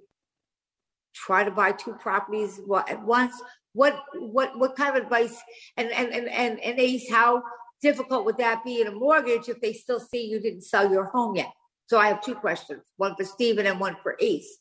try 1.14 1.45
to 1.45 1.51
buy 1.51 1.72
two 1.72 1.93
properties 1.95 2.61
at 2.89 3.05
once? 3.05 3.34
What 3.79 3.95
what 4.14 4.59
what 4.59 4.74
kind 4.74 4.97
of 4.97 5.01
advice 5.05 5.37
and 5.76 5.89
and 5.93 6.12
and 6.12 6.29
and, 6.29 6.59
and 6.59 6.81
Ace, 6.81 7.09
how 7.09 7.45
difficult 7.81 8.24
would 8.24 8.39
that 8.39 8.64
be 8.64 8.81
in 8.81 8.89
a 8.89 8.91
mortgage 8.91 9.49
if 9.49 9.61
they 9.61 9.72
still 9.72 10.01
see 10.01 10.26
you 10.26 10.41
didn't 10.41 10.62
sell 10.62 10.91
your 10.91 11.05
home 11.05 11.37
yet? 11.37 11.53
So 11.87 11.97
I 11.97 12.09
have 12.09 12.20
two 12.20 12.35
questions, 12.35 12.83
one 12.97 13.14
for 13.14 13.24
Stephen 13.24 13.66
and 13.66 13.79
one 13.79 13.97
for 14.03 14.16
Ace. 14.20 14.59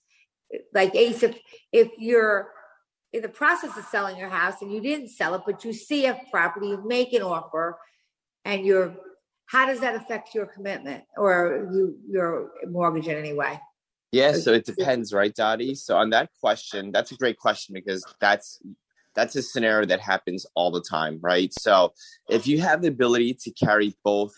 Like 0.72 0.95
Ace, 0.95 1.24
if 1.24 1.36
if 1.72 1.89
you're 1.97 2.51
in 3.11 3.24
the 3.24 3.30
process 3.30 3.76
of 3.76 3.86
selling 3.86 4.18
your 4.18 4.30
house 4.30 4.61
and 4.61 4.72
you 4.72 4.82
didn't 4.82 5.09
sell 5.09 5.34
it, 5.34 5.41
but 5.47 5.65
you 5.65 5.74
see 5.74 6.05
a 6.05 6.22
property, 6.30 6.68
you 6.68 6.84
make 6.86 7.11
an 7.13 7.24
offer, 7.24 7.80
and 8.45 8.63
you're 8.68 8.95
how 9.47 9.65
does 9.65 9.80
that 9.80 9.95
affect 9.95 10.36
your 10.36 10.45
commitment 10.45 11.03
or 11.18 11.68
you 11.74 11.97
your 12.07 12.51
mortgage 12.70 13.07
in 13.07 13.18
any 13.18 13.34
way? 13.34 13.59
Yeah, 14.11 14.34
so 14.34 14.53
it 14.53 14.65
depends, 14.65 15.11
right, 15.11 15.34
Dottie? 15.34 15.74
So 15.74 15.97
on 15.97 16.11
that 16.11 16.30
question, 16.39 16.91
that's 16.91 17.11
a 17.11 17.15
great 17.15 17.39
question 17.39 17.74
because 17.74 18.05
that's 18.22 18.59
that's 19.18 19.36
a 19.36 19.41
scenario 19.41 19.88
that 19.88 19.99
happens 19.99 20.45
all 20.53 20.70
the 20.70 20.86
time, 20.88 21.18
right? 21.22 21.51
So 21.51 21.91
if 22.30 22.45
you 22.45 22.61
have 22.61 22.84
the 22.84 22.88
ability 22.88 23.34
to 23.41 23.51
carry 23.51 23.95
both 24.03 24.32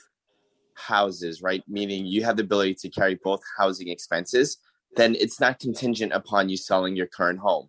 houses, 0.75 1.41
right, 1.41 1.61
meaning 1.67 2.05
you 2.05 2.23
have 2.23 2.37
the 2.37 2.43
ability 2.43 2.75
to 2.75 2.89
carry 2.89 3.19
both 3.21 3.41
housing 3.57 3.89
expenses, 3.89 4.57
then 4.95 5.15
it's 5.19 5.41
not 5.41 5.59
contingent 5.59 6.13
upon 6.13 6.47
you 6.47 6.55
selling 6.55 6.95
your 6.95 7.07
current 7.07 7.39
home. 7.39 7.67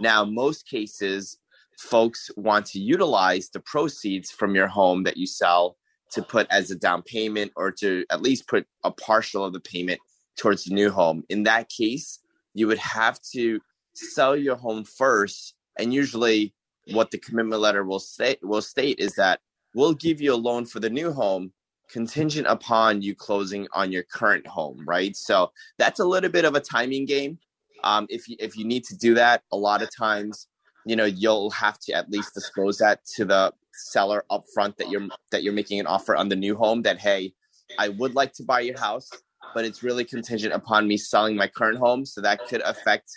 Now, 0.00 0.24
most 0.24 0.68
cases, 0.68 1.36
folks 1.76 2.30
want 2.36 2.66
to 2.66 2.78
utilize 2.78 3.48
the 3.48 3.60
proceeds 3.60 4.30
from 4.30 4.54
your 4.54 4.68
home 4.68 5.02
that 5.02 5.16
you 5.16 5.26
sell 5.26 5.76
to 6.12 6.22
put 6.22 6.46
as 6.48 6.70
a 6.70 6.76
down 6.76 7.02
payment 7.02 7.50
or 7.56 7.72
to 7.72 8.04
at 8.10 8.22
least 8.22 8.46
put 8.46 8.66
a 8.84 8.92
partial 8.92 9.44
of 9.44 9.52
the 9.52 9.60
payment 9.60 9.98
towards 10.36 10.64
the 10.64 10.74
new 10.74 10.92
home. 10.92 11.24
In 11.28 11.42
that 11.42 11.68
case, 11.68 12.20
you 12.54 12.68
would 12.68 12.78
have 12.78 13.18
to 13.32 13.58
sell 13.94 14.36
your 14.36 14.56
home 14.56 14.84
first 14.84 15.56
and 15.78 15.92
usually 15.92 16.54
what 16.92 17.10
the 17.10 17.18
commitment 17.18 17.60
letter 17.60 17.84
will 17.84 18.00
say 18.00 18.36
will 18.42 18.62
state 18.62 18.98
is 18.98 19.14
that 19.14 19.40
we'll 19.74 19.94
give 19.94 20.20
you 20.20 20.34
a 20.34 20.36
loan 20.36 20.64
for 20.64 20.80
the 20.80 20.90
new 20.90 21.12
home 21.12 21.52
contingent 21.90 22.46
upon 22.46 23.02
you 23.02 23.14
closing 23.14 23.68
on 23.74 23.92
your 23.92 24.02
current 24.02 24.46
home, 24.46 24.82
right? 24.86 25.14
So 25.14 25.52
that's 25.78 26.00
a 26.00 26.04
little 26.04 26.30
bit 26.30 26.44
of 26.44 26.54
a 26.54 26.60
timing 26.60 27.04
game. 27.04 27.38
Um, 27.84 28.06
if 28.08 28.28
you 28.28 28.36
if 28.38 28.56
you 28.56 28.64
need 28.64 28.84
to 28.84 28.96
do 28.96 29.14
that, 29.14 29.42
a 29.52 29.56
lot 29.56 29.82
of 29.82 29.94
times, 29.94 30.48
you 30.86 30.96
know, 30.96 31.04
you'll 31.04 31.50
have 31.50 31.78
to 31.80 31.92
at 31.92 32.10
least 32.10 32.34
disclose 32.34 32.78
that 32.78 33.04
to 33.16 33.24
the 33.24 33.52
seller 33.74 34.24
upfront 34.30 34.76
that 34.76 34.88
you're 34.88 35.08
that 35.30 35.42
you're 35.42 35.52
making 35.52 35.80
an 35.80 35.86
offer 35.86 36.16
on 36.16 36.28
the 36.28 36.36
new 36.36 36.56
home. 36.56 36.82
That 36.82 36.98
hey, 36.98 37.32
I 37.78 37.88
would 37.88 38.14
like 38.14 38.32
to 38.34 38.44
buy 38.44 38.60
your 38.60 38.78
house, 38.78 39.10
but 39.54 39.64
it's 39.64 39.82
really 39.82 40.04
contingent 40.04 40.54
upon 40.54 40.88
me 40.88 40.96
selling 40.96 41.36
my 41.36 41.48
current 41.48 41.78
home. 41.78 42.06
So 42.06 42.20
that 42.20 42.46
could 42.46 42.62
affect 42.62 43.10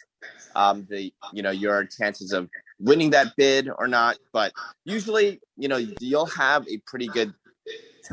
um, 0.55 0.87
the 0.89 1.13
you 1.33 1.43
know 1.43 1.51
your 1.51 1.85
chances 1.85 2.31
of 2.31 2.49
winning 2.79 3.09
that 3.11 3.35
bid 3.35 3.69
or 3.77 3.87
not. 3.87 4.17
But 4.31 4.53
usually, 4.83 5.39
you 5.57 5.67
know, 5.67 5.77
you'll 5.99 6.25
have 6.27 6.67
a 6.67 6.77
pretty 6.85 7.07
good 7.07 7.33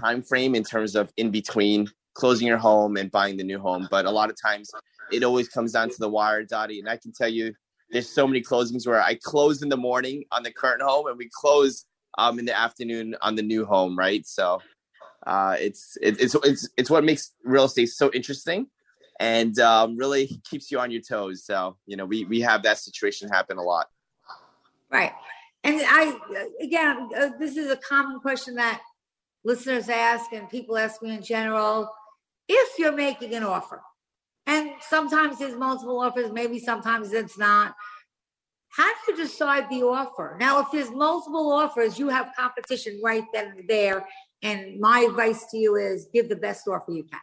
time 0.01 0.23
frame 0.23 0.55
in 0.55 0.65
terms 0.65 0.95
of 0.95 1.13
in 1.17 1.31
between 1.31 1.89
closing 2.15 2.47
your 2.47 2.59
home 2.59 2.97
and 2.97 3.11
buying 3.11 3.37
the 3.37 3.45
new 3.45 3.59
home. 3.59 3.89
But 3.91 4.07
a 4.07 4.11
lot 4.11 4.31
of 4.31 4.37
times, 4.41 4.71
it 5.11 5.25
always 5.25 5.49
comes 5.49 5.73
down 5.73 5.91
to 5.91 5.97
the 5.99 6.09
wire, 6.09 6.45
Dottie. 6.45 6.81
And 6.81 6.89
I 6.89 6.97
can 6.97 7.13
tell 7.13 7.29
you, 7.29 7.55
there's 7.91 8.09
so 8.09 8.27
many 8.27 8.41
closings 8.41 8.87
where 8.87 9.03
I 9.03 9.15
close 9.23 9.63
in 9.63 9.69
the 9.69 9.77
morning 9.77 10.25
on 10.33 10.43
the 10.43 10.53
current 10.53 10.83
home, 10.83 11.07
and 11.07 11.19
we 11.19 11.29
close 11.33 11.85
um, 12.19 12.39
in 12.39 12.45
the 12.45 12.57
afternoon 12.57 13.17
on 13.23 13.35
the 13.37 13.43
new 13.43 13.65
home, 13.65 13.99
right? 13.99 14.27
So 14.27 14.61
uh, 15.27 15.57
it's 15.59 15.97
it, 16.03 16.21
it's 16.21 16.35
it's 16.43 16.69
it's 16.77 16.91
what 16.91 17.05
makes 17.05 17.33
real 17.45 17.65
estate 17.65 17.87
so 17.87 18.11
interesting 18.13 18.67
and 19.21 19.59
um, 19.59 19.97
really 19.97 20.41
keeps 20.49 20.71
you 20.71 20.79
on 20.79 20.91
your 20.91 21.03
toes. 21.03 21.45
So 21.45 21.77
you 21.87 21.97
know, 21.97 22.05
we 22.05 22.25
we 22.25 22.41
have 22.41 22.63
that 22.65 22.79
situation 22.79 23.29
happen 23.29 23.59
a 23.59 23.63
lot. 23.63 23.87
Right, 24.91 25.13
and 25.65 25.81
I 25.85 26.19
again, 26.61 27.09
uh, 27.17 27.31
this 27.39 27.57
is 27.57 27.71
a 27.71 27.77
common 27.77 28.21
question 28.21 28.55
that 28.57 28.81
listeners 29.45 29.89
ask 29.89 30.33
and 30.33 30.49
people 30.49 30.77
ask 30.77 31.03
me 31.03 31.15
in 31.15 31.23
general. 31.23 31.91
If 32.49 32.79
you're 32.79 32.93
making 32.93 33.35
an 33.35 33.45
offer, 33.45 33.83
and 34.47 34.71
sometimes 34.81 35.39
there's 35.39 35.57
multiple 35.57 36.01
offers, 36.01 36.33
maybe 36.33 36.59
sometimes 36.59 37.13
it's 37.13 37.39
not. 37.39 37.75
How 38.71 38.91
do 38.91 39.13
you 39.13 39.17
decide 39.19 39.69
the 39.71 39.83
offer? 39.83 40.37
Now, 40.41 40.61
if 40.61 40.69
there's 40.73 40.91
multiple 40.91 41.53
offers, 41.53 41.99
you 41.99 42.09
have 42.09 42.33
competition 42.37 43.01
right 43.05 43.25
then 43.33 43.55
and 43.59 43.69
there. 43.69 44.07
And 44.43 44.81
my 44.81 45.01
advice 45.01 45.45
to 45.51 45.59
you 45.59 45.77
is 45.77 46.09
give 46.13 46.29
the 46.29 46.37
best 46.37 46.67
offer 46.67 46.91
you 46.91 47.05
can. 47.05 47.21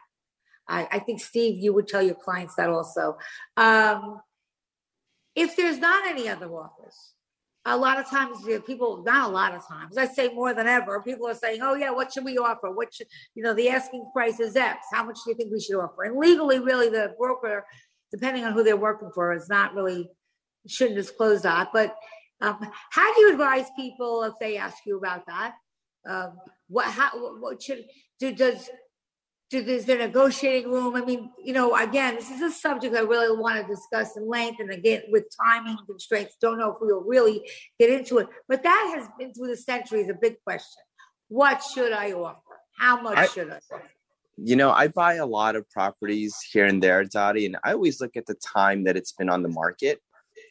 I, 0.68 0.88
I 0.92 0.98
think, 1.00 1.20
Steve, 1.20 1.62
you 1.62 1.72
would 1.74 1.88
tell 1.88 2.02
your 2.02 2.14
clients 2.14 2.54
that 2.56 2.70
also. 2.70 3.16
Um, 3.56 4.20
if 5.34 5.56
there's 5.56 5.78
not 5.78 6.06
any 6.06 6.28
other 6.28 6.48
offers, 6.48 7.14
a 7.66 7.76
lot 7.76 7.98
of 7.98 8.08
times 8.08 8.38
people, 8.66 9.02
not 9.04 9.28
a 9.28 9.32
lot 9.32 9.54
of 9.54 9.66
times, 9.66 9.98
I 9.98 10.06
say 10.06 10.32
more 10.32 10.54
than 10.54 10.66
ever, 10.66 11.02
people 11.02 11.28
are 11.28 11.34
saying, 11.34 11.60
oh, 11.62 11.74
yeah, 11.74 11.90
what 11.90 12.12
should 12.12 12.24
we 12.24 12.38
offer? 12.38 12.70
What 12.70 12.94
should, 12.94 13.06
you 13.34 13.42
know, 13.42 13.52
the 13.52 13.68
asking 13.68 14.10
price 14.14 14.40
is 14.40 14.56
X. 14.56 14.86
How 14.92 15.04
much 15.04 15.18
do 15.24 15.30
you 15.30 15.36
think 15.36 15.52
we 15.52 15.60
should 15.60 15.78
offer? 15.78 16.04
And 16.04 16.18
legally, 16.18 16.58
really, 16.58 16.88
the 16.88 17.14
broker, 17.18 17.66
depending 18.10 18.44
on 18.44 18.54
who 18.54 18.64
they're 18.64 18.76
working 18.76 19.10
for, 19.14 19.34
is 19.34 19.48
not 19.48 19.74
really, 19.74 20.08
shouldn't 20.66 20.96
disclose 20.96 21.42
that. 21.42 21.68
But 21.72 21.94
um, 22.40 22.58
how 22.90 23.14
do 23.14 23.20
you 23.20 23.32
advise 23.32 23.66
people 23.76 24.22
if 24.22 24.34
they 24.40 24.56
ask 24.56 24.78
you 24.86 24.96
about 24.96 25.26
that? 25.26 25.54
Um, 26.08 26.38
what, 26.68 26.86
how, 26.86 27.10
what 27.40 27.62
should, 27.62 27.84
do, 28.18 28.32
does, 28.32 28.64
do, 28.64 28.72
is 29.52 29.84
there 29.84 29.98
negotiating 29.98 30.70
room? 30.70 30.94
I 30.94 31.04
mean, 31.04 31.30
you 31.42 31.52
know, 31.52 31.76
again, 31.76 32.14
this 32.14 32.30
is 32.30 32.40
a 32.40 32.50
subject 32.50 32.94
I 32.94 33.00
really 33.00 33.36
want 33.36 33.60
to 33.60 33.66
discuss 33.66 34.16
in 34.16 34.28
length. 34.28 34.60
And 34.60 34.70
again, 34.70 35.02
with 35.08 35.24
timing 35.44 35.76
constraints, 35.86 36.36
don't 36.40 36.58
know 36.58 36.72
if 36.72 36.76
we'll 36.80 37.02
really 37.02 37.48
get 37.78 37.90
into 37.90 38.18
it. 38.18 38.28
But 38.48 38.62
that 38.62 38.92
has 38.96 39.08
been 39.18 39.34
through 39.34 39.48
the 39.48 39.56
centuries 39.56 40.08
a 40.08 40.14
big 40.14 40.36
question. 40.44 40.82
What 41.28 41.62
should 41.62 41.92
I 41.92 42.12
offer? 42.12 42.40
How 42.78 43.00
much 43.00 43.18
I, 43.18 43.26
should 43.26 43.50
I 43.50 43.56
offer? 43.56 43.82
You 44.36 44.56
know, 44.56 44.70
I 44.70 44.88
buy 44.88 45.14
a 45.14 45.26
lot 45.26 45.56
of 45.56 45.68
properties 45.70 46.36
here 46.52 46.66
and 46.66 46.82
there, 46.82 47.04
Dottie, 47.04 47.46
and 47.46 47.56
I 47.64 47.72
always 47.72 48.00
look 48.00 48.16
at 48.16 48.26
the 48.26 48.34
time 48.34 48.84
that 48.84 48.96
it's 48.96 49.12
been 49.12 49.28
on 49.28 49.42
the 49.42 49.48
market. 49.48 50.00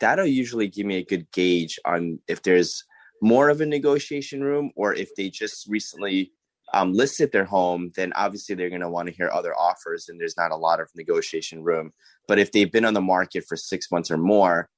That'll 0.01 0.25
usually 0.25 0.67
give 0.67 0.85
me 0.85 0.97
a 0.97 1.05
good 1.05 1.29
gauge 1.31 1.79
on 1.85 2.19
if 2.27 2.43
there's 2.43 2.83
more 3.21 3.49
of 3.49 3.61
a 3.61 3.65
negotiation 3.65 4.43
room 4.43 4.71
or 4.75 4.93
if 4.93 5.15
they 5.15 5.29
just 5.29 5.67
recently 5.67 6.31
um, 6.73 6.93
listed 6.93 7.31
their 7.31 7.45
home, 7.45 7.91
then 7.95 8.13
obviously 8.13 8.55
they're 8.55 8.69
going 8.69 8.81
to 8.81 8.89
want 8.89 9.07
to 9.07 9.13
hear 9.13 9.29
other 9.31 9.55
offers 9.55 10.09
and 10.09 10.19
there's 10.19 10.37
not 10.37 10.51
a 10.51 10.55
lot 10.55 10.79
of 10.79 10.89
negotiation 10.95 11.63
room. 11.63 11.91
But 12.27 12.39
if 12.39 12.51
they've 12.51 12.71
been 12.71 12.85
on 12.85 12.93
the 12.93 13.01
market 13.01 13.45
for 13.47 13.55
six 13.55 13.91
months 13.91 14.11
or 14.11 14.17
more, 14.17 14.69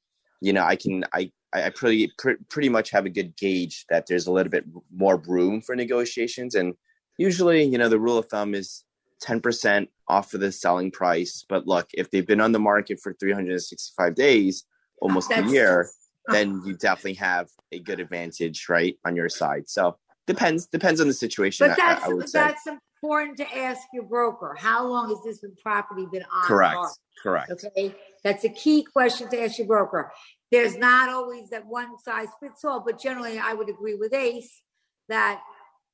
you 0.41 0.53
know, 0.53 0.63
I 0.63 0.75
can, 0.75 1.03
I, 1.13 1.31
I 1.53 1.69
pretty, 1.69 2.11
pretty 2.49 2.69
much 2.69 2.91
have 2.91 3.05
a 3.05 3.09
good 3.09 3.35
gauge 3.35 3.85
that 3.89 4.05
there's 4.07 4.27
a 4.27 4.31
little 4.31 4.49
bit 4.49 4.65
more 4.95 5.17
room 5.17 5.61
for 5.61 5.75
negotiations. 5.75 6.55
And 6.55 6.75
usually, 7.17 7.63
you 7.63 7.77
know, 7.77 7.89
the 7.89 7.99
rule 7.99 8.17
of 8.17 8.27
thumb 8.27 8.55
is 8.55 8.83
10% 9.23 9.87
off 10.07 10.33
of 10.33 10.39
the 10.39 10.51
selling 10.51 10.91
price. 10.91 11.45
But 11.47 11.67
look, 11.67 11.89
if 11.93 12.09
they've 12.09 12.25
been 12.25 12.41
on 12.41 12.53
the 12.53 12.59
market 12.59 12.99
for 13.01 13.13
365 13.13 14.15
days, 14.15 14.63
almost 15.01 15.29
That's, 15.29 15.49
a 15.49 15.53
year, 15.53 15.89
then 16.27 16.61
you 16.65 16.75
definitely 16.75 17.15
have 17.15 17.49
a 17.71 17.79
good 17.79 17.99
advantage, 17.99 18.67
right, 18.69 18.97
on 19.05 19.15
your 19.15 19.29
side. 19.29 19.69
So 19.69 19.97
depends 20.27 20.67
depends 20.67 21.01
on 21.01 21.07
the 21.07 21.13
situation. 21.13 21.67
But 21.67 21.77
that's 21.77 22.03
I, 22.03 22.11
I 22.11 22.23
that's 22.33 22.67
important 22.67 23.37
to 23.37 23.57
ask 23.57 23.81
your 23.93 24.03
broker. 24.03 24.55
How 24.57 24.87
long 24.87 25.09
has 25.09 25.23
this 25.23 25.43
property 25.61 26.05
been 26.11 26.23
on? 26.23 26.43
Correct. 26.45 26.77
Correct. 27.21 27.51
Okay, 27.51 27.95
that's 28.23 28.43
a 28.43 28.49
key 28.49 28.83
question 28.83 29.29
to 29.29 29.43
ask 29.43 29.57
your 29.57 29.67
broker. 29.67 30.11
There's 30.51 30.75
not 30.75 31.09
always 31.09 31.49
that 31.51 31.65
one 31.65 31.99
size 31.99 32.27
fits 32.41 32.65
all, 32.65 32.83
but 32.85 32.99
generally, 32.99 33.39
I 33.39 33.53
would 33.53 33.69
agree 33.69 33.95
with 33.95 34.13
Ace 34.13 34.61
that 35.07 35.41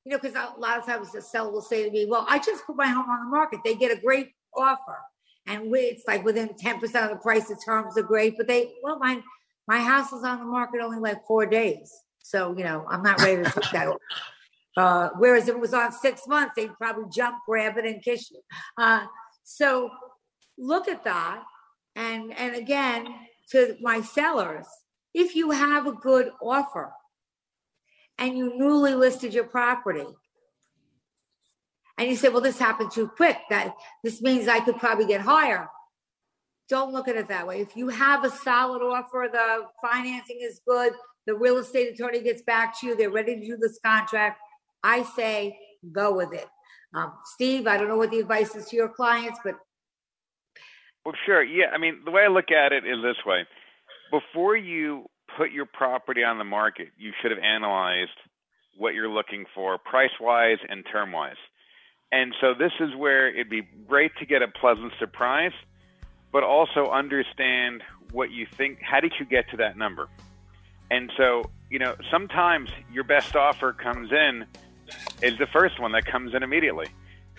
you 0.04 0.12
know 0.12 0.18
because 0.18 0.34
a 0.34 0.58
lot 0.58 0.78
of 0.78 0.86
times 0.86 1.12
the 1.12 1.20
seller 1.22 1.50
will 1.50 1.62
say 1.62 1.84
to 1.84 1.90
me, 1.90 2.06
"Well, 2.06 2.26
I 2.28 2.38
just 2.38 2.66
put 2.66 2.76
my 2.76 2.88
home 2.88 3.08
on 3.08 3.24
the 3.24 3.30
market. 3.30 3.60
They 3.64 3.74
get 3.74 3.96
a 3.96 4.00
great 4.00 4.30
offer." 4.56 4.98
And 5.46 5.74
it's 5.74 6.06
like 6.06 6.24
within 6.24 6.50
10% 6.50 6.82
of 7.04 7.10
the 7.10 7.16
price, 7.16 7.48
the 7.48 7.56
terms 7.64 7.96
are 7.96 8.02
great, 8.02 8.36
but 8.36 8.46
they, 8.46 8.74
well, 8.82 8.98
my 8.98 9.22
my 9.66 9.80
house 9.80 10.12
is 10.12 10.22
on 10.22 10.38
the 10.40 10.44
market 10.44 10.80
only 10.82 10.98
like 10.98 11.26
four 11.26 11.46
days. 11.46 11.90
So, 12.28 12.54
you 12.58 12.62
know, 12.62 12.84
I'm 12.86 13.02
not 13.02 13.22
ready 13.22 13.42
to 13.42 13.50
take 13.50 13.70
that. 13.72 13.96
Uh, 14.76 15.08
whereas 15.18 15.48
if 15.48 15.56
it 15.56 15.60
was 15.60 15.74
on 15.74 15.90
six 15.90 16.28
months, 16.28 16.52
they'd 16.54 16.72
probably 16.74 17.02
jump, 17.12 17.38
grab 17.48 17.76
it, 17.78 17.84
and 17.84 18.00
kiss 18.00 18.30
you. 18.30 18.40
Uh, 18.76 19.06
so 19.42 19.90
look 20.56 20.86
at 20.86 21.02
that. 21.02 21.42
And, 21.96 22.32
and 22.38 22.54
again, 22.54 23.12
to 23.50 23.74
my 23.80 24.02
sellers, 24.02 24.66
if 25.12 25.34
you 25.34 25.50
have 25.50 25.88
a 25.88 25.92
good 25.92 26.30
offer 26.40 26.92
and 28.18 28.38
you 28.38 28.56
newly 28.56 28.94
listed 28.94 29.34
your 29.34 29.48
property, 29.48 30.06
and 31.96 32.08
you 32.08 32.14
say, 32.14 32.28
well, 32.28 32.40
this 32.40 32.60
happened 32.60 32.92
too 32.92 33.08
quick, 33.08 33.36
that 33.50 33.74
this 34.04 34.22
means 34.22 34.46
I 34.46 34.60
could 34.60 34.78
probably 34.78 35.06
get 35.06 35.22
higher. 35.22 35.68
Don't 36.68 36.92
look 36.92 37.08
at 37.08 37.16
it 37.16 37.28
that 37.28 37.46
way. 37.46 37.60
If 37.60 37.76
you 37.76 37.88
have 37.88 38.24
a 38.24 38.30
solid 38.30 38.82
offer, 38.82 39.28
the 39.30 39.66
financing 39.82 40.38
is 40.42 40.60
good, 40.66 40.92
the 41.26 41.34
real 41.34 41.58
estate 41.58 41.94
attorney 41.94 42.20
gets 42.20 42.42
back 42.42 42.78
to 42.80 42.86
you, 42.86 42.96
they're 42.96 43.10
ready 43.10 43.36
to 43.36 43.46
do 43.46 43.56
this 43.56 43.78
contract. 43.84 44.40
I 44.82 45.02
say 45.02 45.58
go 45.92 46.14
with 46.14 46.32
it. 46.32 46.46
Um, 46.94 47.12
Steve, 47.34 47.66
I 47.66 47.76
don't 47.76 47.88
know 47.88 47.96
what 47.96 48.10
the 48.10 48.20
advice 48.20 48.54
is 48.54 48.66
to 48.66 48.76
your 48.76 48.88
clients, 48.88 49.38
but. 49.44 49.54
Well, 51.04 51.14
sure. 51.26 51.42
Yeah. 51.42 51.66
I 51.72 51.78
mean, 51.78 52.00
the 52.04 52.10
way 52.10 52.22
I 52.22 52.28
look 52.28 52.50
at 52.50 52.72
it 52.72 52.84
is 52.84 53.02
this 53.02 53.16
way 53.24 53.44
before 54.10 54.56
you 54.56 55.06
put 55.36 55.52
your 55.52 55.66
property 55.66 56.24
on 56.24 56.38
the 56.38 56.44
market, 56.44 56.88
you 56.96 57.12
should 57.20 57.30
have 57.30 57.40
analyzed 57.40 58.10
what 58.76 58.94
you're 58.94 59.08
looking 59.08 59.44
for 59.54 59.78
price 59.78 60.10
wise 60.20 60.58
and 60.68 60.84
term 60.90 61.12
wise. 61.12 61.36
And 62.10 62.34
so 62.40 62.54
this 62.58 62.72
is 62.80 62.90
where 62.96 63.28
it'd 63.28 63.50
be 63.50 63.68
great 63.86 64.12
to 64.18 64.26
get 64.26 64.40
a 64.40 64.48
pleasant 64.48 64.92
surprise 64.98 65.52
but 66.32 66.42
also 66.42 66.90
understand 66.90 67.82
what 68.12 68.30
you 68.30 68.46
think. 68.56 68.80
How 68.80 69.00
did 69.00 69.12
you 69.18 69.26
get 69.26 69.50
to 69.50 69.58
that 69.58 69.76
number? 69.76 70.08
And 70.90 71.10
so, 71.16 71.50
you 71.70 71.78
know, 71.78 71.94
sometimes 72.10 72.70
your 72.92 73.04
best 73.04 73.36
offer 73.36 73.72
comes 73.72 74.10
in 74.12 74.46
is 75.22 75.38
the 75.38 75.46
first 75.46 75.78
one 75.78 75.92
that 75.92 76.06
comes 76.06 76.34
in 76.34 76.42
immediately. 76.42 76.86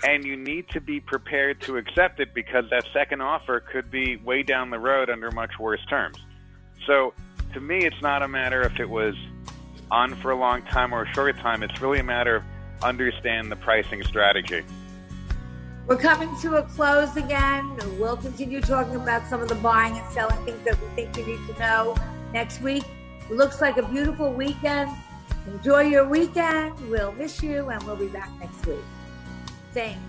And 0.04 0.24
you 0.24 0.38
need 0.38 0.70
to 0.70 0.80
be 0.80 1.02
prepared 1.02 1.60
to 1.62 1.76
accept 1.78 2.20
it 2.20 2.34
because 2.34 2.66
that 2.70 2.86
second 2.94 3.22
offer 3.22 3.60
could 3.60 3.92
be 3.92 4.16
way 4.18 4.44
down 4.44 4.70
the 4.70 4.80
road 4.80 5.10
under 5.10 5.30
much 5.32 5.60
worse 5.60 5.86
terms. 5.90 6.18
So, 6.88 7.14
to 7.54 7.60
me, 7.60 7.80
it's 7.80 8.02
not 8.02 8.22
a 8.22 8.28
matter 8.28 8.62
if 8.62 8.80
it 8.80 8.90
was 8.90 9.16
on 9.92 10.16
for 10.16 10.32
a 10.32 10.36
long 10.36 10.62
time 10.64 10.94
or 10.94 11.04
a 11.04 11.14
short 11.14 11.38
time. 11.40 11.64
It's 11.64 11.82
really 11.82 12.00
a 12.00 12.04
matter 12.04 12.38
of 12.38 12.44
understand 12.82 13.52
the 13.52 13.56
pricing 13.56 14.04
strategy. 14.04 14.64
We're 15.90 15.98
coming 15.98 16.30
to 16.42 16.58
a 16.58 16.62
close 16.62 17.18
again. 17.18 17.76
We'll 17.98 18.16
continue 18.16 18.62
talking 18.62 18.94
about 18.94 19.26
some 19.26 19.42
of 19.42 19.50
the 19.50 19.56
buying 19.56 19.98
and 19.98 20.08
selling 20.12 20.38
things 20.46 20.64
that 20.64 20.80
we 20.80 20.88
think 20.90 21.18
you 21.18 21.26
need 21.26 21.40
to 21.48 21.60
know 21.60 21.96
next 22.32 22.62
week. 22.62 22.84
It 23.28 23.36
looks 23.36 23.60
like 23.60 23.78
a 23.78 23.82
beautiful 23.82 24.32
weekend. 24.32 24.92
Enjoy 25.48 25.82
your 25.82 26.08
weekend. 26.08 26.80
We'll 26.92 27.14
miss 27.14 27.42
you, 27.42 27.70
and 27.70 27.82
we'll 27.82 27.96
be 27.96 28.06
back 28.06 28.30
next 28.40 28.68
week. 28.68 28.78
Same. 29.74 30.09